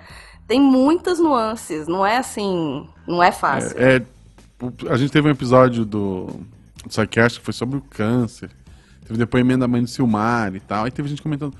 tem 0.47 0.59
muitas 0.61 1.17
nuances. 1.19 1.87
Não 1.87 2.05
é 2.05 2.17
assim. 2.17 2.87
Não 3.07 3.23
é 3.23 3.31
fácil. 3.31 3.75
É, 3.79 3.95
é, 3.97 4.01
a 4.89 4.95
gente 4.97 5.11
teve 5.11 5.27
um 5.27 5.31
episódio 5.31 5.83
do, 5.83 6.27
que 7.39 7.45
foi 7.45 7.53
sobre 7.53 7.77
o 7.77 7.81
câncer. 7.81 8.49
Teve 9.05 9.17
depoimento 9.17 9.59
da 9.59 9.67
mãe 9.67 9.81
do 9.81 9.87
Silmar 9.87 10.55
e 10.55 10.59
tal. 10.59 10.85
Aí 10.85 10.91
teve 10.91 11.07
gente 11.07 11.21
comentando. 11.21 11.53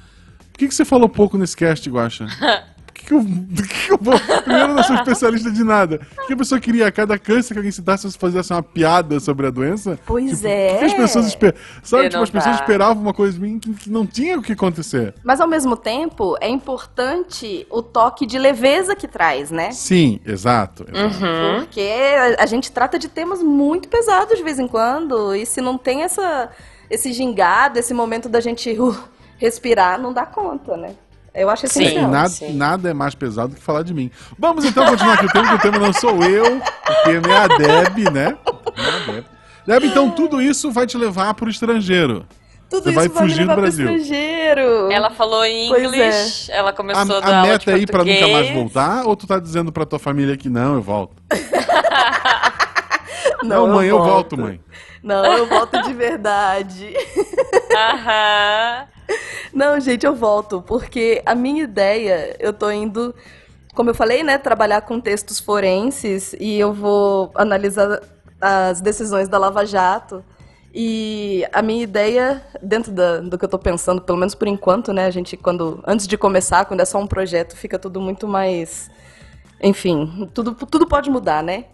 Por 0.51 0.59
que, 0.59 0.67
que 0.67 0.73
você 0.73 0.85
falou 0.85 1.07
pouco 1.07 1.37
nesse 1.37 1.55
cast, 1.55 1.89
Guaxa? 1.89 2.27
Que, 3.05 3.09
que 3.09 3.13
eu, 3.13 3.23
que 3.23 3.67
que 3.85 3.91
eu 3.91 3.97
vou. 4.01 4.19
Primeiro, 4.19 4.69
eu 4.69 4.75
não 4.75 4.83
sou 4.83 4.95
especialista 4.95 5.51
de 5.51 5.63
nada. 5.63 5.99
Por 6.15 6.27
que 6.27 6.33
a 6.33 6.37
pessoa 6.37 6.59
queria 6.59 6.87
a 6.87 6.91
cada 6.91 7.17
câncer 7.17 7.53
que 7.53 7.59
alguém 7.59 7.71
citasse 7.71 8.09
se 8.11 8.17
fizesse 8.17 8.51
uma 8.51 8.63
piada 8.63 9.19
sobre 9.19 9.47
a 9.47 9.49
doença? 9.49 9.99
Pois 10.05 10.37
Tipo, 10.37 10.47
é. 10.47 10.77
Que 10.77 10.85
as 10.85 10.93
pessoas 10.93 11.27
esperavam? 11.27 11.61
Sabe, 11.83 12.09
tipo, 12.09 12.23
as 12.23 12.29
pessoas 12.29 12.55
esperavam 12.55 13.01
uma 13.01 13.13
coisa 13.13 13.33
de 13.33 13.41
mim 13.41 13.59
que, 13.59 13.73
que 13.73 13.89
não 13.89 14.05
tinha 14.05 14.37
o 14.37 14.41
que 14.41 14.53
acontecer. 14.53 15.13
Mas 15.23 15.39
ao 15.39 15.47
mesmo 15.47 15.75
tempo, 15.75 16.35
é 16.41 16.49
importante 16.49 17.65
o 17.69 17.81
toque 17.81 18.25
de 18.25 18.37
leveza 18.37 18.95
que 18.95 19.07
traz, 19.07 19.51
né? 19.51 19.71
Sim, 19.71 20.19
exato. 20.25 20.55
exato. 20.55 20.85
Uhum. 20.93 21.59
Porque 21.59 21.81
a, 21.81 22.43
a 22.43 22.45
gente 22.45 22.71
trata 22.71 22.97
de 22.97 23.07
temas 23.07 23.41
muito 23.41 23.87
pesados 23.87 24.37
de 24.37 24.43
vez 24.43 24.59
em 24.59 24.67
quando, 24.67 25.35
e 25.35 25.45
se 25.45 25.61
não 25.61 25.77
tem 25.77 26.03
essa, 26.03 26.49
esse 26.89 27.13
gingado, 27.13 27.79
esse 27.79 27.93
momento 27.93 28.27
da 28.29 28.39
gente 28.39 28.69
uh, 28.79 28.97
respirar, 29.37 29.99
não 29.99 30.13
dá 30.13 30.25
conta, 30.25 30.77
né? 30.77 30.95
Eu 31.35 31.49
acho 31.49 31.67
Sim. 31.67 31.79
É, 31.79 31.83
e 31.83 31.85
essencial. 31.87 32.11
nada, 32.11 32.29
sim. 32.29 32.53
nada 32.53 32.89
é 32.89 32.93
mais 32.93 33.13
pesado 33.13 33.49
do 33.49 33.55
que 33.55 33.61
falar 33.61 33.83
de 33.83 33.93
mim. 33.93 34.09
Vamos 34.39 34.63
então 34.65 34.85
continuar 34.85 35.15
aqui 35.15 35.25
o 35.25 35.31
tema, 35.31 35.49
que 35.49 35.55
o 35.55 35.59
tema 35.59 35.79
não 35.79 35.93
sou 35.93 36.23
eu, 36.23 36.57
o 36.57 37.03
tema 37.03 37.27
é 37.27 37.37
a 37.37 37.47
Deb, 37.47 37.97
né? 38.11 38.37
É 38.77 38.89
a 38.89 39.11
Deb. 39.11 39.25
Deb, 39.67 39.83
então 39.85 40.09
tudo 40.11 40.41
isso 40.41 40.71
vai 40.71 40.87
te 40.87 40.97
levar 40.97 41.33
pro 41.33 41.49
estrangeiro. 41.49 42.25
Tudo 42.69 42.83
Você 42.83 42.89
isso 42.89 42.99
vai 42.99 43.09
fugir 43.09 43.41
levar 43.41 43.55
do 43.55 43.61
Brasil. 43.61 43.85
estrangeiro. 43.95 44.91
Ela 44.91 45.11
falou 45.11 45.43
em 45.45 45.69
Pois 45.69 45.83
inglês, 45.83 46.47
ela 46.51 46.73
começou 46.73 47.15
a, 47.15 47.17
A, 47.17 47.21
dar 47.21 47.27
a 47.33 47.37
aula 47.39 47.51
meta 47.51 47.71
de 47.71 47.79
é 47.79 47.81
ir 47.81 47.87
pra 47.87 48.03
nunca 48.03 48.27
mais 48.27 48.51
voltar? 48.51 49.05
Ou 49.05 49.15
tu 49.15 49.27
tá 49.27 49.39
dizendo 49.39 49.71
pra 49.71 49.85
tua 49.85 49.99
família 49.99 50.35
que 50.37 50.49
não, 50.49 50.75
eu 50.75 50.81
volto? 50.81 51.21
Não, 53.43 53.67
mãe, 53.67 53.87
eu 53.87 54.01
volto, 54.01 54.37
mãe. 54.37 54.59
Não, 55.03 55.23
eu 55.25 55.45
volto 55.45 55.79
de 55.83 55.93
verdade. 55.93 56.93
Aham. 57.75 58.87
Não, 59.53 59.79
gente, 59.79 60.05
eu 60.05 60.15
volto, 60.15 60.61
porque 60.61 61.21
a 61.25 61.33
minha 61.35 61.63
ideia, 61.63 62.35
eu 62.39 62.53
tô 62.53 62.69
indo, 62.71 63.13
como 63.73 63.89
eu 63.89 63.95
falei, 63.95 64.23
né, 64.23 64.37
trabalhar 64.37 64.81
com 64.81 64.99
textos 64.99 65.39
forenses 65.39 66.35
e 66.39 66.59
eu 66.59 66.73
vou 66.73 67.31
analisar 67.35 68.01
as 68.39 68.81
decisões 68.81 69.27
da 69.27 69.37
Lava 69.37 69.65
Jato. 69.65 70.23
E 70.77 71.45
a 71.53 71.61
minha 71.61 71.83
ideia, 71.83 72.43
dentro 72.61 72.91
da- 72.91 73.19
do 73.21 73.37
que 73.37 73.45
eu 73.45 73.49
tô 73.49 73.57
pensando, 73.57 74.01
pelo 74.01 74.17
menos 74.17 74.35
por 74.35 74.47
enquanto, 74.47 74.91
né, 74.91 75.05
a 75.05 75.09
gente 75.11 75.37
quando 75.37 75.81
antes 75.87 76.05
de 76.05 76.17
começar, 76.17 76.65
quando 76.65 76.81
é 76.81 76.85
só 76.85 76.99
um 76.99 77.07
projeto, 77.07 77.55
fica 77.55 77.79
tudo 77.79 78.01
muito 78.01 78.27
mais 78.27 78.89
enfim, 79.61 80.29
tudo, 80.33 80.53
tudo 80.53 80.85
pode 80.87 81.09
mudar, 81.09 81.41
né? 81.41 81.65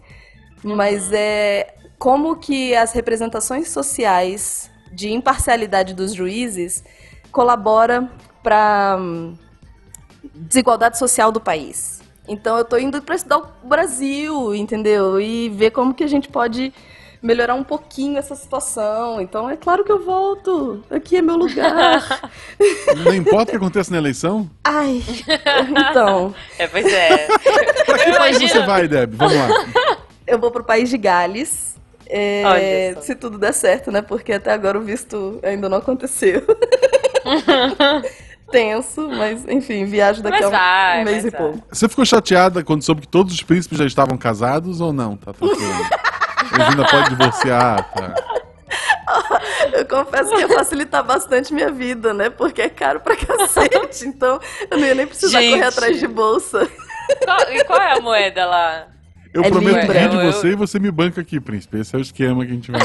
Mas 0.62 1.12
é 1.12 1.74
como 1.98 2.36
que 2.36 2.74
as 2.74 2.92
representações 2.92 3.68
sociais 3.68 4.70
de 4.92 5.10
imparcialidade 5.10 5.94
dos 5.94 6.12
juízes 6.14 6.84
colabora 7.32 8.08
para 8.42 8.98
desigualdade 10.34 10.98
social 10.98 11.32
do 11.32 11.40
país. 11.40 12.00
Então 12.28 12.56
eu 12.56 12.64
tô 12.64 12.76
indo 12.78 13.00
para 13.02 13.14
estudar 13.16 13.38
o 13.38 13.48
Brasil, 13.66 14.54
entendeu? 14.54 15.20
E 15.20 15.48
ver 15.48 15.70
como 15.70 15.92
que 15.94 16.04
a 16.04 16.08
gente 16.08 16.28
pode 16.28 16.72
melhorar 17.20 17.54
um 17.54 17.64
pouquinho 17.64 18.18
essa 18.18 18.34
situação. 18.34 19.20
Então 19.20 19.48
é 19.50 19.56
claro 19.56 19.84
que 19.84 19.90
eu 19.92 20.04
volto. 20.04 20.84
Aqui 20.90 21.16
é 21.16 21.22
meu 21.22 21.36
lugar. 21.36 22.30
Não 23.04 23.14
importa 23.14 23.44
o 23.44 23.46
que 23.52 23.56
aconteça 23.56 23.90
na 23.92 23.98
eleição? 23.98 24.48
Ai. 24.64 25.02
Então, 25.90 26.34
É, 26.58 26.66
pois 26.66 26.86
é. 26.86 27.26
Pra 27.86 27.98
que 27.98 28.10
Eu 28.10 28.16
país 28.18 28.36
imagino- 28.36 28.48
você 28.48 28.66
vai, 28.66 28.88
Deb? 28.88 29.14
Vamos 29.14 29.34
lá. 29.34 29.48
eu 30.26 30.38
vou 30.38 30.50
pro 30.50 30.64
país 30.64 30.88
de 30.90 30.98
Gales. 30.98 31.72
É, 32.14 32.94
se 33.00 33.14
tudo 33.14 33.38
der 33.38 33.54
certo, 33.54 33.90
né? 33.90 34.02
Porque 34.02 34.32
até 34.34 34.52
agora 34.52 34.78
o 34.78 34.82
visto 34.82 35.40
ainda 35.42 35.68
não 35.68 35.78
aconteceu. 35.78 36.42
Tenso, 38.50 39.08
mas 39.08 39.46
enfim, 39.48 39.84
viajo 39.86 40.22
daqui 40.22 40.36
Mas 40.36 40.44
a 40.44 40.48
um 40.48 40.50
vai, 40.50 41.04
mês 41.04 41.24
e 41.24 41.30
vai. 41.30 41.40
pouco. 41.40 41.62
Você 41.70 41.88
ficou 41.88 42.04
chateada 42.04 42.62
quando 42.62 42.82
soube 42.82 43.00
que 43.02 43.08
todos 43.08 43.32
os 43.32 43.42
príncipes 43.42 43.78
já 43.78 43.86
estavam 43.86 44.18
casados 44.18 44.80
ou 44.80 44.92
não? 44.92 45.16
Tá 45.16 45.32
tranquilo. 45.32 45.62
Eles 46.52 46.68
ainda 46.68 46.84
podem 46.84 47.08
divorciar, 47.16 47.90
tá? 47.94 48.14
Eu 49.72 49.86
confesso 49.86 50.30
que 50.30 50.40
ia 50.40 50.48
facilitar 50.48 51.02
bastante 51.02 51.52
minha 51.52 51.70
vida, 51.70 52.12
né? 52.12 52.28
Porque 52.30 52.60
é 52.62 52.68
caro 52.68 53.00
pra 53.00 53.16
cacete. 53.16 54.06
Então 54.06 54.38
eu 54.70 54.78
não 54.78 54.86
ia 54.86 54.94
nem 54.94 55.06
precisar 55.06 55.40
Gente. 55.40 55.52
correr 55.52 55.64
atrás 55.66 55.98
de 56.00 56.06
bolsa. 56.06 56.68
Qual, 57.24 57.40
e 57.52 57.64
qual 57.64 57.80
é 57.80 57.92
a 57.98 58.00
moeda 58.00 58.44
lá? 58.46 58.86
Eu 59.32 59.42
É 59.44 59.50
prometo 59.50 59.80
Libra. 59.80 59.98
rir 59.98 60.08
de 60.10 60.16
Eu- 60.16 60.22
eu- 60.22 60.32
você 60.32 60.48
e 60.48 60.54
você 60.56 60.78
me 60.78 60.90
banca 60.90 61.20
aqui, 61.20 61.40
príncipe. 61.40 61.78
Esse 61.80 61.94
é 61.94 61.98
o 61.98 62.02
esquema 62.02 62.44
que 62.44 62.50
a 62.52 62.54
gente 62.54 62.70
vai. 62.70 62.80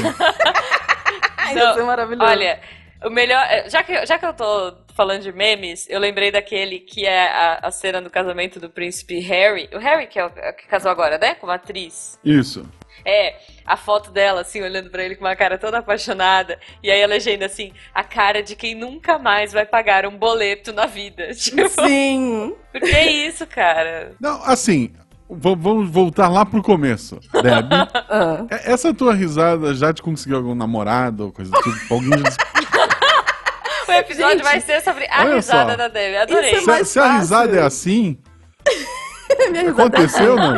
Ai, 1.37 1.53
Não, 1.55 1.61
ia 1.67 1.73
ser 1.73 1.83
maravilhoso. 1.83 2.29
Olha, 2.29 2.59
o 3.05 3.09
melhor. 3.09 3.43
é, 3.49 3.69
Já 3.69 3.83
que, 3.83 4.05
já 4.05 4.17
que 4.17 4.25
eu 4.25 4.33
tô 4.33 4.73
falando 4.95 5.21
de 5.21 5.31
memes, 5.31 5.85
eu 5.89 5.99
lembrei 5.99 6.31
daquele 6.31 6.79
que 6.79 7.05
é 7.05 7.27
a, 7.31 7.59
a 7.63 7.71
cena 7.71 8.01
do 8.01 8.09
casamento 8.09 8.59
do 8.59 8.69
príncipe 8.69 9.19
Harry. 9.19 9.69
O 9.73 9.77
Harry, 9.79 10.07
que 10.07 10.19
é 10.19 10.25
o 10.25 10.29
que 10.29 10.67
casou 10.67 10.89
agora, 10.91 11.17
né? 11.17 11.35
Com 11.35 11.47
uma 11.47 11.55
atriz. 11.55 12.19
Isso. 12.23 12.67
É, 13.05 13.35
a 13.65 13.77
foto 13.77 14.11
dela, 14.11 14.41
assim, 14.41 14.61
olhando 14.61 14.89
pra 14.89 15.03
ele 15.03 15.15
com 15.15 15.23
uma 15.23 15.35
cara 15.35 15.57
toda 15.57 15.77
apaixonada. 15.77 16.59
E 16.81 16.89
aí 16.91 17.01
a 17.03 17.07
legenda, 17.07 17.45
assim, 17.45 17.71
a 17.93 18.03
cara 18.03 18.41
de 18.41 18.55
quem 18.55 18.73
nunca 18.75 19.17
mais 19.19 19.53
vai 19.53 19.65
pagar 19.65 20.05
um 20.05 20.17
boleto 20.17 20.73
na 20.73 20.87
vida. 20.87 21.29
Tipo, 21.37 21.69
Sim. 21.87 22.55
por 22.71 22.81
que 22.81 22.99
isso, 22.99 23.45
cara? 23.45 24.13
Não, 24.19 24.43
assim, 24.43 24.91
vamos 25.29 25.89
voltar 25.89 26.27
lá 26.27 26.43
pro 26.45 26.61
começo. 26.63 27.19
Deb, 27.31 27.71
Ah. 28.09 28.45
e- 28.51 28.71
essa 28.71 28.93
tua 28.93 29.13
risada 29.13 29.73
já 29.75 29.93
te 29.93 30.01
conseguiu 30.01 30.37
algum 30.37 30.55
namorado 30.55 31.25
ou 31.25 31.31
coisa 31.31 31.51
do 31.51 31.61
tipo? 31.61 31.93
Alguém 31.93 32.17
já... 32.17 32.66
O 33.87 33.91
episódio 33.91 34.37
Gente, 34.37 34.43
vai 34.43 34.59
ser 34.61 34.81
sobre 34.81 35.05
a 35.09 35.23
risada 35.23 35.71
só. 35.71 35.77
da 35.77 35.87
Debbie. 35.87 36.17
Adorei. 36.17 36.51
Isso 36.51 36.69
é 36.69 36.73
mais 36.73 36.87
se, 36.87 36.93
se 36.93 36.99
a 36.99 37.17
risada 37.17 37.57
é 37.57 37.63
assim, 37.63 38.17
Minha 39.49 39.61
risada 39.63 39.83
aconteceu, 39.83 40.35
não? 40.35 40.57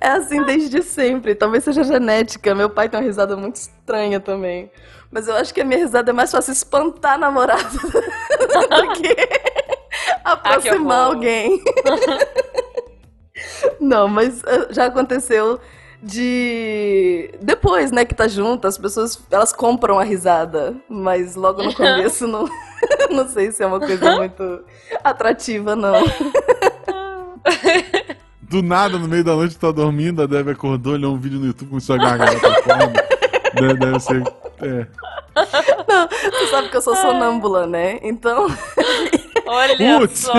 É 0.00 0.08
assim 0.08 0.42
desde 0.44 0.82
sempre. 0.82 1.34
Talvez 1.34 1.64
seja 1.64 1.84
genética. 1.84 2.54
Meu 2.54 2.70
pai 2.70 2.88
tem 2.88 2.98
uma 2.98 3.04
risada 3.06 3.36
muito 3.36 3.56
estranha 3.56 4.18
também. 4.18 4.70
Mas 5.10 5.28
eu 5.28 5.34
acho 5.34 5.52
que 5.52 5.60
a 5.60 5.64
minha 5.64 5.80
risada 5.80 6.10
é 6.10 6.12
mais 6.14 6.30
fácil 6.30 6.52
espantar 6.52 7.18
namorado 7.18 7.68
do 7.78 8.92
que 8.96 9.14
aproximar 10.24 11.00
horror. 11.00 11.14
alguém. 11.16 11.62
Não, 13.80 14.08
mas 14.08 14.42
eh, 14.44 14.68
já 14.70 14.86
aconteceu 14.86 15.60
de 16.02 17.30
depois, 17.42 17.90
né, 17.90 18.04
que 18.04 18.14
tá 18.14 18.26
junto, 18.28 18.66
as 18.66 18.78
pessoas 18.78 19.20
elas 19.30 19.52
compram 19.52 19.98
a 19.98 20.04
risada, 20.04 20.74
mas 20.88 21.34
logo 21.34 21.62
no 21.62 21.74
começo 21.74 22.26
não, 22.26 22.48
não 23.10 23.28
sei 23.28 23.52
se 23.52 23.62
é 23.62 23.66
uma 23.66 23.80
coisa 23.80 24.16
muito 24.16 24.64
atrativa 25.02 25.76
não. 25.76 26.04
Do 28.42 28.62
nada, 28.62 28.98
no 28.98 29.06
meio 29.06 29.22
da 29.22 29.34
noite, 29.36 29.56
tá 29.56 29.70
dormindo, 29.70 30.22
a 30.22 30.26
Deb 30.26 30.48
acordou, 30.48 30.94
olhou 30.94 31.14
um 31.14 31.18
vídeo 31.18 31.38
no 31.38 31.46
YouTube, 31.46 31.68
começou 31.68 31.94
a 31.94 31.98
gargalhar 31.98 32.40
pra 32.40 32.62
fora. 32.62 32.92
Deve, 33.54 33.74
deve 33.74 34.00
ser... 34.00 34.22
É. 34.62 34.86
Você 35.34 36.46
sabe 36.48 36.68
que 36.68 36.76
eu 36.76 36.82
sou 36.82 36.94
sonâmbula, 36.94 37.66
né? 37.66 37.98
Então, 38.02 38.46
Olha 39.46 39.98
Putz. 39.98 40.20
só. 40.20 40.32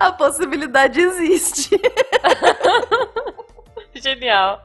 a 0.00 0.12
possibilidade 0.12 1.00
existe. 1.00 1.80
Genial. 3.94 4.64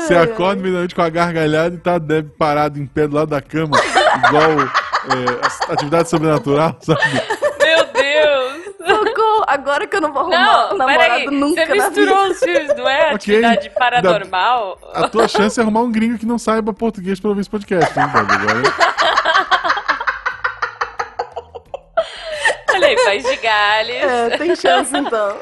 Você 0.00 0.14
acorda 0.14 0.62
da 0.62 0.68
noite 0.68 0.94
com 0.94 1.02
a 1.02 1.08
gargalhada 1.08 1.74
e 1.74 1.78
tá 1.78 1.98
Deb 1.98 2.30
parado 2.38 2.78
em 2.78 2.86
pé 2.86 3.06
do 3.06 3.16
lado 3.16 3.28
da 3.28 3.40
cama, 3.40 3.76
igual 4.28 4.50
é, 4.62 5.72
atividade 5.72 6.08
sobrenatural, 6.08 6.76
sabe? 6.82 7.00
Meu 7.60 7.84
Deus. 7.92 8.64
Socorro! 8.86 9.44
Agora 9.46 9.86
que 9.86 9.96
eu 9.96 10.00
não 10.00 10.12
vou 10.12 10.22
arrumar 10.22 10.40
Não, 10.68 10.74
um 10.74 10.78
namorado 10.78 11.08
peraí. 11.10 11.26
nunca 11.26 11.66
Você 11.66 11.72
misturou 11.72 12.26
os 12.28 12.38
filmes, 12.38 12.76
não 12.76 12.88
é? 12.88 13.14
Ok. 13.14 13.14
Atividade 13.14 13.70
paranormal. 13.70 14.78
A 14.94 15.08
tua 15.08 15.28
chance 15.28 15.58
é 15.58 15.62
arrumar 15.62 15.80
um 15.82 15.92
gringo 15.92 16.18
que 16.18 16.26
não 16.26 16.38
saiba 16.38 16.72
português 16.72 17.20
pra 17.20 17.28
ouvir 17.28 17.42
esse 17.42 17.50
podcast, 17.50 17.98
hein? 17.98 18.06
Agora... 18.06 18.62
Aí, 22.84 22.96
País 23.04 23.22
de 23.24 23.36
Gales. 23.36 23.96
É, 24.04 24.36
tem 24.38 24.56
chance 24.56 24.96
então. 24.96 25.36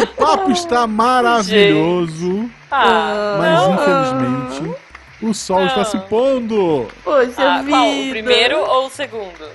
O 0.00 0.06
papo 0.08 0.50
está 0.50 0.86
maravilhoso, 0.86 2.48
Ah, 2.70 3.36
mas 3.38 3.60
não. 3.60 3.74
infelizmente 3.74 4.76
o 5.22 5.32
sol 5.34 5.64
está 5.66 5.78
Não. 5.78 5.84
se 5.84 5.98
pondo. 6.00 6.88
Poxa 7.04 7.32
Ah, 7.38 7.58
vida. 7.62 7.70
qual? 7.70 7.88
O 7.90 8.10
primeiro 8.10 8.58
ou 8.58 8.86
o 8.86 8.90
segundo? 8.90 9.48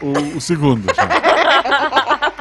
O, 0.00 0.36
o 0.36 0.40
segundo. 0.40 0.86
já. 0.94 1.02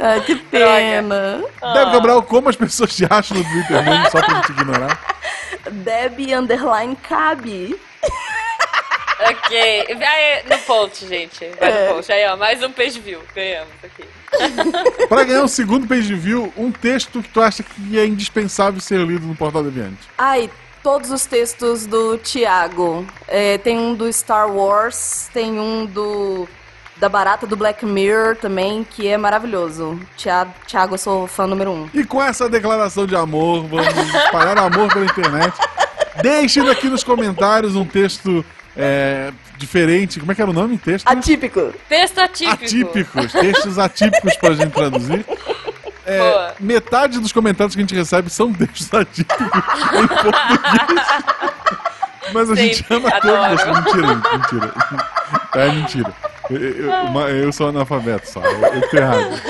Ai, 0.00 0.20
que 0.22 0.34
pena. 0.36 1.42
Deb 1.72 1.92
Cabral, 1.92 2.22
como 2.22 2.48
as 2.48 2.56
pessoas 2.56 2.94
te 2.94 3.04
acham 3.08 3.36
no 3.38 3.44
Twitter 3.44 3.82
mesmo, 3.84 4.10
só 4.10 4.20
pra 4.20 4.34
gente 4.36 4.50
ignorar? 4.52 4.98
Deb 5.70 6.18
underline 6.34 6.96
cabe. 6.96 7.78
Ok. 9.20 9.94
Vai 9.98 10.42
no 10.50 10.58
post, 10.64 11.06
gente. 11.06 11.46
Vai 11.58 11.70
É. 11.70 11.88
no 11.88 11.94
post. 11.94 12.12
Aí, 12.12 12.26
ó, 12.28 12.36
mais 12.36 12.62
um 12.62 12.70
page 12.70 13.00
view. 13.00 13.20
Ganhamos 13.34 13.72
aqui. 13.82 14.04
Pra 15.08 15.24
ganhar 15.24 15.42
um 15.42 15.48
segundo 15.48 15.86
page 15.86 16.14
view, 16.14 16.52
um 16.56 16.70
texto 16.70 17.22
que 17.22 17.28
tu 17.28 17.40
acha 17.40 17.62
que 17.62 17.98
é 17.98 18.04
indispensável 18.04 18.80
ser 18.80 18.98
lido 19.00 19.26
no 19.26 19.34
Portal 19.34 19.62
Deviante. 19.62 20.08
Ai, 20.18 20.50
todos 20.82 21.10
os 21.10 21.24
textos 21.24 21.86
do 21.86 22.18
Tiago. 22.18 23.06
É, 23.26 23.56
tem 23.58 23.78
um 23.78 23.94
do 23.94 24.12
Star 24.12 24.50
Wars, 24.50 25.30
tem 25.32 25.58
um 25.58 25.86
do 25.86 26.48
da 26.98 27.10
Barata 27.10 27.46
do 27.46 27.56
Black 27.56 27.84
Mirror 27.84 28.36
também, 28.36 28.82
que 28.82 29.06
é 29.06 29.18
maravilhoso. 29.18 30.00
Tiago, 30.16 30.50
Tiago 30.66 30.94
eu 30.94 30.98
sou 30.98 31.26
fã 31.26 31.46
número 31.46 31.70
um. 31.70 31.88
E 31.92 32.04
com 32.04 32.22
essa 32.22 32.48
declaração 32.48 33.06
de 33.06 33.14
amor, 33.14 33.64
vamos 33.66 33.86
espalhar 34.14 34.58
amor 34.58 34.90
pela 34.92 35.04
internet. 35.04 35.54
Deixem 36.22 36.66
aqui 36.70 36.88
nos 36.88 37.04
comentários 37.04 37.76
um 37.76 37.84
texto 37.84 38.42
é, 38.76 39.32
diferente. 39.56 40.20
Como 40.20 40.30
é 40.32 40.34
que 40.34 40.42
era 40.42 40.50
o 40.50 40.54
nome? 40.54 40.76
Texto? 40.78 41.06
Atípico. 41.08 41.72
Texto 41.88 42.18
atípico. 42.18 42.64
Atípicos. 42.64 43.32
Textos 43.32 43.78
atípicos 43.78 44.36
pra 44.36 44.54
gente 44.54 44.72
traduzir. 44.72 45.24
É, 46.04 46.18
Boa. 46.20 46.54
metade 46.60 47.18
dos 47.18 47.32
comentários 47.32 47.74
que 47.74 47.80
a 47.80 47.84
gente 47.84 47.94
recebe 47.94 48.30
são 48.30 48.52
textos 48.52 48.92
atípicos 48.94 49.46
em 49.46 50.06
português. 50.06 51.06
Mas 52.32 52.50
a 52.50 52.54
gente 52.54 52.84
ama 52.90 53.08
adoro. 53.08 53.56
todos. 53.56 53.78
Mentira, 53.78 54.14
mentira. 54.32 54.74
É 55.54 55.68
mentira. 55.72 56.14
Eu, 56.50 56.56
eu- 56.58 57.28
eu 57.28 57.52
sou 57.52 57.68
analfabeto 57.68 58.28
só. 58.28 58.40
Eu, 58.40 58.60
eu 58.74 58.88
tô 58.90 58.96
errado. 58.96 59.40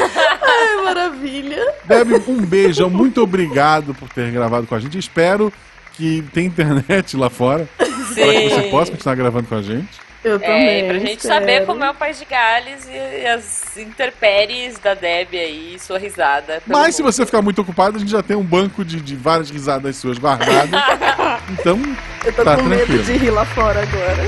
Ai, 0.43 0.83
maravilha. 0.85 1.75
Deb, 1.85 2.13
um 2.29 2.41
beijo. 2.45 2.89
Muito 2.89 3.23
obrigado 3.23 3.95
por 3.95 4.09
ter 4.09 4.31
gravado 4.31 4.67
com 4.67 4.75
a 4.75 4.79
gente. 4.81 4.99
Espero 4.99 5.53
que 5.95 6.23
tem 6.33 6.47
internet 6.47 7.17
lá 7.17 7.29
fora. 7.29 7.69
Para 8.15 8.33
que 8.33 8.49
você 8.49 8.63
possa 8.63 8.91
continuar 8.93 9.15
gravando 9.15 9.49
com 9.49 9.55
a 9.55 9.63
gente. 9.63 10.07
Eu 10.25 10.41
também. 10.41 10.81
É, 10.81 10.89
pra 10.89 10.99
gente 10.99 11.19
espero. 11.19 11.41
saber 11.41 11.67
como 11.67 11.85
é 11.85 11.91
o 11.91 11.95
País 11.95 12.19
de 12.19 12.25
Gales 12.25 12.89
e, 12.89 13.27
as 13.27 13.77
intempéries 13.77 14.77
da 14.79 14.95
Deb 14.95 15.35
aí, 15.35 15.77
sua 15.79 15.99
risada. 15.99 16.61
Mas 16.67 16.97
se 16.97 17.03
mundo. 17.03 17.13
você 17.13 17.25
ficar 17.25 17.43
muito 17.43 17.63
ocupado, 17.63 17.97
a 17.97 18.01
gente 18.01 18.11
já 18.11 18.25
tem 18.25 18.37
um 18.37 18.43
banco 18.43 18.85
de, 18.85 19.01
de 19.01 19.15
várias 19.15 19.51
risadas 19.51 19.97
suas 19.97 20.19
guardadas. 20.19 20.69
então, 21.51 21.81
Eu 22.25 22.33
tô 22.33 22.43
tá 22.43 22.57
com 22.57 22.65
medo 22.65 22.87
tranquilo. 22.87 23.05
de 23.05 23.13
rir 23.13 23.31
lá 23.31 23.45
fora 23.45 23.83
agora. 23.83 24.23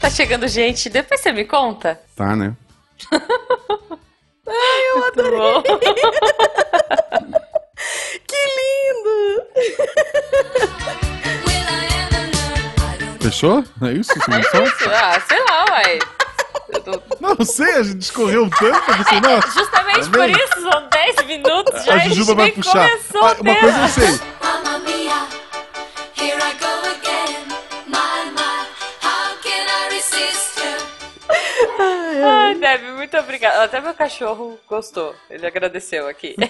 Tá 0.08 0.14
chegando 0.14 0.48
gente, 0.48 0.88
depois 0.88 1.20
você 1.20 1.30
me 1.32 1.44
conta? 1.44 2.00
Tá, 2.16 2.34
né? 2.34 2.56
Eu 4.48 5.04
adorei. 5.06 5.62
Que 8.26 8.36
lindo! 8.56 9.44
Fechou? 13.20 13.62
É 13.82 13.92
isso? 13.92 14.18
Isso 14.18 14.30
não 14.30 14.42
só? 14.44 14.64
ah, 14.90 15.20
sei 15.28 15.38
lá, 15.44 15.64
uai. 15.72 15.98
Tô- 16.82 17.02
Não 17.20 17.44
sei, 17.44 17.74
a 17.74 17.82
gente 17.82 18.00
escorreu 18.00 18.48
tanto. 18.48 18.80
Você, 18.96 19.20
nossa, 19.20 19.50
Justamente 19.50 20.08
Tá 20.08 20.18
por 20.18 20.30
isso, 20.30 20.62
são 20.62 20.88
10 20.88 21.16
minutos 21.26 21.84
já 21.84 21.92
a 21.92 21.96
e 21.96 22.00
a 22.00 22.02
gente 22.04 22.14
Jujuba 22.14 22.34
vai 22.34 22.44
nem 22.46 22.54
puxar. 22.54 22.88
começou 22.88 23.24
Ah, 23.26 23.36
o 23.38 23.42
uma 23.42 23.54
coisa 23.56 23.78
eu 23.78 23.88
sei. 23.88 24.20
Muito 32.96 33.16
obrigada. 33.16 33.62
Até 33.64 33.80
meu 33.80 33.94
cachorro 33.94 34.58
gostou. 34.68 35.14
Ele 35.30 35.46
agradeceu 35.46 36.06
aqui. 36.08 36.34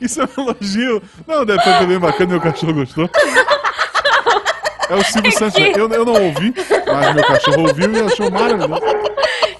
Isso 0.00 0.22
é 0.22 0.24
um 0.24 0.28
elogio. 0.42 1.02
Não, 1.26 1.44
deve 1.44 1.60
foi 1.62 1.86
bem 1.86 1.98
bacana, 1.98 2.30
meu 2.32 2.40
cachorro 2.40 2.72
gostou. 2.74 3.10
É 4.88 4.94
o 4.94 5.04
Silvio 5.04 5.32
Santos. 5.32 5.60
Eu, 5.76 5.88
eu 5.88 6.04
não 6.04 6.14
ouvi, 6.14 6.52
mas 6.86 7.14
meu 7.14 7.24
cachorro 7.24 7.60
ouviu 7.68 7.92
e 7.92 8.00
achou 8.02 8.28
maravilhoso. 8.30 8.80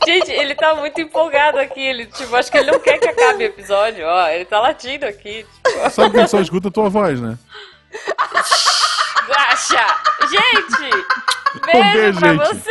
Gente, 0.05 0.31
ele 0.33 0.55
tá 0.57 0.75
muito 0.75 1.01
empolgado 1.01 1.59
aqui. 1.59 1.81
Ele, 1.81 2.07
tipo, 2.07 2.35
acho 2.35 2.51
que 2.51 2.59
ele 2.59 2.73
não 2.73 2.81
quer 2.81 2.99
que 2.99 3.07
acabe 3.09 3.45
o 3.45 3.47
episódio. 3.47 4.05
Ó, 4.07 4.27
ele 4.29 4.45
tá 4.45 4.59
latindo 4.59 5.07
aqui. 5.07 5.47
Tipo, 5.65 5.91
Sabe 5.91 6.11
que 6.11 6.17
ele 6.19 6.27
só 6.29 6.41
escuta 6.41 6.67
a 6.69 6.73
tua 6.73 6.89
voz, 6.89 7.21
né? 7.21 7.39
Guaxa! 9.29 9.87
Gente! 10.29 10.91
Um 11.57 11.61
Beijo, 11.67 11.93
beijo, 11.93 12.19
pra 12.21 12.33
gente. 12.35 12.55
você! 12.55 12.71